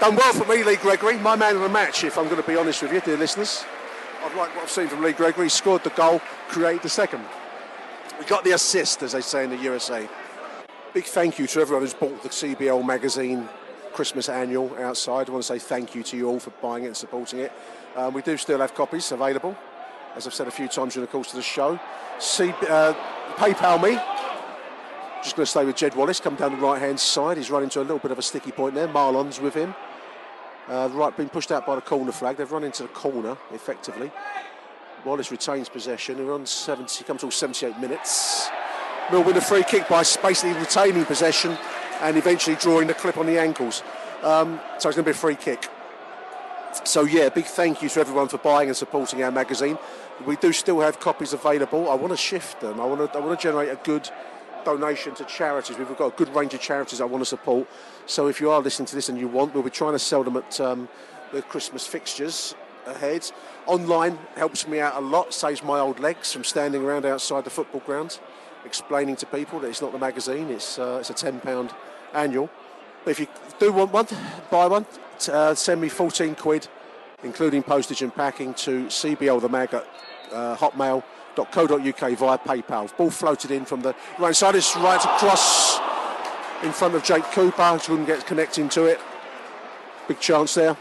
[0.00, 1.16] Done well for me, Lee Gregory.
[1.18, 3.64] My man of the match, if I'm going to be honest with you, dear listeners.
[4.32, 5.48] I've what I've seen from Lee Gregory.
[5.48, 7.24] Scored the goal, created the second.
[8.18, 10.08] We got the assist, as they say in the USA.
[10.94, 13.48] Big thank you to everyone who's bought the CBL magazine
[13.92, 15.28] Christmas annual outside.
[15.28, 17.52] I want to say thank you to you all for buying it and supporting it.
[17.94, 19.56] Um, we do still have copies available
[20.14, 21.78] as I've said a few times during the course of the show.
[22.18, 22.94] See, uh,
[23.36, 23.98] PayPal me,
[25.22, 27.36] Just going to stay with Jed Wallace, come down the right hand side.
[27.36, 28.88] He's running into a little bit of a sticky point there.
[28.88, 29.74] Mahlon's with him.
[30.68, 32.36] Uh, right, being pushed out by the corner flag.
[32.36, 34.10] They've run into the corner effectively.
[35.04, 36.16] Wallace retains possession.
[36.16, 38.48] He runs 70, comes all 78 minutes.
[39.10, 41.58] Mill win a free kick by basically retaining possession
[42.00, 43.82] and eventually drawing the clip on the ankles.
[44.22, 45.68] Um, so it's going to be a free kick.
[46.84, 49.76] So yeah, big thank you to everyone for buying and supporting our magazine.
[50.24, 51.90] We do still have copies available.
[51.90, 52.80] I want to shift them.
[52.80, 53.18] I want to.
[53.18, 54.08] I want to generate a good
[54.64, 55.76] donation to charities.
[55.76, 57.68] We've got a good range of charities I want to support.
[58.06, 60.24] So if you are listening to this and you want, we'll be trying to sell
[60.24, 60.88] them at um,
[61.32, 62.54] the Christmas fixtures
[62.86, 63.30] ahead.
[63.66, 67.50] Online helps me out a lot, saves my old legs from standing around outside the
[67.50, 68.20] football grounds,
[68.64, 71.72] explaining to people that it's not the magazine, it's, uh, it's a £10
[72.12, 72.50] annual.
[73.04, 73.26] But if you
[73.58, 74.06] do want one,
[74.50, 74.86] buy one,
[75.30, 76.68] uh, send me 14 quid,
[77.22, 79.86] including postage and packing, to CBL the mag at
[80.32, 82.96] uh, hotmail.co.uk via PayPal.
[82.96, 85.78] Ball floated in from the right side, it's right across
[86.62, 89.00] in front of Jake Cooper, couldn't get connecting to it.
[90.08, 90.76] Big chance there.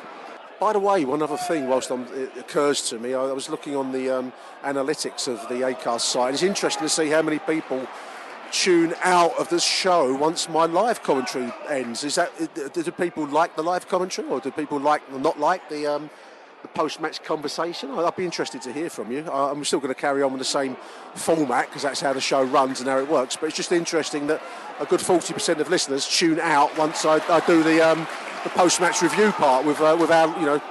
[0.59, 3.49] By the way, one other thing, whilst I'm, it occurs to me, I, I was
[3.49, 6.33] looking on the um, analytics of the ACAST site.
[6.35, 7.87] It's interesting to see how many people
[8.51, 12.03] tune out of the show once my live commentary ends.
[12.03, 12.31] Is that
[12.73, 16.09] do people like the live commentary, or do people like not like the um,
[16.61, 17.91] the post-match conversation?
[17.91, 19.29] I'd be interested to hear from you.
[19.31, 20.75] I'm still going to carry on with the same
[21.15, 23.35] format because that's how the show runs and how it works.
[23.35, 24.41] But it's just interesting that
[24.79, 28.07] a good 40% of listeners tune out once I, I do the um,
[28.43, 30.61] the post-match review part with uh, with our you know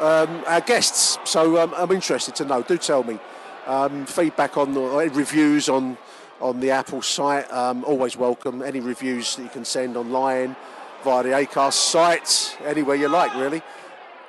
[0.00, 1.18] um, our guests.
[1.24, 2.62] So um, I'm interested to know.
[2.62, 3.18] Do tell me
[3.66, 4.80] um, feedback on the
[5.12, 5.96] reviews on
[6.40, 7.50] on the Apple site.
[7.52, 10.54] Um, always welcome any reviews that you can send online
[11.02, 13.62] via the Acast site, anywhere you like, really.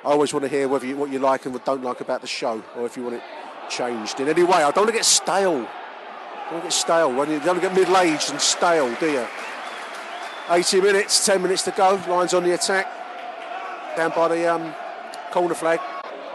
[0.04, 2.20] I always want to hear whether you, what you like and what don't like about
[2.20, 3.22] the show, or if you want it
[3.68, 4.56] changed in any way.
[4.56, 5.66] I don't want to get stale.
[5.66, 7.12] I don't get stale.
[7.12, 9.26] When you don't get middle-aged and stale, do you?
[10.50, 12.00] 80 minutes, 10 minutes to go.
[12.08, 12.86] Lions on the attack.
[13.96, 14.72] Down by the um,
[15.32, 15.80] corner flag.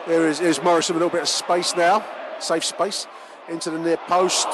[0.07, 2.05] There is, is Morrison with a little bit of space now.
[2.39, 3.07] Safe space.
[3.47, 4.47] Into the near post.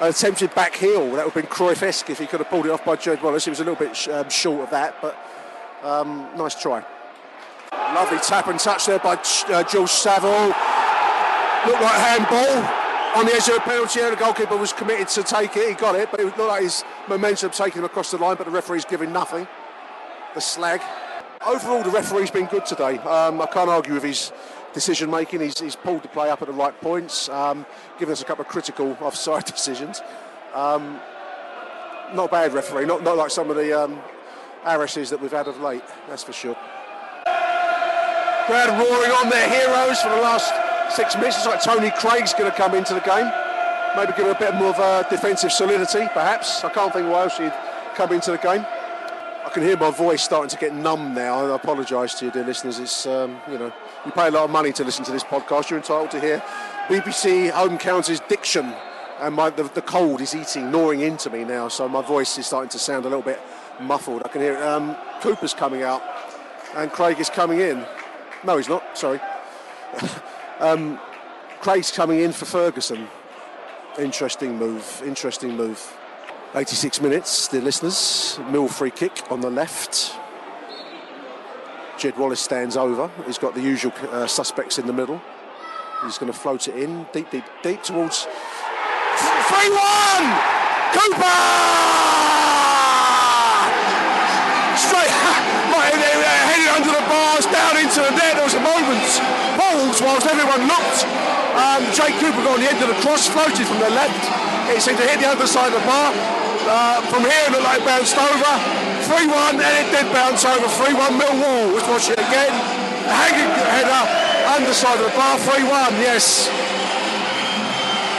[0.00, 1.10] An attempted back heel.
[1.12, 3.44] That would have been Cruyff-esque if he could have pulled it off by Jed Wallace.
[3.44, 5.16] He was a little bit um, short of that, but
[5.82, 6.84] um, nice try.
[7.94, 10.48] Lovely tap and touch there by uh, Jules Saville.
[10.48, 12.84] Looked like handball
[13.16, 14.16] on the edge of a penalty area.
[14.16, 15.68] The goalkeeper was committed to take it.
[15.68, 18.46] He got it, but it looked like his momentum taking him across the line, but
[18.46, 19.46] the referee's giving nothing.
[20.34, 20.82] The slag.
[21.46, 22.98] Overall, the referee's been good today.
[22.98, 24.32] Um, I can't argue with his
[24.72, 25.40] decision making.
[25.40, 27.64] He's, he's, pulled the play up at the right points, um,
[28.00, 30.02] given us a couple of critical offside decisions.
[30.52, 30.98] Um,
[32.12, 34.00] not bad referee, not, not like some of the um,
[34.64, 36.56] that we've had of late, that's for sure.
[38.46, 40.52] Crowd roaring on their heroes for the last
[40.94, 41.38] six minutes.
[41.38, 43.30] It's like Tony Craig's going to come into the game.
[43.96, 46.62] Maybe give a bit more of a defensive solidity, perhaps.
[46.62, 47.54] I can't think why else he'd
[47.94, 48.66] come into the game.
[49.46, 51.52] I can hear my voice starting to get numb now.
[51.52, 52.78] I apologise to you, dear listeners.
[52.80, 53.72] It's um, you know
[54.04, 55.70] you pay a lot of money to listen to this podcast.
[55.70, 56.42] You're entitled to hear
[56.88, 58.74] BBC Home Counties diction,
[59.20, 61.68] and my, the, the cold is eating, gnawing into me now.
[61.68, 63.40] So my voice is starting to sound a little bit
[63.80, 64.20] muffled.
[64.24, 64.62] I can hear it.
[64.62, 66.02] Um, Cooper's coming out,
[66.76, 67.86] and Craig is coming in.
[68.44, 68.96] No, he's not.
[68.96, 69.20] Sorry.
[70.60, 71.00] Um,
[71.60, 73.08] Craig's coming in for Ferguson.
[73.98, 75.02] Interesting move.
[75.04, 75.84] Interesting move.
[76.54, 78.38] 86 minutes, the listeners.
[78.50, 80.14] Mill free kick on the left.
[81.98, 83.10] Jed Wallace stands over.
[83.26, 85.20] He's got the usual uh, suspects in the middle.
[86.04, 88.30] He's going to float it in deep, deep, deep towards 3 1!
[90.92, 91.34] Cooper!
[94.76, 95.10] Straight,
[95.72, 95.94] right,
[96.46, 98.34] headed under the bars, down into the net.
[98.34, 99.06] There was a moment
[99.54, 101.06] balls whilst everyone looked.
[101.54, 104.18] Um, Jake Cooper got on the end of the cross, floated from the left.
[104.74, 106.10] It seemed to hit the other side of the bar.
[106.66, 108.52] Uh, from here, it looked like it bounced over.
[109.06, 110.66] 3-1, and it did bounce over.
[110.66, 111.78] 3-1 Millwall.
[111.78, 112.50] Let's watch it again.
[113.06, 114.02] Hanging header,
[114.50, 115.38] underside of the bar.
[115.38, 116.50] 3-1, yes.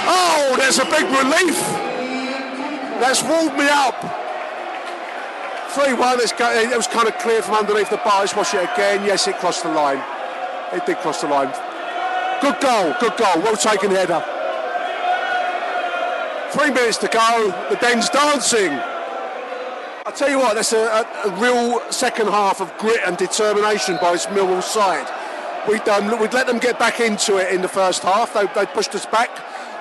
[0.08, 1.60] Oh, there's a big relief.
[3.04, 4.25] That's walled me up.
[5.76, 8.22] 3-1, it was kind of clear from underneath the bar.
[8.22, 9.04] Let's watch it again.
[9.04, 10.02] Yes, it crossed the line.
[10.72, 11.52] It did cross the line.
[12.40, 14.24] Good goal, good goal, well taken header.
[16.52, 18.72] Three minutes to go, the Den's dancing.
[18.72, 23.98] I tell you what, that's a, a, a, real second half of grit and determination
[24.00, 25.12] by this Millwall side.
[25.68, 28.34] We'd, um, we'd let them get back into it in the first half.
[28.34, 29.30] They, they pushed us back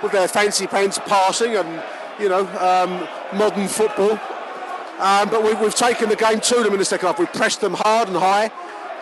[0.03, 1.81] with their fancy pants passing and,
[2.19, 3.07] you know, um,
[3.39, 4.19] modern football.
[4.99, 7.19] Um, but we, have taken the game to them in the second half.
[7.19, 8.51] We've pressed them hard and high,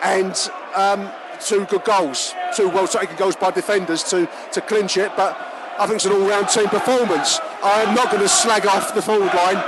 [0.01, 0.33] and
[0.75, 5.11] um, two good goals, two well taken goals by defenders to, to clinch it.
[5.15, 5.37] But
[5.77, 7.39] I think it's an all-round team performance.
[7.63, 9.63] I am not going to slag off the forward line.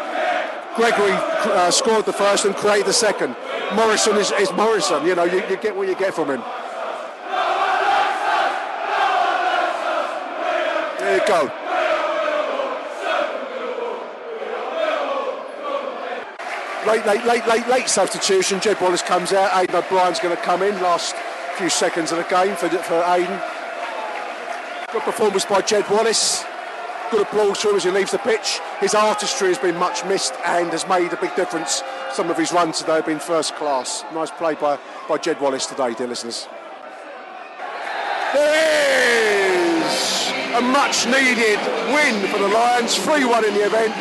[0.75, 3.35] Gregory uh, scored the first and created the second.
[3.75, 5.05] Morrison is, is Morrison.
[5.05, 6.43] You know, you, you get what you get from him.
[10.99, 11.64] There you go.
[16.87, 18.59] Late, late, late, late, late substitution.
[18.61, 19.49] Jed Wallace comes out.
[19.51, 20.75] Aiden O'Brien's going to come in.
[20.83, 21.15] Last
[21.57, 23.41] few seconds of the game for, for Aiden.
[24.91, 26.45] Good performance by Jed Wallace.
[27.09, 28.59] Good applause to him as he leaves the pitch.
[28.79, 31.81] His artistry has been much missed and has made a big difference.
[32.13, 34.03] Some of his runs today have been first class.
[34.13, 34.77] Nice play by,
[35.09, 36.47] by Jed Wallace today, dear listeners.
[38.31, 41.59] There is a much needed
[41.93, 42.95] win for the Lions.
[42.95, 43.93] 3 1 in the event.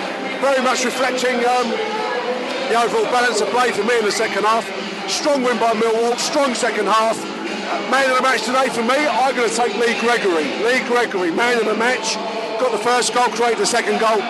[0.43, 2.04] Very much reflecting um,
[2.75, 4.67] the overall balance of play for me in the second half.
[5.09, 7.17] Strong win by Millwall, strong second half.
[7.89, 10.43] Man of the match today for me, I'm going to take Lee Gregory.
[10.67, 12.17] Lee Gregory, man of the match.
[12.59, 14.21] Got the first goal, created the second goal.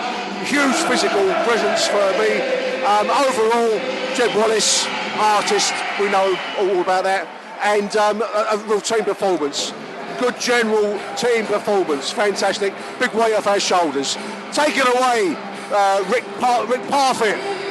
[0.45, 2.37] Huge physical presence for me.
[2.85, 3.81] Um, overall,
[4.13, 4.85] Jed Wallace,
[5.17, 7.27] artist, we know all about that.
[7.63, 9.73] And um, a, real team performance.
[10.19, 12.11] Good general team performance.
[12.11, 12.75] Fantastic.
[12.99, 14.19] Big weight off our shoulders.
[14.51, 15.33] Take it away,
[15.71, 17.65] uh, Rick, Par- Rick Parfitt.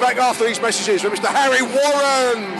[0.00, 1.26] Back after these messages with Mr.
[1.26, 2.59] Harry Warren.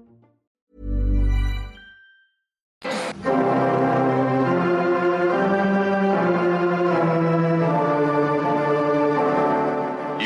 [2.83, 2.89] You're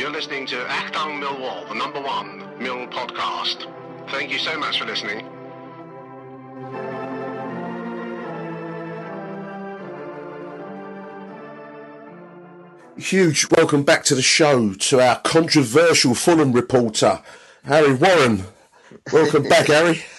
[0.10, 3.70] listening to Achtung Millwall, the number one Mill podcast.
[4.10, 5.28] Thank you so much for listening.
[12.98, 17.22] Huge welcome back to the show to our controversial Fulham reporter,
[17.66, 18.46] Harry Warren.
[19.12, 20.06] Welcome back, Harry.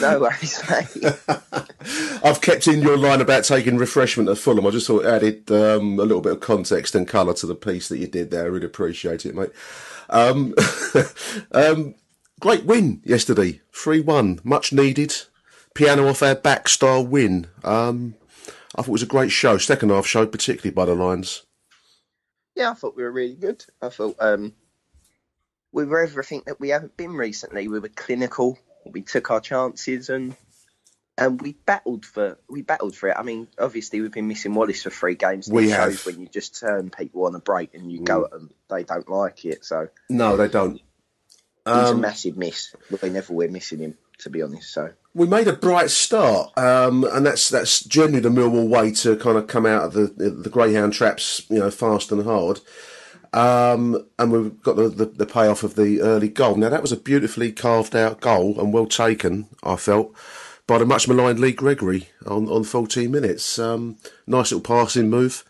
[0.00, 1.20] No worries, mate.
[2.24, 4.66] I've kept in your line about taking refreshment at Fulham.
[4.66, 7.54] I just thought it added um, a little bit of context and colour to the
[7.54, 8.44] piece that you did there.
[8.44, 9.50] I really appreciate it, mate.
[10.08, 10.54] Um,
[11.52, 11.94] um,
[12.40, 14.40] great win yesterday, 3 1.
[14.44, 15.14] Much needed.
[15.74, 17.46] Piano off our back style win.
[17.64, 18.14] Um,
[18.74, 19.58] I thought it was a great show.
[19.58, 21.44] Second half showed particularly by the Lions.
[22.54, 23.64] Yeah, I thought we were really good.
[23.80, 24.52] I thought um,
[25.72, 27.68] we were everything that we haven't been recently.
[27.68, 28.58] We were clinical.
[28.86, 30.34] We took our chances and
[31.18, 33.16] and we battled for we battled for it.
[33.18, 35.48] I mean, obviously we've been missing Wallace for three games.
[35.50, 36.06] We it have.
[36.06, 39.08] when you just turn people on a break and you go at them, they don't
[39.08, 39.64] like it.
[39.64, 40.74] So No, they don't.
[40.74, 40.82] he's
[41.66, 42.74] a Um, massive miss.
[43.02, 44.72] We never we're missing him, to be honest.
[44.72, 49.16] So we made a bright start, um, and that's that's generally the Millwall way to
[49.16, 52.60] kind of come out of the the greyhound traps, you know, fast and hard.
[53.32, 56.56] Um, and we've got the, the, the payoff of the early goal.
[56.56, 60.12] Now that was a beautifully carved out goal and well taken, I felt,
[60.66, 63.58] by the much maligned Lee Gregory on, on 14 minutes.
[63.58, 65.44] Um, nice little passing move.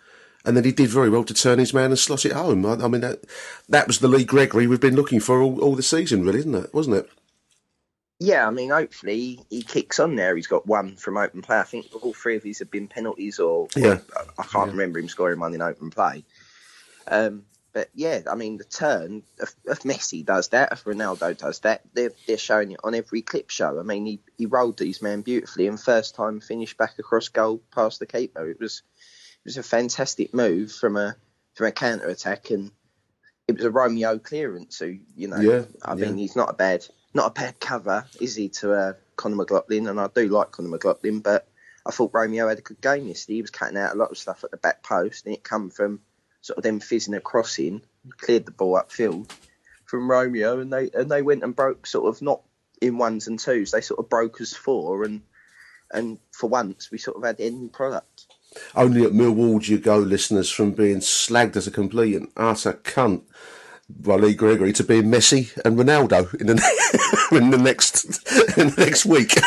[0.45, 2.67] and then he did very well to turn his man and slot it home.
[2.67, 3.21] I, I mean, that
[3.69, 6.55] that was the Lee Gregory we've been looking for all, all the season, really, isn't
[6.55, 6.75] it?
[6.75, 7.09] Wasn't it?
[8.23, 10.37] Yeah, I mean, hopefully he kicks on there.
[10.37, 11.59] He's got one from open play.
[11.59, 14.01] I think all three of these have been penalties, or, Yeah.
[14.15, 14.73] or I can't Yeah.
[14.73, 16.25] remember him scoring one in open play.
[17.09, 21.61] Um, but yeah, I mean, the turn if, if Messi does that, if Ronaldo does
[21.61, 23.79] that, they're they're showing it on every clip show.
[23.79, 27.63] I mean, he he rolled these men beautifully, and first time finished back across goal
[27.75, 28.49] past the keeper.
[28.49, 28.83] It was
[29.45, 31.17] it was a fantastic move from a
[31.55, 32.71] from a counter attack, and
[33.49, 34.77] it was a Romeo clearance.
[34.77, 36.07] So you know, Yeah, I yeah.
[36.07, 39.89] mean, he's not a bad not a bad cover, is he, to uh, Conor McLaughlin?
[39.89, 41.49] And I do like Conor McLaughlin, but
[41.85, 43.37] I thought Romeo had a good game yesterday.
[43.37, 45.71] He was cutting out a lot of stuff at the back post, and it come
[45.71, 46.01] from
[46.43, 47.83] sort of them fizzing a crossing,
[48.19, 49.31] cleared the ball upfield
[49.85, 52.43] from Romeo, and they and they went and broke sort of not
[52.81, 53.71] in ones and twos.
[53.71, 55.23] They sort of broke us four, and
[55.93, 58.27] and for once we sort of had end product.
[58.75, 62.73] Only at Millwall do you go, listeners, from being slagged as a complete and utter
[62.73, 63.23] cunt
[63.99, 68.05] by Gregory to being Messi and Ronaldo in the ne- in the next
[68.59, 69.29] in the next week.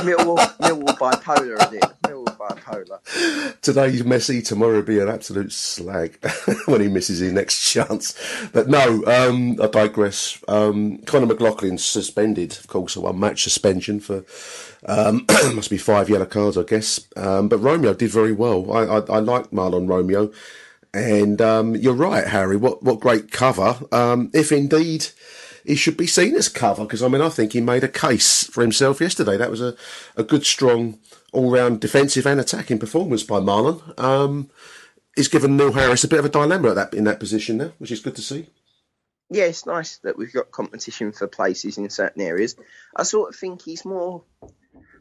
[0.00, 1.84] Millwall, Millwall bipolar, is it?
[2.02, 3.60] Millwall bipolar.
[3.60, 6.18] Today's Messi, tomorrow will be an absolute slag
[6.66, 8.18] when he misses his next chance.
[8.52, 10.42] But no, um, I digress.
[10.48, 14.24] Um, Conor McLaughlin suspended, of course, a one match suspension for
[14.86, 17.06] um, must be five yellow cards, I guess.
[17.16, 18.72] Um, but Romeo did very well.
[18.72, 20.30] I, I, I like Mahlon Romeo.
[20.92, 22.56] And um, you're right, Harry.
[22.56, 23.78] What what great cover.
[23.92, 25.06] Um, if indeed
[25.64, 28.44] he should be seen as cover, because I mean I think he made a case
[28.44, 29.36] for himself yesterday.
[29.36, 29.76] That was a,
[30.16, 30.98] a good, strong,
[31.32, 33.98] all round defensive and attacking performance by Mahlon.
[34.00, 34.50] Um,
[35.14, 37.72] he's given Neil Harris a bit of a dilemma at that in that position now,
[37.78, 38.48] which is good to see.
[39.30, 42.56] yeah, it's nice that we've got competition for places in certain areas.
[42.96, 44.24] I sort of think he's more.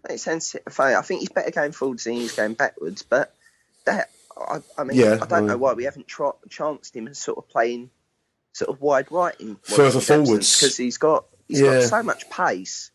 [0.08, 0.56] It sounds.
[0.78, 3.02] I think he's better going forwards than he's going backwards.
[3.02, 3.34] But
[3.86, 4.10] that,
[4.40, 7.38] I, I mean, Yeah, I don't know why we haven't tr- chanced him as sort
[7.38, 7.90] of playing
[8.54, 10.60] sort of wide right in Further forwards.
[10.60, 11.80] because he's got he's Yeah.
[11.80, 12.92] got so much pace,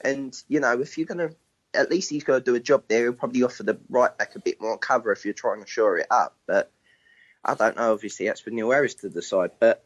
[0.00, 1.30] and you know if you're gonna.
[1.74, 3.02] At least he's got to do a job there.
[3.02, 5.98] He'll probably offer the right back a bit more cover if you're trying to shore
[5.98, 6.34] it up.
[6.46, 6.72] But
[7.44, 7.92] I don't know.
[7.92, 9.50] Obviously, that's for Neil Harris to decide.
[9.60, 9.84] But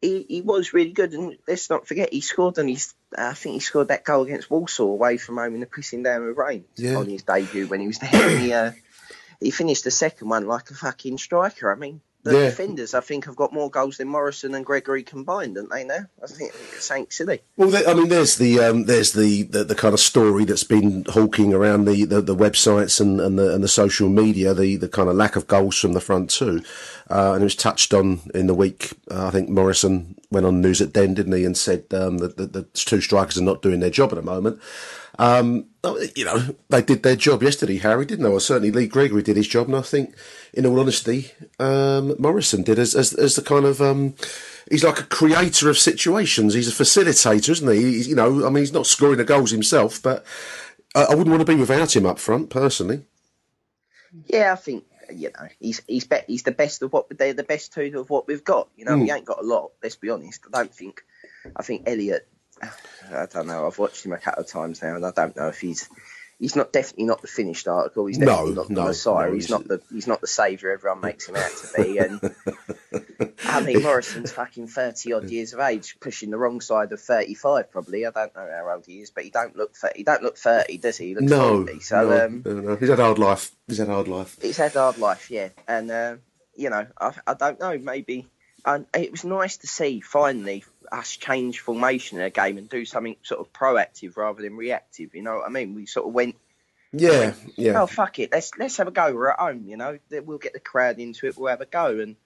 [0.00, 2.92] he, he was really good, and let's not forget he scored on his.
[3.16, 6.26] I think he scored that goal against Walsall away from home in the pissing down
[6.26, 6.96] with rain Yeah.
[6.96, 8.10] on his debut when he was there.
[8.28, 8.72] and he, uh,
[9.42, 11.72] he finished the second one like a fucking striker.
[11.72, 12.44] I mean, the Yeah.
[12.50, 15.82] defenders I think have got more goals than Morison and Gregory combined, don't they?
[15.84, 17.40] Now I think it's ain't silly.
[17.56, 20.62] Well, there, I mean, there's the um, there's the, the the kind of story that's
[20.62, 24.54] been hawking around the, the, the websites and, and the and the social media.
[24.54, 26.62] The the kind of lack of goals from the front two,
[27.10, 28.92] uh, and it was touched on in the week.
[29.10, 32.36] Uh, I think Morison went on news at Den, didn't he, and said um, that
[32.36, 34.60] the, the two strikers are not doing their job at the moment.
[35.18, 35.66] Um,
[36.16, 38.30] you know, they did their job yesterday, Harry, didn't they?
[38.30, 40.14] Well, certainly Lee Gregory did his job, and I think,
[40.54, 44.14] in all honesty, um, Morison did as, as as the kind of um,
[44.70, 46.54] he's like a creator of situations.
[46.54, 47.82] He's a facilitator, isn't he?
[47.82, 50.24] He's, you know, I mean, he's not scoring the goals himself, but
[50.94, 53.04] I, I wouldn't want to be without him up front, personally.
[54.26, 54.84] Yeah, I think
[55.14, 58.08] you know he's he's be, he's the best of what they're the best two of
[58.10, 58.68] what we've got.
[58.76, 59.16] You know, we Mm.
[59.16, 59.72] ain't got a lot.
[59.82, 60.40] Let's be honest.
[60.52, 61.02] I don't think.
[61.56, 62.26] I think Elliott.
[62.62, 63.66] I don't know.
[63.66, 65.88] I've watched him a couple of times now, and I don't know if he's
[66.38, 68.06] he's not definitely not the finished article.
[68.06, 69.26] He's No, definitely not the no, Messiah.
[69.28, 71.98] no, he's, he's- not the he's not the saviour everyone makes him out to be.
[71.98, 72.20] And
[73.44, 77.34] I mean, Morison's fucking thirty odd years of age, pushing the wrong side of thirty
[77.34, 77.70] five.
[77.70, 78.06] Probably.
[78.06, 80.78] I don't know how old he is, but he don't look he don't look thirty,
[80.78, 81.08] does he?
[81.08, 81.80] He looks No, 40.
[81.80, 82.76] So no, um, no, no.
[82.76, 83.50] he's had a hard life.
[83.68, 84.36] He's had a hard life.
[84.40, 85.48] He's had a hard life, yeah.
[85.68, 86.16] And uh,
[86.56, 87.76] you know, I, I don't know.
[87.78, 88.28] Maybe
[88.64, 92.84] and it was nice to see finally us change formation in a game and do
[92.84, 95.14] something sort of proactive rather than reactive.
[95.14, 95.74] You know what I mean?
[95.74, 96.36] We sort of went,
[96.92, 97.80] Yeah, yeah.
[97.82, 99.14] oh fuck it, let's let's have a go.
[99.14, 99.98] We're at home, you know.
[100.10, 101.36] We'll get the crowd into it.
[101.36, 101.98] We'll have a go.
[101.98, 102.16] And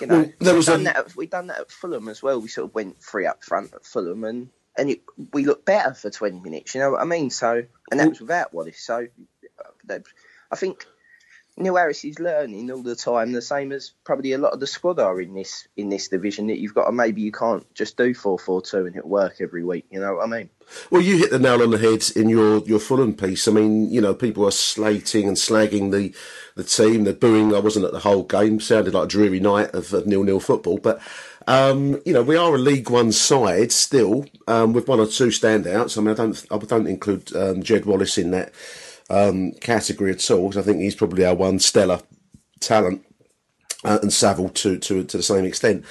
[0.00, 0.96] you know, Well, there we've was done a- that.
[0.96, 2.40] At, we've done that at Fulham as well.
[2.40, 4.48] We sort of went three up front at Fulham and.
[4.78, 5.00] And it,
[5.32, 7.30] we looked better for 20 minutes, you know what I mean?
[7.30, 8.78] So, and that was without Wallace.
[8.78, 9.06] So,
[9.88, 9.98] uh,
[10.50, 10.84] I think
[11.58, 14.66] Neil Harris is learning all the time, the same as probably a lot of the
[14.66, 16.48] squad are in this in this division.
[16.48, 19.36] That you've got to maybe you can't just do four four two and it work
[19.40, 19.86] every week.
[19.90, 20.50] You know what I mean?
[20.90, 23.46] Well, you hit the nail on the head in your, your Fulham piece.
[23.46, 26.14] I mean, you know, people are slating and slagging the
[26.56, 27.04] the team.
[27.04, 27.54] They're booing.
[27.54, 28.60] I wasn't at the whole game.
[28.60, 30.78] Sounded like a dreary night of, of nil nil football.
[30.78, 31.00] But
[31.46, 35.28] um, you know, we are a League One side still um, with one or two
[35.28, 35.96] standouts.
[35.96, 38.52] I mean, I don't I don't include um, Jed Wallace in that
[39.10, 40.50] um, category at all.
[40.50, 42.00] 'cause I think he's probably our one stellar
[42.60, 43.04] talent
[43.84, 45.84] uh, and Saville to, to to the same extent.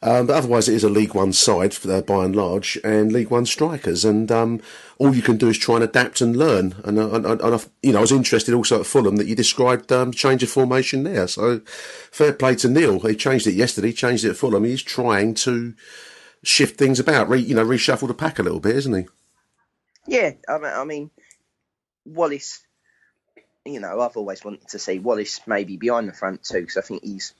[0.00, 3.30] Um, but otherwise, it is a League One side uh, by and large, and League
[3.30, 4.60] One strikers, and um,
[4.98, 6.76] all you can do is try and adapt and learn.
[6.84, 9.34] And, uh, and, and, and you know, I was interested also at Fulham that you
[9.34, 11.26] described um, change of formation there.
[11.26, 11.62] So
[12.12, 13.00] fair play to Neil.
[13.00, 13.90] He changed it yesterday.
[13.92, 14.62] Changed it at Fulham.
[14.62, 15.74] He's trying to
[16.44, 19.08] shift things about, re, you know, reshuffle the pack a little bit, isn't he?
[20.06, 21.10] Yeah, I I mean,
[22.14, 22.60] Wallace.
[23.64, 26.80] You know, I've always wanted to see Wallace maybe behind the front too, because I
[26.80, 27.34] think he's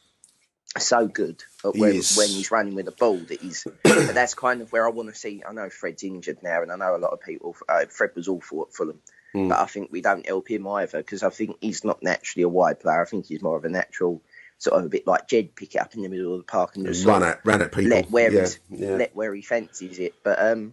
[0.77, 3.65] so good at when, when he's running with the ball that he's.
[3.83, 5.43] but that's kind of where I want to see.
[5.49, 7.57] I know Fred's injured now, and I know a lot of people.
[7.69, 9.01] Uh, Fred was awful at Fulham,
[9.35, 9.51] Mm.
[9.51, 12.49] but I think we don't help him either because I think he's not naturally a
[12.49, 13.03] wide player.
[13.03, 14.23] I think he's more of a natural
[14.57, 16.77] sort of a bit like Jed, pick it up in the middle of the park
[16.77, 17.91] and just Run sort of at- run at people.
[17.91, 18.97] let where Yeah, yeah.
[18.97, 20.15] let where he fancies it.
[20.25, 20.73] But um,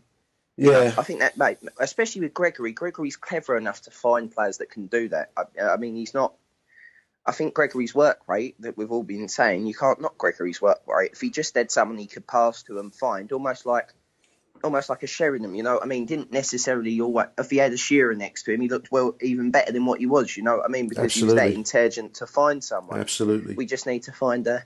[0.58, 0.94] Yeah.
[0.98, 4.88] I think that, mate, especially with Gregory, Gregory's clever enough to find players that can
[4.88, 5.32] do that.
[5.36, 6.34] I, I mean, he's not.
[7.26, 10.82] I think Gregory's work rate that we've all been saying, you can't knock Gregory's work
[10.88, 11.12] rate.
[11.14, 13.94] If he just had someone he could pass to and find, almost like,
[14.64, 15.80] almost like a Sheringham, you know.
[15.82, 17.28] I mean, didn't necessarily always.
[17.38, 20.00] If he had a Shearer next to him, he looked well even better than what
[20.00, 20.38] he was.
[20.38, 20.88] You know what I mean?
[20.88, 23.00] Because he was that intelligent to find someone.
[23.00, 23.56] Absolutely.
[23.56, 24.64] We just need to find a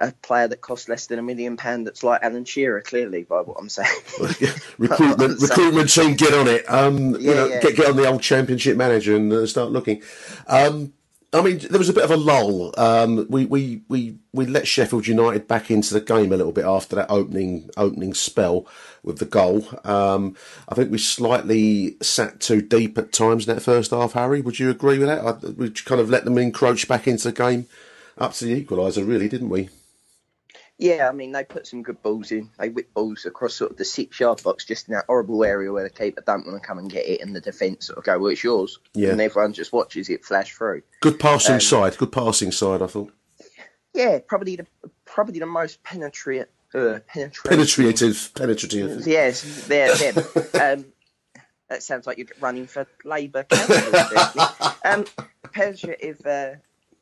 [0.00, 3.40] a player that costs less than a million pound that's like Alan Shearer, clearly, by
[3.42, 3.88] what I'm saying.
[4.78, 7.60] recruitment recruitment team get on it um you Yeah, know yeah.
[7.60, 10.02] get get on the old championship manager and uh, start looking
[10.48, 10.92] um
[11.32, 12.72] I mean, there was a bit of a lull.
[12.78, 16.64] Um, we, we, we, we let Sheffield United back into the game a little bit
[16.64, 18.66] after that opening opening spell
[19.02, 19.66] with the goal.
[19.84, 20.36] Um,
[20.68, 24.14] I think we slightly sat too deep at times in that first half.
[24.14, 25.24] Harry, would you agree with that?
[25.26, 27.66] I, we kind of let them encroach back into the game
[28.18, 29.70] up to the equaliser, really, didn't we?
[30.78, 32.50] Yeah, I mean they put some good balls in.
[32.58, 35.72] They whip balls across sort of the six yard box, just in that horrible area
[35.72, 38.04] where the keeper don't want to come and get it, and the defence sort of
[38.04, 39.10] go, "Well, it's yours," Yeah.
[39.10, 40.82] and everyone just watches it flash through.
[41.00, 42.80] Good passing Um, side, good passing side.
[42.82, 43.12] I thought
[43.92, 44.66] Yeah, probably the
[45.04, 49.04] probably the most penetrate, uh, penetrative, penetrative.
[49.04, 50.16] Yes, there, them.
[50.62, 50.84] um,
[51.68, 54.46] that sounds like you're running for Labour council.
[54.84, 55.04] Um,
[55.52, 56.54] penetrative uh,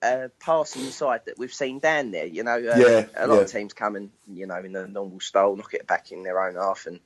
[0.03, 2.27] uh, passing side that we've seen down there.
[2.27, 3.41] You know, uh, Yeah, a lot yeah.
[3.43, 6.41] of teams come and you know in the normal style, knock it back in their
[6.41, 7.01] own half and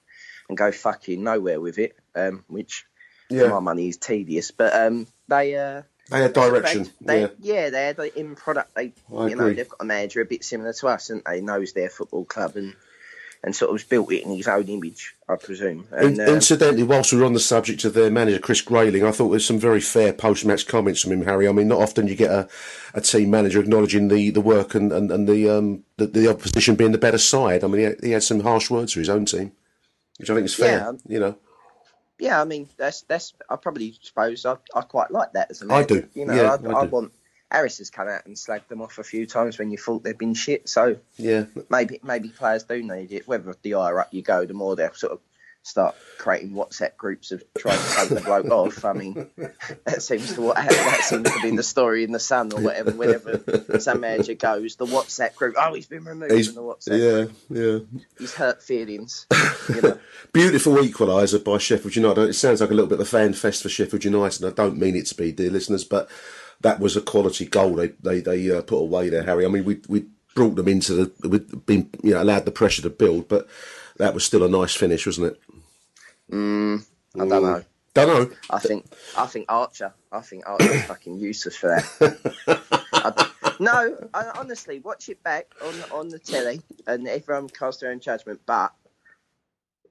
[0.48, 1.96] and go fucking nowhere with it.
[2.14, 2.86] Um, which
[3.28, 3.44] Yeah.
[3.44, 5.54] for my money is tedious, but um, they.
[5.56, 6.90] Uh, They had direction.
[7.00, 7.28] they, yeah.
[7.38, 8.74] yeah, they had the in product.
[8.74, 11.40] They, I you know, they've got a manager a bit similar to us, and they
[11.40, 12.74] knows their football club and
[13.42, 15.86] and sort of built it in his own image, I presume.
[15.92, 19.02] And, In- uh, incidentally, whilst we were on the subject of their manager, Chris Grayling,
[19.04, 21.48] I thought there's some very fair post-match comments from him, Harry.
[21.48, 22.48] I mean, not often you get a,
[22.92, 26.74] a team manager acknowledging the, the work and, and, and the, um, the the opposition
[26.76, 27.64] being the better side.
[27.64, 29.52] I mean, he had, he had some harsh words for his own team,
[30.18, 30.78] which I think is fair.
[30.78, 30.92] Yeah.
[31.08, 31.38] You know,
[32.18, 33.32] yeah, I mean, that's that's.
[33.48, 35.94] I probably suppose I, I quite like that as a manager.
[35.94, 36.08] I do.
[36.12, 36.90] You know, Yeah, I, I I do.
[36.90, 37.12] want.
[37.50, 40.16] Harris has come out and slagged them off a few times when you thought they'd
[40.16, 40.68] been shit.
[40.68, 41.46] So yeah.
[41.68, 43.26] maybe maybe players do need it.
[43.26, 45.20] Whether the higher up you go, the more they'll sort of
[45.62, 48.84] start creating WhatsApp groups of trying to take the bloke off.
[48.84, 49.28] I mean,
[49.84, 52.92] that seems to what that seems to be the story in the Sun or whatever.
[52.92, 55.56] Whenever some manager goes, the WhatsApp group.
[55.58, 57.32] Oh, he's been removed He's, from the WhatsApp.
[57.50, 57.78] yeah, yeah.
[58.18, 59.26] He's hurt feelings.
[59.68, 59.98] You know.
[60.32, 62.28] Beautiful equaliser by Sheffield United.
[62.28, 64.54] It sounds like a little bit of a fan fest for Sheffield United, and I
[64.54, 66.08] don't mean it to be, dear listeners, but
[66.60, 69.44] that was a quality goal they they, they uh, put away there, Harry.
[69.44, 72.82] I mean, we we brought them into the we'd been you know allowed the pressure
[72.82, 73.48] to build, but
[73.98, 75.40] that was still a nice finish, wasn't it?
[76.32, 76.84] Mm,
[77.18, 77.64] I don't know.
[77.94, 78.36] Don't know.
[78.50, 78.86] I think
[79.16, 79.94] I think Archer.
[80.12, 82.18] I think Archer's fucking useless for that.
[82.92, 83.26] I-
[83.60, 88.00] no, I, honestly, watch it back on on the telly, and everyone casts their own
[88.00, 88.40] judgment.
[88.46, 88.72] But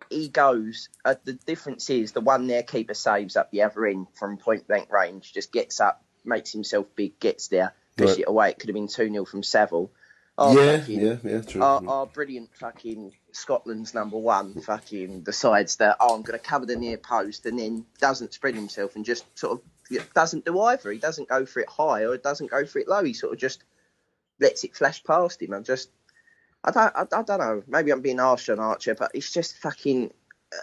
[0.09, 0.89] he goes.
[1.05, 4.67] Uh, the difference is the one their keeper saves up the other end from point
[4.67, 8.21] blank range, just gets up, makes himself big, gets there, pushes Right.
[8.21, 8.49] it away.
[8.51, 9.91] It could have been two 0 from Saville.
[10.37, 11.61] Our yeah, fucking- yeah, yeah, true.
[11.61, 16.65] our, our brilliant fucking Scotland's number one fucking decides that oh I'm going to cover
[16.65, 19.59] the near post and then doesn't spread himself and just sort
[19.91, 20.91] of doesn't do either.
[20.91, 23.03] He doesn't go for it high or doesn't go for it low.
[23.03, 23.63] He sort of just
[24.39, 25.53] lets it flash past him.
[25.53, 25.89] I just
[26.63, 27.63] I don't I, I don't know.
[27.67, 30.09] Maybe I'm being harsh on Archer, but it's just fucking
[30.53, 30.57] uh,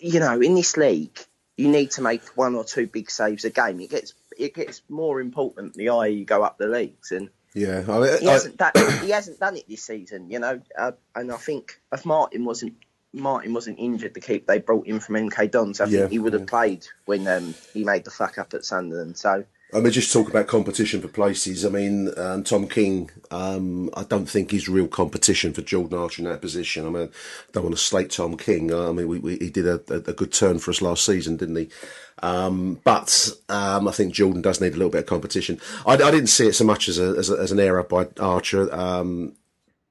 [0.00, 1.18] you know in this league
[1.56, 3.80] you need to make one or two big saves a game.
[3.80, 7.82] It gets it gets more important the higher you go up the leagues and yeah.
[7.88, 10.60] I mean, he I- hasn't done he hasn't done it this season, you know.
[10.78, 12.74] Uh, and I think if Martin wasn't
[13.12, 16.18] Martin wasn't injured, the keep they brought in from MK Dons, I Yeah, think he
[16.18, 19.16] would have played when um, he made the fuck up at Sunderland.
[19.16, 19.44] So
[19.74, 21.66] I mean, just talk about competition for places.
[21.66, 26.22] I mean, um, Tom King, um, I don't think he's real competition for Jordan Archer
[26.22, 26.86] in that position.
[26.86, 28.72] I mean, I don't want to slate Tom King.
[28.72, 31.36] Uh, I mean, we, we, he did a, a, good turn for us last season,
[31.36, 31.68] didn't he?
[32.22, 35.60] Um, but um, I think Jordan does need a little bit of competition.
[35.86, 38.08] I, I didn't see it so much as, a, as, a, as an error by
[38.18, 38.72] Archer.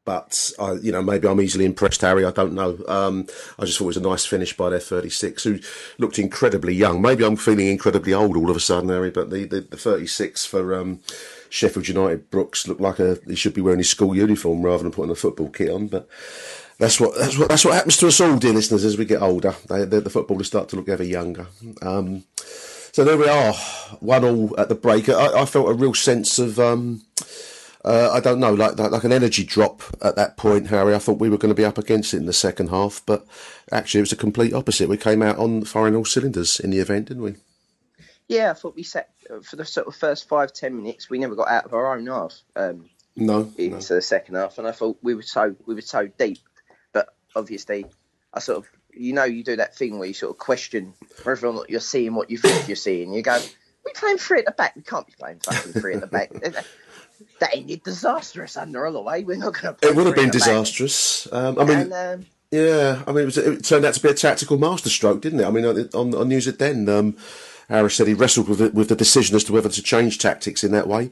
[0.08, 2.26] Um, but I, you know, maybe I'm easily impressed, Harry.
[2.26, 2.80] I don't know.
[2.88, 3.28] Um,
[3.60, 5.60] I just thought it was a nice finish by their 36, who
[5.98, 7.02] looked incredibly young.
[7.02, 9.12] Maybe I'm feeling incredibly old all of a sudden, Harry.
[9.12, 11.02] But the the, the 36 for um,
[11.50, 14.92] Sheffield United, Brooks looked like a he should be wearing his school uniform rather than
[14.92, 15.88] putting a football kit on.
[15.88, 16.08] But
[16.80, 19.22] that's what that's what that's what happens to us all, dear listeners, as we get
[19.22, 19.56] older.
[19.70, 21.48] They, the footballers start to look ever younger.
[21.82, 22.24] Um,
[22.92, 23.54] so there we are,
[24.00, 25.10] one all at the break.
[25.10, 26.60] I, I felt a real sense of.
[27.86, 30.94] Uh, I don't know, like, like like an energy drop at that point, Harry.
[30.94, 33.26] I thought we were going to be up against it in the second half, but
[33.72, 34.90] actually it was a complete opposite.
[34.90, 37.36] We came out on firing all cylinders in the event, didn't we?
[38.28, 39.10] Yeah, I thought we set
[39.44, 41.10] for the sort of first five ten minutes.
[41.10, 42.42] We never got out of our own half.
[42.56, 43.80] Um, no, into no.
[43.80, 46.40] the second half, and I thought we were so we were so deep.
[46.94, 47.86] But obviously,
[48.34, 50.94] I sort of you know you do that thing where you sort of question
[51.24, 53.14] whether or not you're seeing what you think you're seeing.
[53.14, 53.40] You go,
[53.86, 54.76] we playing three at the back.
[54.76, 56.32] We can't be playing fucking three at the back.
[57.40, 59.24] that ended disastrous under Holloway.
[59.24, 59.88] We're not going to.
[59.88, 61.32] It would have been disastrous.
[61.32, 61.78] Um, I mean.
[61.78, 65.22] And, um, yeah, I mean, it, was, it, turned out to be a tactical masterstroke,
[65.22, 65.46] didn't it?
[65.46, 67.18] I mean, on, on News at Den, um,
[67.68, 70.64] Harris said he wrestled with, it, with the decision as to whether to change tactics
[70.64, 71.12] in that way.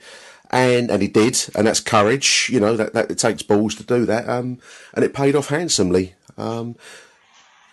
[0.52, 3.84] And, and he did, and that's courage, you know, that, that it takes balls to
[3.84, 4.30] do that.
[4.30, 4.60] Um,
[4.94, 6.15] and it paid off handsomely.
[6.38, 6.77] Um,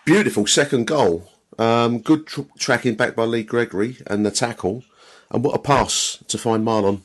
[0.05, 1.29] beautiful second goal.
[1.57, 4.83] Um, good tr- tracking back by Lee Gregory and the tackle.
[5.31, 7.01] And what a pass to find Mahlon.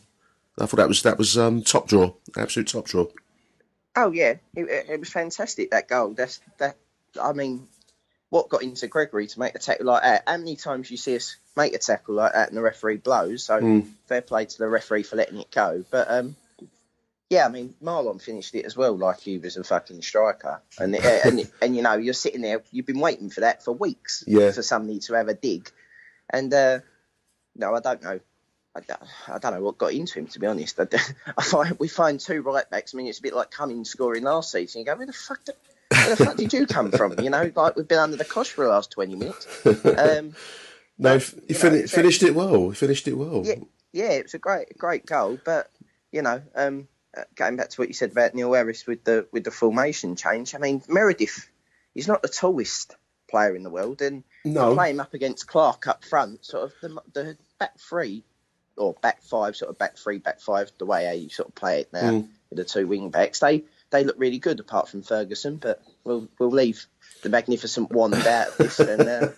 [0.60, 3.06] I thought that was that was um, top draw, absolute top draw.
[3.96, 6.14] Oh yeah, it, it, was fantastic that goal.
[6.14, 6.76] That's that.
[7.20, 7.66] I mean,
[8.30, 10.24] what got into Gregory to make a tackle like that?
[10.26, 13.44] How many times you see us make a tackle like that and the referee blows?
[13.44, 13.86] So mm.
[14.06, 15.84] fair play to the referee for letting it go.
[15.90, 16.36] But um,
[17.30, 20.60] yeah, I mean, Mahlon finished it as well, like he was a fucking striker.
[20.78, 24.24] And and, and you know, you're sitting there, you've been waiting for that for weeks.
[24.26, 24.50] Yeah.
[24.50, 25.70] For somebody to have a dig,
[26.30, 26.80] and uh,
[27.56, 28.20] no, I don't know.
[28.90, 30.78] I, I don't know what got into him, to be honest.
[30.78, 30.86] I,
[31.36, 32.94] I find we find two right backs.
[32.94, 34.80] I mean, it's a bit like Cummings scoring last season.
[34.80, 35.54] You go, where the fuck did,
[35.90, 37.18] where the fuck did you come from?
[37.20, 39.66] You know, like we've been under the cosh for the last 20 minutes.
[39.66, 40.34] Um,
[40.98, 42.70] no, but, he fin- know, finished it well.
[42.70, 43.42] He finished it well.
[43.44, 43.56] Yeah,
[43.92, 45.38] yeah, it was a great, great goal.
[45.44, 45.70] But,
[46.12, 49.26] you know, um, uh, going back to what you said about Neil Harris with the
[49.32, 51.48] with the formation change, I mean, Meredith,
[51.94, 52.94] he's not the tallest
[53.30, 54.74] player in the world, and no.
[54.74, 58.24] play him up against Clark up front, sort of the, the back three
[58.78, 61.54] or back five, sort of back three, back five, the way how you sort of
[61.54, 62.28] play it now mm.
[62.50, 63.40] with the two wing backs.
[63.40, 66.86] They they look really good apart from Ferguson, but we'll we'll leave
[67.22, 68.80] the magnificent one out of this.
[68.80, 69.28] And uh,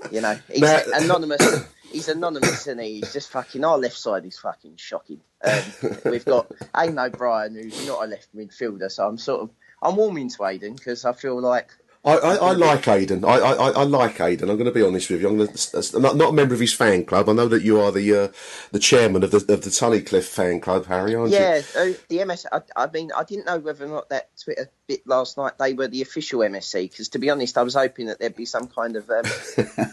[0.10, 1.66] you know, he's anonymous.
[1.92, 3.64] He's anonymous and he's just fucking.
[3.64, 5.20] Our left side is fucking shocking.
[5.42, 5.62] Um,
[6.04, 9.50] we've got Aiden O'Brien, who's not a left midfielder, so I'm sort of
[9.82, 11.70] I'm warming to Aiden because I feel like
[12.06, 13.24] I, I, I, like Aiden.
[13.26, 14.42] I, I, I like Aiden.
[14.42, 15.28] I'm going to be honest with you.
[15.28, 17.28] I'm, gonna, not, not a member of his fan club.
[17.28, 18.28] I know that you are the uh,
[18.70, 21.62] the chairman of the of the Tunnicliffe fan club, Harry, aren't yeah, you?
[21.74, 22.46] Yeah, uh, the MS.
[22.52, 25.74] I, I, mean, I didn't know whether or not that Twitter bit last night they
[25.74, 28.66] were the official MSC because, to be honest, I was hoping that there'd be some
[28.68, 29.24] kind of um,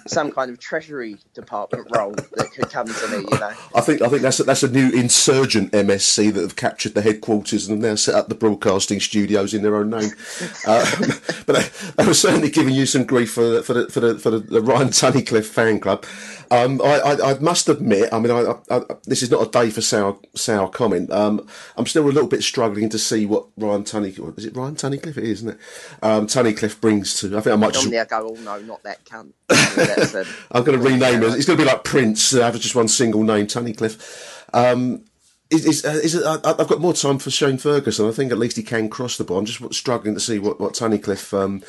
[0.08, 3.26] some kind of treasury department role that could come to me.
[3.32, 6.56] You know, I think I think that's a, that's a new insurgent MSC that have
[6.56, 10.12] captured the headquarters and now set up the broadcasting studios in their own name.
[10.66, 10.86] Uh,
[11.46, 11.72] but.
[11.98, 14.40] I was certainly giving you some grief for the, for the, for the, for the,
[14.40, 16.06] the Ryan Tunnicliffe fan club.
[16.52, 19.70] Um, I, I, I, must admit, I mean, I, I, this is not a day
[19.70, 21.12] for sour, sour comment.
[21.12, 21.48] Um,
[21.78, 25.18] I'm still a little bit struggling to see what Ryan Tunnicliffe, is it Ryan Tunnicliffe?
[25.18, 25.58] It is, isn't it?
[26.02, 27.88] Um, Tunnicliffe brings to, I think I might just.
[27.88, 29.32] I go, oh no, not that cunt.
[30.52, 31.36] I'm going to rename it.
[31.36, 34.44] It's going to be like Prince, uh, have just one single name, Tunnicliffe.
[34.54, 35.06] Um,
[35.50, 38.08] is, is, uh, is it, I, have got more time for Shane Ferguson.
[38.08, 39.38] I think at least he can cross the ball.
[39.38, 41.62] I'm just struggling to see what, what Tunnicliffe um,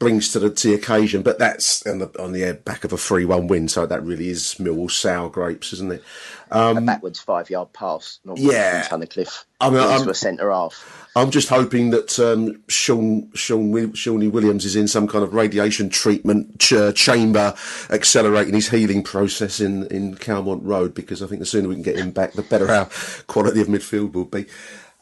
[0.00, 1.22] brings to the, to the occasion.
[1.22, 3.68] But that's on the, on the back of a 3 1 win.
[3.68, 6.04] So that really is Millwall sour grapes, isn't it?
[6.50, 8.20] Um, a backwards five yard pass.
[8.24, 8.86] Not yeah.
[8.88, 9.44] Tunnicliffe.
[9.60, 11.10] I mean, I'm, a centre half.
[11.16, 15.88] I'm just hoping that um, Shaun, Shaun, Shawnee Williams is in some kind of radiation
[15.88, 17.54] treatment ch- chamber,
[17.90, 21.82] accelerating his healing process in, in Calmont Road, because I think the sooner we can
[21.82, 22.88] get him back, the better our
[23.26, 24.44] quality of midfield will be.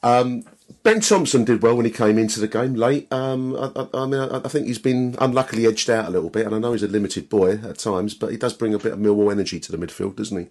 [0.03, 0.45] Um,
[0.83, 3.13] Ben Thompson did well when he came into the game late.
[3.13, 6.31] Um, I, I, I, mean, I, I, think he's been unluckily edged out a little
[6.31, 8.79] bit, and I know he's a limited boy at times, but he does bring a
[8.79, 10.49] bit of Millwall energy to the midfield, doesn't he?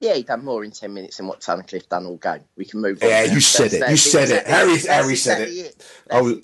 [0.00, 2.44] Yeah, he done more in ten minutes than what Tunnicliffe done all game.
[2.56, 3.08] We can move on.
[3.08, 3.90] Yeah, you said it.
[3.90, 4.46] You said it.
[4.46, 5.84] Harry, Harry said it.
[6.08, 6.38] I was,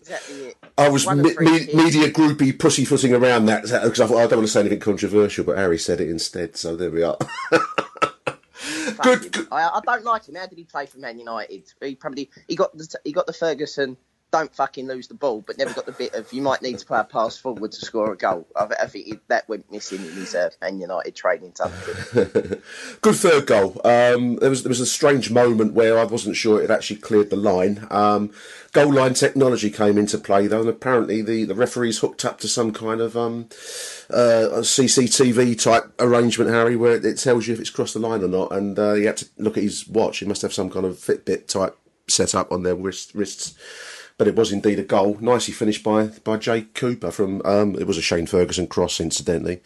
[0.77, 4.49] I was me, me, media groupie pussyfooting around that because I thought I don't want
[4.49, 6.57] to say anything controversial, but Harry said it instead.
[6.57, 7.17] So there we are.
[9.03, 9.49] good, good.
[9.53, 10.35] I, I, don't like him.
[10.35, 11.73] How did he play for Man United?
[11.81, 13.97] He probably he got the he got the Ferguson
[14.35, 16.85] don't fucking lose the ball, but never got the bit of you might need to
[16.85, 18.45] play a pass forward to score a goal.
[18.57, 22.61] I, I think it, that went missing in his uh, Man United training something.
[23.01, 23.81] Good third goal.
[23.85, 27.31] Um, there was there was a strange moment where I wasn't sure it actually cleared
[27.31, 27.87] the line.
[27.93, 28.33] Um,
[28.73, 32.49] goal line technology came into play though, and apparently the, the referees hooked up to
[32.49, 33.45] some kind of um,
[34.11, 38.29] uh, CCTV type arrangement, Harry, where it tells you if it's crossed the line or
[38.29, 38.51] not.
[38.51, 40.19] And uh, he had to look at his watch.
[40.19, 41.79] He must have some kind of Fitbit type
[42.09, 43.55] set up on their wrist, wrists
[44.17, 45.19] but it was indeed a goal.
[45.21, 47.43] Nicely finished by by Jake Cooper from.
[47.45, 49.61] Um, it was a Shane Ferguson cross, incidentally.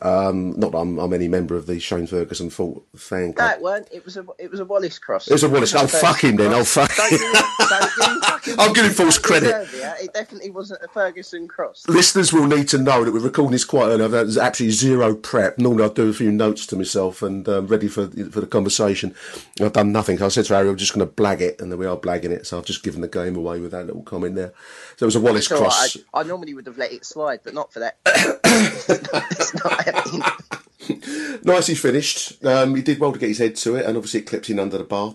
[0.00, 3.56] Um, not that I'm, I'm, any member of the Shane Ferguson fan club.
[3.56, 3.88] It weren't.
[3.90, 5.26] It was a it was a Wallace cross.
[5.26, 5.74] It was a Wallace.
[5.74, 6.52] Oh, fuck him then.
[6.52, 8.58] Oh, fuck him.
[8.58, 9.68] I'm giving false credit.
[10.00, 11.84] It definitely wasn't a Ferguson cross.
[11.88, 14.06] Listeners will need to know that we're recording this quite early.
[14.06, 15.58] There's absolutely zero prep.
[15.58, 19.16] Normally I do a few notes to myself and um, ready for for the conversation.
[19.60, 20.22] I've done nothing.
[20.22, 22.30] I said to Harry, I'm just going to blag it, and then we are blagging
[22.30, 22.46] it.
[22.46, 24.52] So I've just given the game away with that little comment there.
[24.96, 25.96] So it was a Wallace cross.
[26.14, 27.98] I, I, normally would have let it slide, but not for that.
[28.06, 29.54] it's
[31.44, 32.44] not Nicely finished.
[32.44, 34.58] Um, he did well to get his head to it, and obviously it clipped in
[34.58, 35.14] under the bar,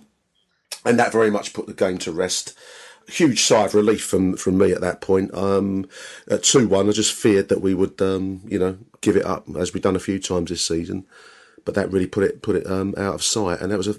[0.86, 2.58] and that very much put the game to rest.
[3.08, 5.34] Huge sigh of relief from from me at that point.
[5.34, 5.88] Um,
[6.30, 9.46] at two one, I just feared that we would, um, you know, give it up
[9.58, 11.06] as we've done a few times this season.
[11.66, 13.96] But that really put it put it um, out of sight, and that was a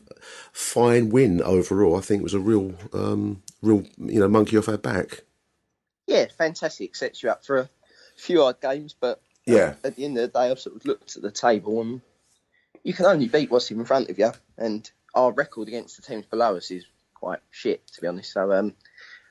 [0.53, 1.97] fine win overall.
[1.97, 5.23] I think it was a real, um, real, you know, monkey off our back.
[6.07, 6.95] Yeah, fantastic.
[6.97, 7.71] Sets you up for a
[8.17, 9.75] few odd games, but yeah.
[9.85, 12.01] At the end of the day, I've sort of looked at the table and
[12.83, 14.33] you can only beat what's in front of you.
[14.57, 16.85] And our record against the teams below us is
[17.15, 18.33] quite shit, to be honest.
[18.33, 18.75] So um,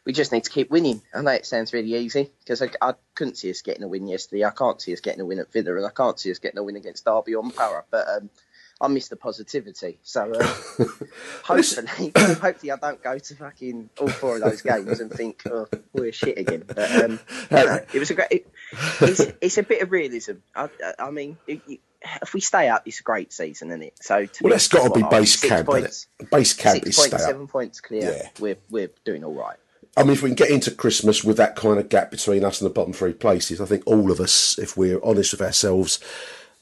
[0.06, 1.02] we just need to keep winning.
[1.14, 4.08] I know it sounds really easy because I, I, couldn't see us getting a win
[4.08, 4.44] yesterday.
[4.44, 6.58] I can't see us getting a win at Villa, and I can't see us getting
[6.58, 7.86] a win against Derby on Power.
[7.90, 8.30] But um,
[8.82, 10.00] I miss the positivity.
[10.04, 10.44] So uh,
[11.44, 15.68] hopefully, hopefully I don't go to fucking all four of those games and think, oh,
[15.94, 16.64] we're shit again.
[16.68, 17.20] But um,
[17.52, 18.32] you know, it was a great.
[18.32, 18.48] It,
[19.02, 20.34] it's, it's, a bit of realism.
[20.56, 20.70] I,
[21.00, 21.62] I mean, it,
[22.22, 23.94] if we stay up, it's a great season, isn't it?
[24.02, 25.68] So well, that's got to be base camp.
[25.68, 28.02] Points, Base camp is points, stay seven points clear.
[28.02, 28.30] Yeah.
[28.40, 29.58] We're we're doing all right.
[29.96, 32.60] I mean, if we can get into Christmas with that kind of gap between us
[32.60, 36.00] and the bottom three places, I think all of us, if we're honest with ourselves,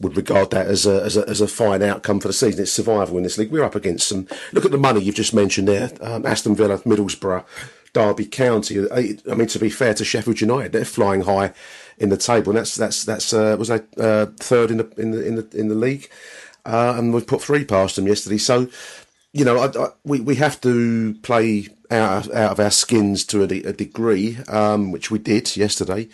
[0.02, 2.62] would regard that as a, as a, as a fine outcome for the season.
[2.62, 3.52] It's survival in this league.
[3.52, 4.28] We're up against some.
[4.52, 7.46] Look at the money you've just mentioned there: um, Aston Villa, Middlesbrough,
[7.94, 8.92] Derby County.
[8.92, 11.54] I mean, to be fair to Sheffield United, they're flying high
[11.98, 15.12] in the table, and that's that's that's uh, was that uh, third in the in
[15.12, 16.10] the in the in the league,
[16.66, 18.38] uh, and we've put three past them yesterday.
[18.38, 18.70] So,
[19.34, 23.44] you know, I, I, we we have to play out out of our skins to
[23.44, 26.08] a, a degree, um, which we did yesterday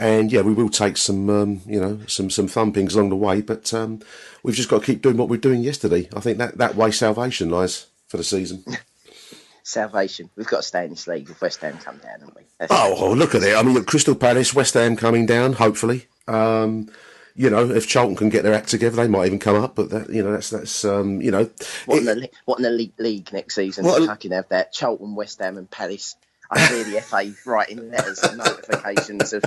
[0.00, 3.42] and yeah, we will take some, um, you know, some some thumpings along the way.
[3.42, 4.00] But um,
[4.42, 6.08] we've just got to keep doing what we're doing yesterday.
[6.16, 8.64] I think that that way salvation lies for the season.
[9.62, 10.30] salvation.
[10.36, 12.42] We've got to stay in this league if West Ham come down, haven't we?
[12.70, 13.54] oh, oh, look at it!
[13.54, 15.52] I mean, Crystal Palace, West Ham coming down.
[15.52, 16.90] Hopefully, um,
[17.34, 19.74] you know, if Charlton can get their act together, they might even come up.
[19.74, 21.50] But that, you know, that's that's um, you know,
[21.84, 23.84] what in the what in the league, league next season?
[23.84, 26.16] What, I can have that Charlton, West Ham, and Palace.
[26.50, 29.44] I hear the FA writing letters and notifications of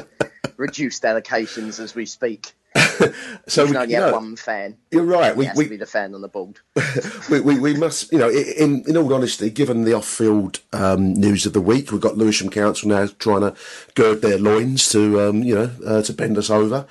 [0.57, 2.53] reduced allocations as we speak.
[3.47, 4.77] so we only have know, one fan.
[4.91, 5.35] You're right.
[5.35, 6.59] We, we, to be the fan on the board.
[7.29, 11.45] we, we, we must, you know, in in all honesty, given the off-field um, news
[11.45, 13.55] of the week, we've got Lewisham Council now trying to
[13.95, 16.87] gird their loins to, um, you know, uh, to bend us over.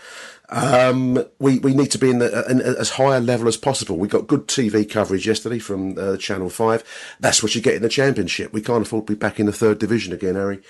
[0.53, 3.97] Um, we we need to be in, the, in, as high a level as possible.
[3.97, 6.85] We got good TV coverage yesterday from uh, Channel Five.
[7.21, 8.53] That's what you get in the Championship.
[8.53, 10.61] We can't afford to be back in the third division again, Harry.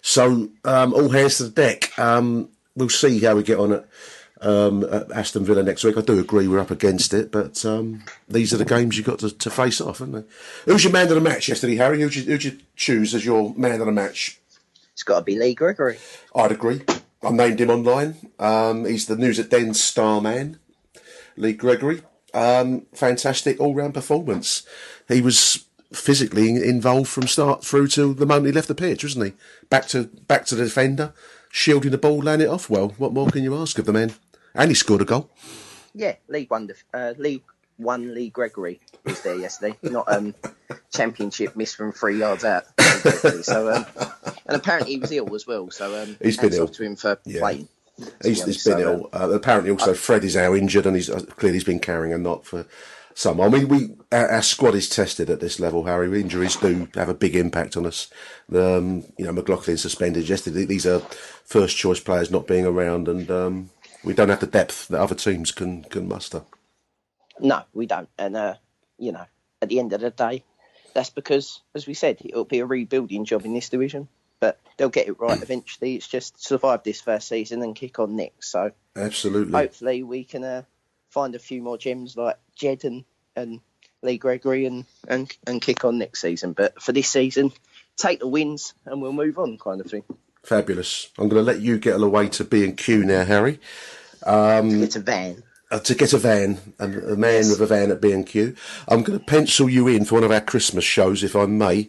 [0.00, 1.98] So um, all hands to the deck.
[1.98, 3.88] Um, we'll see how we get on at,
[4.40, 5.96] um, at, Aston Villa next week.
[5.96, 9.20] I do agree we're up against it, but um, these are the games you've got
[9.20, 10.72] to, to, face off, haven't they?
[10.72, 12.00] Who's your man of the match yesterday, Harry?
[12.00, 14.40] Who'd you, who'd you choose as your man of the match?
[14.92, 15.98] It's got to be Lee Gregory.
[16.34, 16.82] I'd agree.
[17.22, 18.16] I named him online.
[18.38, 20.58] Um, he's the News at Den star man,
[21.36, 22.02] Lee Gregory.
[22.34, 24.66] Um, fantastic all round performance.
[25.08, 29.26] He was physically involved from start through to the moment he left the pitch, wasn't
[29.26, 29.32] he?
[29.68, 31.12] Back to back to the defender,
[31.50, 32.94] shielding the ball, laying it off well.
[32.98, 34.14] What more can you ask of the man?
[34.54, 35.30] And he scored a goal.
[35.94, 37.44] Yeah, League One, uh, League
[37.76, 39.76] One, Lee Gregory was there yesterday.
[39.82, 40.34] Not um,
[40.92, 42.64] Championship miss from three yards out.
[43.42, 43.86] So, um,
[44.46, 45.70] and apparently he was ill as well.
[45.70, 46.68] So um, he's been ill.
[46.68, 47.40] to him for yeah.
[47.40, 47.68] playing.
[48.22, 49.10] He's, he's been ill.
[49.12, 52.18] Uh, apparently, also Fred is now injured, and he's uh, clearly he's been carrying a
[52.18, 52.66] knot for
[53.14, 53.40] some.
[53.40, 56.20] I mean, we our, our, squad is tested at this level, Harry.
[56.20, 58.10] Injuries do have a big impact on us.
[58.54, 60.64] Um, you know, McLaughlin suspended yesterday.
[60.64, 61.00] These are
[61.44, 63.70] first choice players not being around, and um,
[64.04, 66.42] we don't have the depth that other teams can can muster.
[67.40, 68.08] No, we don't.
[68.18, 68.54] And uh,
[68.98, 69.26] you know,
[69.60, 70.44] at the end of the day,
[70.94, 74.08] that's because, as we said, it'll be a rebuilding job in this division.
[74.40, 75.94] but they'll get it right eventually.
[75.96, 78.50] It's just survive this first season and kick on next.
[78.50, 79.52] So Absolutely.
[79.52, 80.62] hopefully we can uh,
[81.10, 83.04] find a few more gems like Jed and,
[83.36, 83.60] and
[84.02, 86.54] Lee Gregory and, and and kick on next season.
[86.54, 87.52] But for this season,
[87.96, 90.02] take the wins and we'll move on, kind of thing.
[90.42, 91.08] Fabulous.
[91.18, 93.60] I'm going to let you get away to B and Q now, Harry.
[94.26, 95.44] Um, It's a van.
[95.72, 98.54] Uh, to get a van, a, a man with a van at B and Q.
[98.88, 101.88] I'm going to pencil you in for one of our Christmas shows, if I may,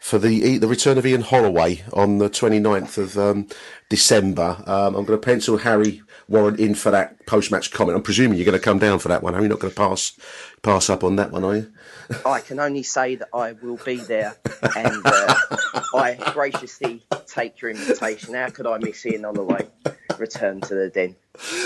[0.00, 3.46] for the the return of Ian Holloway on the 29th of um,
[3.88, 4.64] December.
[4.66, 7.96] Um, I'm going to pencil Harry Warren in for that post match comment.
[7.96, 9.36] I'm presuming you're going to come down for that one.
[9.36, 10.18] Are you not going to pass
[10.62, 11.72] pass up on that one, are you?
[12.26, 14.34] I can only say that I will be there,
[14.76, 15.34] and uh,
[15.94, 18.34] I graciously take your invitation.
[18.34, 19.68] How could I miss Ian Holloway?
[20.18, 21.14] Return to the den,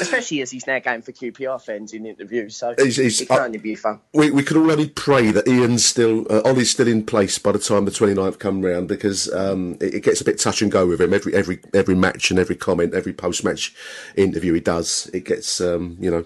[0.00, 2.56] especially as he's now going for QPR fans in interviews.
[2.56, 4.00] So He's- he's- it can only be fun.
[4.12, 7.58] We, we can already pray that Ian's still, uh, Ollie's still in place by the
[7.58, 10.86] time the 29th come round because um, it, it gets a bit touch and go
[10.86, 11.12] with him.
[11.14, 13.74] Every every every match and every comment, every post match
[14.16, 16.24] interview he does, it gets um, you know,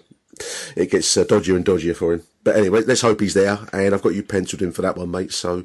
[0.76, 2.22] it gets uh, dodgier and dodgier for him.
[2.44, 5.10] But anyway, let's hope he's there, and I've got you penciled in for that one,
[5.10, 5.32] mate.
[5.32, 5.64] So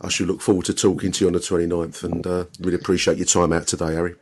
[0.00, 3.18] I shall look forward to talking to you on the 29th, and uh, really appreciate
[3.18, 4.14] your time out today, Harry.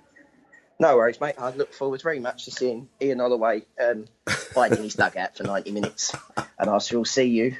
[0.80, 1.34] No worries, mate.
[1.38, 4.06] I look forward very much to seeing Ian Holloway um,
[4.54, 6.16] hiding his dugout for 90 minutes,
[6.58, 7.56] and I shall see you.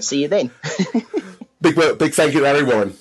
[0.00, 0.50] See you then.
[1.60, 2.94] Big wo- big thank you, to Harry Warren.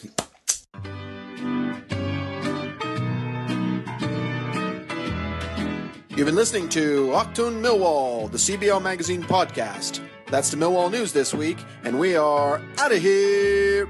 [6.15, 9.99] You've been listening to Achtung Millwall, the CBL Magazine podcast.
[10.27, 13.89] That's the Millwall news this week, and we are out of here.